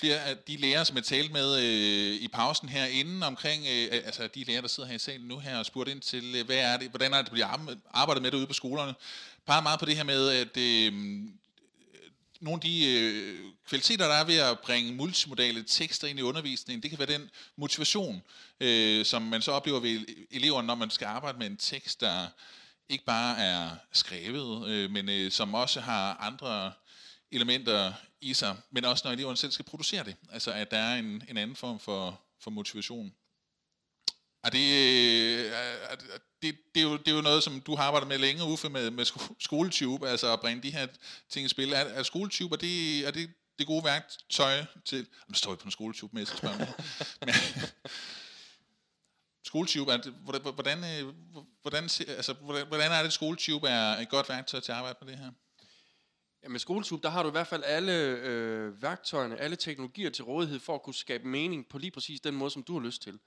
Flere 0.00 0.20
af 0.20 0.36
de 0.36 0.56
lærere, 0.56 0.84
som 0.84 0.96
jeg 0.96 1.04
talte 1.04 1.32
med 1.32 1.58
øh, 1.58 2.22
i 2.22 2.28
pausen 2.28 2.68
herinde 2.68 3.26
omkring, 3.26 3.62
øh, 3.66 3.88
altså 3.92 4.28
de 4.34 4.44
lærere, 4.44 4.62
der 4.62 4.68
sidder 4.68 4.88
her 4.88 4.96
i 4.96 4.98
salen 4.98 5.28
nu 5.28 5.38
her 5.38 5.58
og 5.58 5.66
spurgte 5.66 5.92
ind 5.92 6.00
til, 6.00 6.34
øh, 6.36 6.46
hvad 6.46 6.56
er 6.56 6.76
det, 6.76 6.88
hvordan 6.88 7.12
er 7.12 7.16
det, 7.16 7.26
det 7.26 7.32
bliver 7.32 7.76
arbejdet 7.90 8.22
med 8.22 8.30
det 8.30 8.38
ude 8.38 8.46
på 8.46 8.52
skolerne, 8.52 8.94
peger 9.46 9.60
meget 9.60 9.80
på 9.80 9.86
det 9.86 9.96
her 9.96 10.04
med, 10.04 10.28
at 10.28 10.56
øh, 10.56 10.92
nogle 12.40 12.56
af 12.56 12.60
de 12.60 12.94
øh, 12.94 13.38
kvaliteter, 13.68 14.06
der 14.06 14.14
er 14.14 14.24
ved 14.24 14.36
at 14.36 14.58
bringe 14.58 14.94
multimodale 14.94 15.64
tekster 15.64 16.08
ind 16.08 16.18
i 16.18 16.22
undervisningen, 16.22 16.82
det 16.82 16.90
kan 16.90 16.98
være 16.98 17.18
den 17.18 17.30
motivation, 17.56 18.22
øh, 18.60 19.04
som 19.04 19.22
man 19.22 19.42
så 19.42 19.52
oplever 19.52 19.80
ved 19.80 20.04
eleverne, 20.30 20.66
når 20.66 20.74
man 20.74 20.90
skal 20.90 21.06
arbejde 21.06 21.38
med 21.38 21.46
en 21.46 21.56
tekst, 21.56 22.00
der 22.00 22.26
ikke 22.88 23.04
bare 23.04 23.38
er 23.38 23.70
skrevet, 23.92 24.68
øh, 24.68 24.90
men 24.90 25.08
øh, 25.08 25.32
som 25.32 25.54
også 25.54 25.80
har 25.80 26.16
andre 26.16 26.72
elementer 27.32 27.92
i 28.20 28.34
sig, 28.34 28.56
men 28.70 28.84
også 28.84 29.02
når 29.04 29.12
eleverne 29.12 29.36
selv 29.36 29.52
skal 29.52 29.64
producere 29.64 30.04
det. 30.04 30.16
Altså 30.32 30.52
at 30.52 30.70
der 30.70 30.78
er 30.78 30.96
en, 30.96 31.22
en 31.28 31.36
anden 31.36 31.56
form 31.56 31.80
for, 31.80 32.20
for 32.40 32.50
motivation. 32.50 33.12
Er 34.44 34.50
det, 34.50 34.58
øh, 34.58 35.52
er, 35.90 35.96
det, 36.42 36.58
det, 36.74 36.80
er 36.80 36.84
jo, 36.84 36.96
det 36.96 37.08
er 37.08 37.16
jo 37.16 37.20
noget, 37.20 37.42
som 37.42 37.60
du 37.60 37.74
har 37.74 37.84
arbejdet 37.84 38.08
med 38.08 38.18
længe, 38.18 38.44
Uffe, 38.44 38.68
med, 38.68 38.90
med 38.90 39.04
skoletube, 39.40 40.08
altså 40.08 40.32
at 40.32 40.40
bringe 40.40 40.62
de 40.62 40.70
her 40.70 40.86
ting 41.28 41.46
i 41.46 41.48
spil. 41.48 41.72
Er, 41.72 41.76
er 41.76 42.02
skoletube, 42.02 42.54
er 42.54 42.58
det, 42.58 43.06
er 43.06 43.10
det 43.10 43.30
det 43.58 43.66
gode 43.66 43.84
værktøj 43.84 44.64
til... 44.84 45.06
Nu 45.28 45.34
står 45.34 45.50
vi 45.50 45.56
på 45.56 45.64
en 45.64 45.70
skoletube 45.70 46.16
med, 46.16 46.26
så 46.26 46.36
spørger 46.36 46.58
men, 47.20 47.34
skoletube, 49.44 49.92
er 49.92 49.96
det, 49.96 50.12
hvordan, 50.12 50.54
hvordan, 50.54 50.78
øh, 50.84 51.14
hvordan, 51.62 51.84
altså, 52.08 52.32
hvordan, 52.32 52.66
hvordan 52.66 52.92
er 52.92 52.98
det, 52.98 53.06
at 53.06 53.12
skoletube 53.12 53.68
er 53.68 53.96
et 53.96 54.08
godt 54.08 54.28
værktøj 54.28 54.60
til 54.60 54.72
at 54.72 54.78
arbejde 54.78 54.98
med 55.02 55.12
det 55.12 55.18
her? 55.18 55.30
Ja, 56.46 56.50
med 56.50 56.60
Skoletube, 56.60 57.02
der 57.02 57.08
har 57.08 57.22
du 57.22 57.28
i 57.28 57.32
hvert 57.32 57.46
fald 57.46 57.62
alle 57.66 57.92
øh, 58.02 58.82
værktøjerne, 58.82 59.36
alle 59.36 59.56
teknologier 59.56 60.10
til 60.10 60.24
rådighed 60.24 60.60
for 60.60 60.74
at 60.74 60.82
kunne 60.82 60.94
skabe 60.94 61.28
mening 61.28 61.68
på 61.68 61.78
lige 61.78 61.90
præcis 61.90 62.20
den 62.20 62.34
måde, 62.34 62.50
som 62.50 62.62
du 62.62 62.78
har 62.78 62.86
lyst 62.86 63.02
til. 63.02 63.18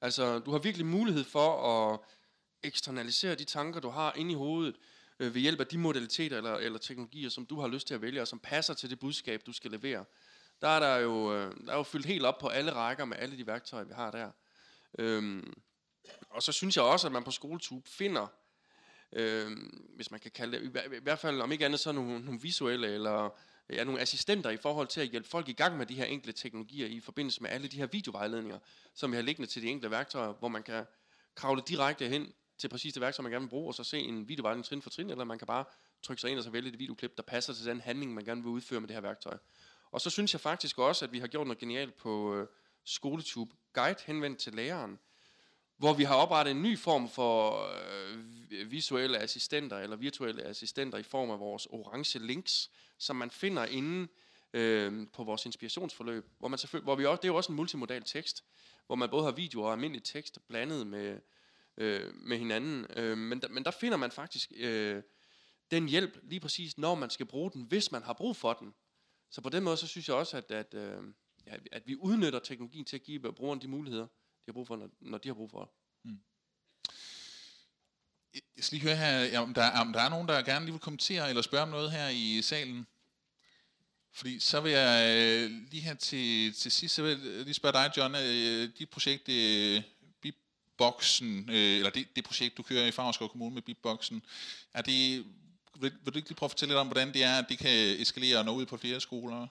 Altså, 0.00 0.38
du 0.38 0.50
har 0.50 0.58
virkelig 0.58 0.86
mulighed 0.86 1.24
for 1.24 1.62
at 1.66 2.00
eksternalisere 2.62 3.34
de 3.34 3.44
tanker, 3.44 3.80
du 3.80 3.88
har 3.88 4.12
inde 4.16 4.32
i 4.32 4.34
hovedet, 4.34 4.76
øh, 5.20 5.34
ved 5.34 5.40
hjælp 5.40 5.60
af 5.60 5.66
de 5.66 5.78
modaliteter 5.78 6.36
eller, 6.36 6.56
eller 6.56 6.78
teknologier, 6.78 7.28
som 7.28 7.46
du 7.46 7.60
har 7.60 7.68
lyst 7.68 7.86
til 7.86 7.94
at 7.94 8.02
vælge, 8.02 8.20
og 8.20 8.28
som 8.28 8.38
passer 8.38 8.74
til 8.74 8.90
det 8.90 8.98
budskab, 8.98 9.42
du 9.46 9.52
skal 9.52 9.70
levere. 9.70 10.04
Der 10.60 10.68
er 10.68 10.80
der 10.80 10.96
jo, 10.96 11.34
øh, 11.34 11.56
der 11.66 11.72
er 11.72 11.76
jo 11.76 11.82
fyldt 11.82 12.06
helt 12.06 12.24
op 12.24 12.38
på 12.38 12.48
alle 12.48 12.72
rækker 12.72 13.04
med 13.04 13.16
alle 13.16 13.36
de 13.38 13.46
værktøjer, 13.46 13.84
vi 13.84 13.92
har 13.94 14.10
der. 14.10 14.30
Øhm, 14.98 15.54
og 16.30 16.42
så 16.42 16.52
synes 16.52 16.76
jeg 16.76 16.84
også, 16.84 17.06
at 17.06 17.12
man 17.12 17.24
på 17.24 17.30
SkoleTube 17.30 17.88
finder, 17.88 18.26
øh, 19.14 19.50
hvis 19.96 20.10
man 20.10 20.20
kan 20.20 20.30
kalde 20.30 20.58
det, 20.58 20.62
i, 20.92 20.96
i 20.96 21.00
hvert 21.02 21.18
fald 21.18 21.40
om 21.40 21.52
ikke 21.52 21.64
andet 21.64 21.80
så 21.80 21.92
nogle, 21.92 22.24
nogle 22.24 22.40
visuelle 22.40 22.94
eller 22.94 23.30
ja, 23.70 23.84
nogle 23.84 24.00
assistenter 24.00 24.50
i 24.50 24.56
forhold 24.56 24.86
til 24.86 25.00
at 25.00 25.08
hjælpe 25.08 25.28
folk 25.28 25.48
i 25.48 25.52
gang 25.52 25.76
med 25.76 25.86
de 25.86 25.94
her 25.94 26.04
enkle 26.04 26.32
teknologier 26.32 26.86
i 26.86 27.00
forbindelse 27.00 27.42
med 27.42 27.50
alle 27.50 27.68
de 27.68 27.76
her 27.76 27.86
videovejledninger, 27.86 28.58
som 28.94 29.10
vi 29.10 29.16
har 29.16 29.22
liggende 29.22 29.50
til 29.50 29.62
de 29.62 29.68
enkelte 29.68 29.90
værktøjer, 29.90 30.32
hvor 30.32 30.48
man 30.48 30.62
kan 30.62 30.84
kravle 31.34 31.62
direkte 31.68 32.08
hen 32.08 32.32
til 32.58 32.68
præcis 32.68 32.92
det 32.92 33.00
værktøj, 33.00 33.22
man 33.22 33.32
gerne 33.32 33.44
vil 33.44 33.50
bruge, 33.50 33.68
og 33.68 33.74
så 33.74 33.84
se 33.84 33.98
en 33.98 34.28
videovejledning 34.28 34.64
trin 34.64 34.82
for 34.82 34.90
trin, 34.90 35.10
eller 35.10 35.24
man 35.24 35.38
kan 35.38 35.46
bare 35.46 35.64
trykke 36.02 36.20
sig 36.20 36.30
ind 36.30 36.38
og 36.38 36.44
så 36.44 36.50
vælge 36.50 36.68
et 36.68 36.78
videoklip, 36.78 37.16
der 37.16 37.22
passer 37.22 37.52
til 37.52 37.66
den 37.66 37.80
handling, 37.80 38.14
man 38.14 38.24
gerne 38.24 38.42
vil 38.42 38.50
udføre 38.50 38.80
med 38.80 38.88
det 38.88 38.94
her 38.94 39.00
værktøj. 39.00 39.38
Og 39.90 40.00
så 40.00 40.10
synes 40.10 40.32
jeg 40.32 40.40
faktisk 40.40 40.78
også, 40.78 41.04
at 41.04 41.12
vi 41.12 41.18
har 41.18 41.26
gjort 41.26 41.46
noget 41.46 41.58
genialt 41.58 41.94
på 41.94 42.34
øh, 42.34 42.46
SkoleTube 42.84 43.54
Guide 43.72 43.98
henvendt 44.06 44.38
til 44.38 44.54
læreren, 44.54 44.98
hvor 45.76 45.92
vi 45.92 46.04
har 46.04 46.14
oprettet 46.14 46.50
en 46.50 46.62
ny 46.62 46.78
form 46.78 47.08
for 47.08 47.66
øh, 48.50 48.70
visuelle 48.70 49.18
assistenter, 49.18 49.78
eller 49.78 49.96
virtuelle 49.96 50.42
assistenter 50.42 50.98
i 50.98 51.02
form 51.02 51.30
af 51.30 51.40
vores 51.40 51.66
orange 51.66 52.18
links, 52.18 52.70
som 52.98 53.16
man 53.16 53.30
finder 53.30 53.64
inde 53.64 54.08
øh, 54.52 55.06
på 55.12 55.24
vores 55.24 55.46
inspirationsforløb, 55.46 56.26
hvor, 56.38 56.48
man 56.48 56.58
selvfølgelig, 56.58 56.84
hvor 56.84 56.94
vi 56.94 57.06
også, 57.06 57.20
det 57.20 57.28
er 57.28 57.32
jo 57.32 57.36
også 57.36 57.52
en 57.52 57.56
multimodal 57.56 58.02
tekst, 58.02 58.44
hvor 58.86 58.94
man 58.94 59.08
både 59.08 59.24
har 59.24 59.30
video 59.30 59.62
og 59.62 59.72
almindelig 59.72 60.04
tekst 60.04 60.38
blandet 60.48 60.86
med, 60.86 61.20
øh, 61.76 62.14
med 62.14 62.38
hinanden. 62.38 62.86
Øh, 62.96 63.18
men, 63.18 63.42
der, 63.42 63.48
men 63.48 63.64
der 63.64 63.70
finder 63.70 63.96
man 63.96 64.10
faktisk 64.10 64.52
øh, 64.56 65.02
den 65.70 65.88
hjælp 65.88 66.18
lige 66.22 66.40
præcis, 66.40 66.78
når 66.78 66.94
man 66.94 67.10
skal 67.10 67.26
bruge 67.26 67.50
den, 67.50 67.62
hvis 67.62 67.92
man 67.92 68.02
har 68.02 68.12
brug 68.12 68.36
for 68.36 68.52
den. 68.52 68.74
Så 69.30 69.40
på 69.40 69.48
den 69.48 69.64
måde, 69.64 69.76
så 69.76 69.86
synes 69.86 70.08
jeg 70.08 70.16
også, 70.16 70.36
at, 70.36 70.50
at, 70.50 70.74
øh, 70.74 71.02
at 71.72 71.82
vi 71.86 71.96
udnytter 71.96 72.38
teknologien 72.38 72.84
til 72.84 72.96
at 72.96 73.02
give 73.02 73.32
brugerne 73.32 73.60
de 73.60 73.68
muligheder, 73.68 74.06
de 74.46 74.50
har 74.50 74.52
brug 74.52 74.66
for, 74.66 74.76
når, 74.76 74.90
når 75.00 75.18
de 75.18 75.28
har 75.28 75.34
brug 75.34 75.50
for 75.50 75.60
det. 75.60 75.70
Mm. 76.04 76.18
Jeg 78.34 78.64
skal 78.64 78.78
lige 78.78 78.88
høre 78.88 78.96
her, 78.96 79.38
om 79.38 79.54
der, 79.54 79.70
om 79.70 79.92
der 79.92 80.00
er 80.00 80.08
nogen, 80.08 80.28
der 80.28 80.42
gerne 80.42 80.64
lige 80.64 80.72
vil 80.72 80.80
kommentere 80.80 81.28
eller 81.28 81.42
spørge 81.42 81.62
om 81.62 81.68
noget 81.68 81.92
her 81.92 82.08
i 82.08 82.42
salen. 82.42 82.86
Fordi 84.12 84.38
så 84.38 84.60
vil 84.60 84.72
jeg 84.72 85.16
øh, 85.18 85.50
lige 85.70 85.82
her 85.82 85.94
til, 85.94 86.54
til 86.54 86.72
sidst, 86.72 86.94
så 86.94 87.02
vil 87.02 87.10
jeg 87.10 87.18
lige 87.18 87.54
spørge 87.54 87.72
dig, 87.72 87.92
John, 87.96 88.14
øh, 88.14 88.68
dit 88.78 88.90
projekt, 88.90 89.28
øh, 89.28 89.82
Bipboxen, 90.22 91.50
øh, 91.50 91.76
eller 91.76 91.90
det, 91.90 92.16
det 92.16 92.24
projekt, 92.24 92.56
du 92.56 92.62
kører 92.62 92.86
i 92.86 92.90
Favreskov 92.90 93.28
Kommune 93.28 93.54
med 93.54 93.62
Bipboxen, 93.62 94.22
er 94.74 94.82
det, 94.82 95.24
vil, 95.74 95.92
vil 96.04 96.12
du 96.12 96.18
ikke 96.18 96.28
lige 96.28 96.36
prøve 96.36 96.46
at 96.46 96.50
fortælle 96.50 96.72
lidt 96.72 96.80
om, 96.80 96.86
hvordan 96.86 97.14
det 97.14 97.24
er, 97.24 97.38
at 97.38 97.48
det 97.48 97.58
kan 97.58 98.00
eskalere 98.00 98.38
og 98.38 98.44
nå 98.44 98.54
ud 98.54 98.66
på 98.66 98.76
flere 98.76 99.00
skoler? 99.00 99.46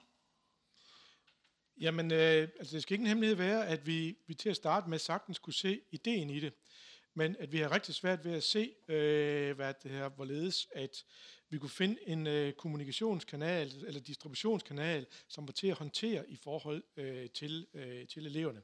Jamen, 1.80 2.12
øh, 2.12 2.48
altså 2.58 2.74
det 2.74 2.82
skal 2.82 2.94
ikke 2.94 3.02
en 3.02 3.08
hemmelighed 3.08 3.36
være, 3.36 3.66
at 3.66 3.86
vi, 3.86 4.16
vi 4.26 4.34
til 4.34 4.48
at 4.48 4.56
starte 4.56 4.90
med 4.90 4.98
sagtens 4.98 5.38
kunne 5.38 5.54
se 5.54 5.80
ideen 5.92 6.30
i 6.30 6.40
det, 6.40 6.52
men 7.14 7.36
at 7.38 7.52
vi 7.52 7.58
har 7.58 7.72
rigtig 7.72 7.94
svært 7.94 8.24
ved 8.24 8.32
at 8.32 8.42
se, 8.42 8.74
øh, 8.88 9.56
hvad 9.56 9.74
det 9.82 9.90
her, 9.90 10.08
hvorledes 10.08 10.68
at 10.72 11.04
vi 11.50 11.58
kunne 11.58 11.70
finde 11.70 11.96
en 12.06 12.26
øh, 12.26 12.52
kommunikationskanal 12.52 13.72
eller 13.86 14.00
distributionskanal, 14.00 15.06
som 15.28 15.48
var 15.48 15.52
til 15.52 15.66
at 15.66 15.78
håndtere 15.78 16.30
i 16.30 16.36
forhold 16.36 16.84
øh, 16.96 17.30
til, 17.30 17.66
øh, 17.74 18.06
til 18.06 18.26
eleverne. 18.26 18.62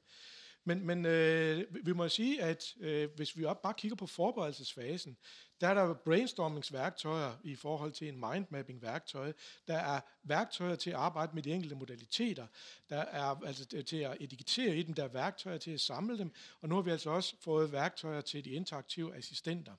Men, 0.65 0.87
men 0.87 1.07
øh, 1.07 1.65
vi 1.85 1.93
må 1.93 2.09
sige, 2.09 2.43
at 2.43 2.75
øh, 2.81 3.09
hvis 3.17 3.39
vi 3.39 3.45
op 3.45 3.63
bare 3.63 3.75
kigger 3.75 3.97
på 3.97 4.07
forberedelsesfasen, 4.07 5.17
der 5.61 5.69
er 5.69 5.75
der 5.75 5.95
brainstormingsværktøjer 5.95 7.37
i 7.45 7.55
forhold 7.55 7.93
til 7.93 8.09
en 8.09 8.21
mindmapping-værktøj. 8.21 9.33
Der 9.69 9.77
er 9.77 10.01
værktøjer 10.23 10.77
til 10.77 10.91
at 10.91 10.97
arbejde 10.97 11.35
med 11.35 11.43
de 11.43 11.53
enkelte 11.53 11.75
modaliteter. 11.77 12.47
Der 12.89 12.99
er 13.01 13.45
altså 13.47 13.65
til 13.65 13.97
at 13.97 14.17
editere 14.21 14.77
i 14.77 14.83
dem, 14.83 14.95
der 14.95 15.05
er 15.05 15.09
værktøjer 15.09 15.59
til 15.59 15.71
at 15.71 15.81
samle 15.81 16.19
dem. 16.19 16.33
Og 16.61 16.69
nu 16.69 16.75
har 16.75 16.83
vi 16.83 16.91
altså 16.91 17.11
også 17.11 17.35
fået 17.41 17.73
værktøjer 17.73 18.21
til 18.21 18.45
de 18.45 18.51
interaktive 18.51 19.17
assistenter. 19.17 19.75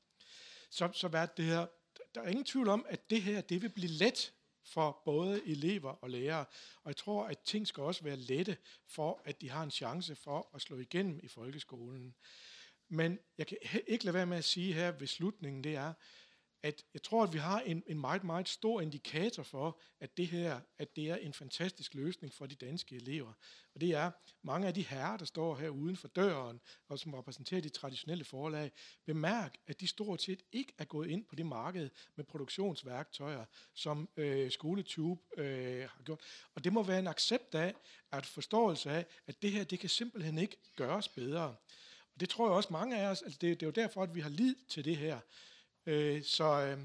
Så, 0.69 0.89
så 0.93 1.07
hvad 1.07 1.27
det 1.37 1.45
her, 1.45 1.65
der 2.15 2.21
er 2.21 2.27
ingen 2.27 2.45
tvivl 2.45 2.69
om, 2.69 2.85
at 2.89 3.09
det 3.09 3.21
her 3.21 3.41
det 3.41 3.61
vil 3.61 3.69
blive 3.69 3.91
let 3.91 4.33
for 4.63 5.01
både 5.05 5.47
elever 5.47 5.89
og 5.89 6.09
lærere. 6.09 6.45
Og 6.83 6.87
jeg 6.87 6.95
tror, 6.95 7.25
at 7.25 7.39
ting 7.39 7.67
skal 7.67 7.83
også 7.83 8.03
være 8.03 8.15
lette 8.15 8.57
for, 8.87 9.21
at 9.25 9.41
de 9.41 9.49
har 9.49 9.63
en 9.63 9.71
chance 9.71 10.15
for 10.15 10.49
at 10.53 10.61
slå 10.61 10.77
igennem 10.77 11.19
i 11.23 11.27
folkeskolen. 11.27 12.15
Men 12.93 13.19
jeg 13.37 13.47
kan 13.47 13.57
ikke 13.87 14.05
lade 14.05 14.13
være 14.13 14.25
med 14.25 14.37
at 14.37 14.43
sige 14.43 14.73
her 14.73 14.91
ved 14.91 15.07
slutningen, 15.07 15.63
det 15.63 15.75
er, 15.75 15.93
at 16.63 16.83
jeg 16.93 17.03
tror, 17.03 17.23
at 17.23 17.33
vi 17.33 17.37
har 17.37 17.59
en, 17.59 17.83
en 17.87 17.99
meget, 17.99 18.23
meget 18.23 18.49
stor 18.49 18.81
indikator 18.81 19.43
for, 19.43 19.79
at 19.99 20.17
det 20.17 20.27
her 20.27 20.59
at 20.79 20.95
det 20.95 21.09
er 21.09 21.15
en 21.15 21.33
fantastisk 21.33 21.93
løsning 21.93 22.33
for 22.33 22.45
de 22.45 22.55
danske 22.55 22.95
elever. 22.95 23.33
Og 23.75 23.81
det 23.81 23.91
er 23.91 24.11
mange 24.43 24.67
af 24.67 24.73
de 24.73 24.81
herrer, 24.81 25.17
der 25.17 25.25
står 25.25 25.55
her 25.55 25.69
uden 25.69 25.97
for 25.97 26.07
døren, 26.07 26.59
og 26.89 26.99
som 26.99 27.13
repræsenterer 27.13 27.61
de 27.61 27.69
traditionelle 27.69 28.23
forlag, 28.23 28.71
bemærk, 29.05 29.55
at 29.67 29.81
de 29.81 29.87
stort 29.87 30.21
set 30.21 30.43
ikke 30.51 30.73
er 30.77 30.85
gået 30.85 31.09
ind 31.09 31.25
på 31.25 31.35
det 31.35 31.45
marked 31.45 31.89
med 32.15 32.25
produktionsværktøjer, 32.25 33.45
som 33.73 34.09
øh, 34.17 34.51
SkoleTube 34.51 35.21
øh, 35.37 35.89
har 35.89 36.03
gjort. 36.03 36.21
Og 36.55 36.63
det 36.63 36.73
må 36.73 36.83
være 36.83 36.99
en 36.99 37.07
accept 37.07 37.55
af, 37.55 37.73
at 38.11 38.25
forståelse 38.25 38.91
af, 38.91 39.05
at 39.27 39.41
det 39.41 39.51
her, 39.51 39.63
det 39.63 39.79
kan 39.79 39.89
simpelthen 39.89 40.37
ikke 40.37 40.57
gøres 40.75 41.07
bedre. 41.07 41.55
Og 42.13 42.19
det 42.19 42.29
tror 42.29 42.47
jeg 42.47 42.53
også 42.53 42.69
mange 42.71 42.97
af 42.97 43.07
os, 43.07 43.21
altså 43.21 43.37
det, 43.41 43.59
det 43.59 43.65
er 43.65 43.67
jo 43.67 43.83
derfor, 43.83 44.03
at 44.03 44.15
vi 44.15 44.21
har 44.21 44.29
lid 44.29 44.55
til 44.69 44.85
det 44.85 44.97
her. 44.97 45.19
Øh, 45.85 46.23
så 46.23 46.43
øh, 46.43 46.77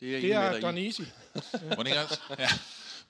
det 0.00 0.16
er, 0.16 0.20
det 0.20 0.32
er 0.32 0.60
done 0.60 0.80
easy. 0.80 1.00
må 1.76 1.82
det 1.82 1.86
ikke 1.86 2.00
også? 2.00 2.20
Ja. 2.38 2.48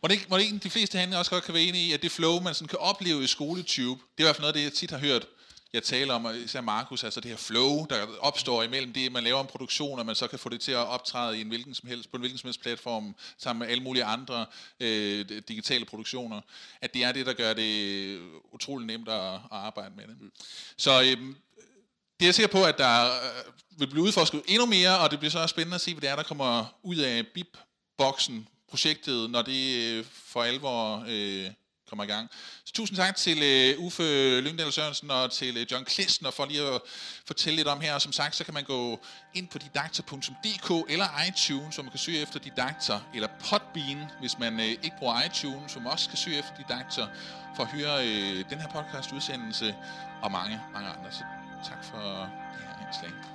Må 0.02 0.08
det, 0.08 0.14
ikke, 0.14 0.26
må 0.30 0.36
ikke 0.36 0.58
de 0.58 0.70
fleste 0.70 0.98
herinde 0.98 1.18
også 1.18 1.30
godt 1.30 1.44
kan 1.44 1.54
være 1.54 1.62
enige 1.62 1.88
i, 1.88 1.92
at 1.92 2.02
det 2.02 2.10
flow, 2.10 2.40
man 2.40 2.54
sådan 2.54 2.68
kan 2.68 2.78
opleve 2.78 3.24
i 3.24 3.26
SkoleTube, 3.26 4.00
det 4.18 4.24
er 4.24 4.24
i 4.24 4.26
hvert 4.26 4.36
fald 4.36 4.42
noget 4.42 4.52
af 4.52 4.58
det, 4.58 4.64
jeg 4.64 4.72
tit 4.72 4.90
har 4.90 4.98
hørt 4.98 5.26
jeg 5.73 5.83
taler 5.83 6.14
om, 6.14 6.27
især 6.45 6.61
Markus, 6.61 7.05
altså 7.05 7.20
det 7.20 7.31
her 7.31 7.37
flow, 7.37 7.87
der 7.91 8.07
opstår 8.20 8.62
imellem 8.62 8.93
det, 8.93 9.12
man 9.12 9.25
laver 9.25 9.41
en 9.41 9.47
produktion, 9.47 9.99
og 9.99 10.07
man 10.07 10.14
så 10.14 10.27
kan 10.27 10.39
få 10.39 10.49
det 10.49 10.61
til 10.61 10.73
at 10.73 10.87
optræde 10.87 11.39
i 11.39 11.41
en 11.41 11.49
hvilken 11.49 11.75
som 11.75 11.89
helst, 11.89 12.11
på 12.11 12.16
en 12.16 12.20
hvilken 12.20 12.39
som 12.39 12.47
helst 12.47 12.61
platform, 12.61 13.14
sammen 13.39 13.59
med 13.59 13.68
alle 13.68 13.83
mulige 13.83 14.05
andre 14.05 14.47
øh, 14.81 15.29
digitale 15.49 15.85
produktioner, 15.85 16.41
at 16.81 16.95
det 16.95 17.05
er 17.05 17.12
det, 17.12 17.27
der 17.27 17.33
gør 17.33 17.53
det 17.53 18.20
utrolig 18.53 18.87
nemt 18.87 19.09
at, 19.09 19.35
at 19.35 19.41
arbejde 19.51 19.95
med 19.97 20.07
det. 20.07 20.16
Så 20.77 21.01
øh, 21.01 21.35
det 22.20 22.29
er 22.29 22.33
sikker 22.33 22.53
på, 22.53 22.64
at 22.64 22.79
der 22.79 23.05
øh, 23.05 23.53
vil 23.79 23.87
blive 23.87 24.03
udforsket 24.03 24.43
endnu 24.47 24.66
mere, 24.66 24.99
og 24.99 25.11
det 25.11 25.18
bliver 25.18 25.31
så 25.31 25.39
også 25.39 25.53
spændende 25.53 25.75
at 25.75 25.81
se, 25.81 25.95
hvad 25.95 26.01
det 26.01 26.11
er, 26.11 26.16
der 26.16 26.23
kommer 26.23 26.79
ud 26.83 26.97
af 26.97 27.27
BIP-boksen, 27.27 28.49
projektet, 28.68 29.31
når 29.31 29.43
det 29.43 29.77
øh, 29.77 30.05
for 30.25 30.43
alvor 30.43 31.05
øh, 31.09 31.51
kommer 31.93 32.05
i 32.05 32.07
gang. 32.07 32.30
Så 32.64 32.72
tusind 32.72 32.97
tak 32.97 33.16
til 33.16 33.38
uh, 33.78 33.84
Uffe 33.84 34.40
Lyngdal 34.40 34.72
Sørensen 34.72 35.11
og 35.11 35.32
til 35.32 35.57
uh, 35.57 35.72
John 35.72 35.84
Klistner 35.84 36.30
for 36.30 36.45
lige 36.47 36.62
at 36.62 36.80
fortælle 37.26 37.57
lidt 37.57 37.68
om 37.68 37.80
her. 37.80 37.95
Og 37.95 38.03
som 38.03 38.12
sagt, 38.12 38.36
så 38.36 38.45
kan 38.45 38.55
man 38.55 38.64
gå 38.64 39.01
ind 39.34 39.49
på 39.49 39.59
didakter.dk 39.59 40.90
eller 40.93 41.07
iTunes, 41.28 41.74
hvor 41.74 41.82
man 41.82 41.90
kan 41.90 41.99
søge 41.99 42.22
efter 42.22 42.38
Didakter, 42.40 43.01
eller 43.14 43.28
Podbean, 43.51 44.11
hvis 44.20 44.38
man 44.38 44.55
uh, 44.55 44.64
ikke 44.64 44.97
bruger 44.99 45.22
iTunes, 45.26 45.72
som 45.72 45.86
også 45.86 46.09
kan 46.09 46.18
søge 46.18 46.38
efter 46.38 46.53
Didakter, 46.57 47.07
for 47.57 47.62
at 47.62 47.68
høre 47.68 47.95
uh, 47.97 48.51
den 48.51 48.59
her 48.61 48.68
podcast 48.68 49.12
udsendelse 49.12 49.74
og 50.22 50.32
mange, 50.32 50.61
mange 50.72 50.88
andre. 50.88 51.12
Så 51.12 51.24
tak 51.68 51.84
for 51.84 52.30
det 52.55 52.64
her 52.66 52.86
indslag. 52.86 53.32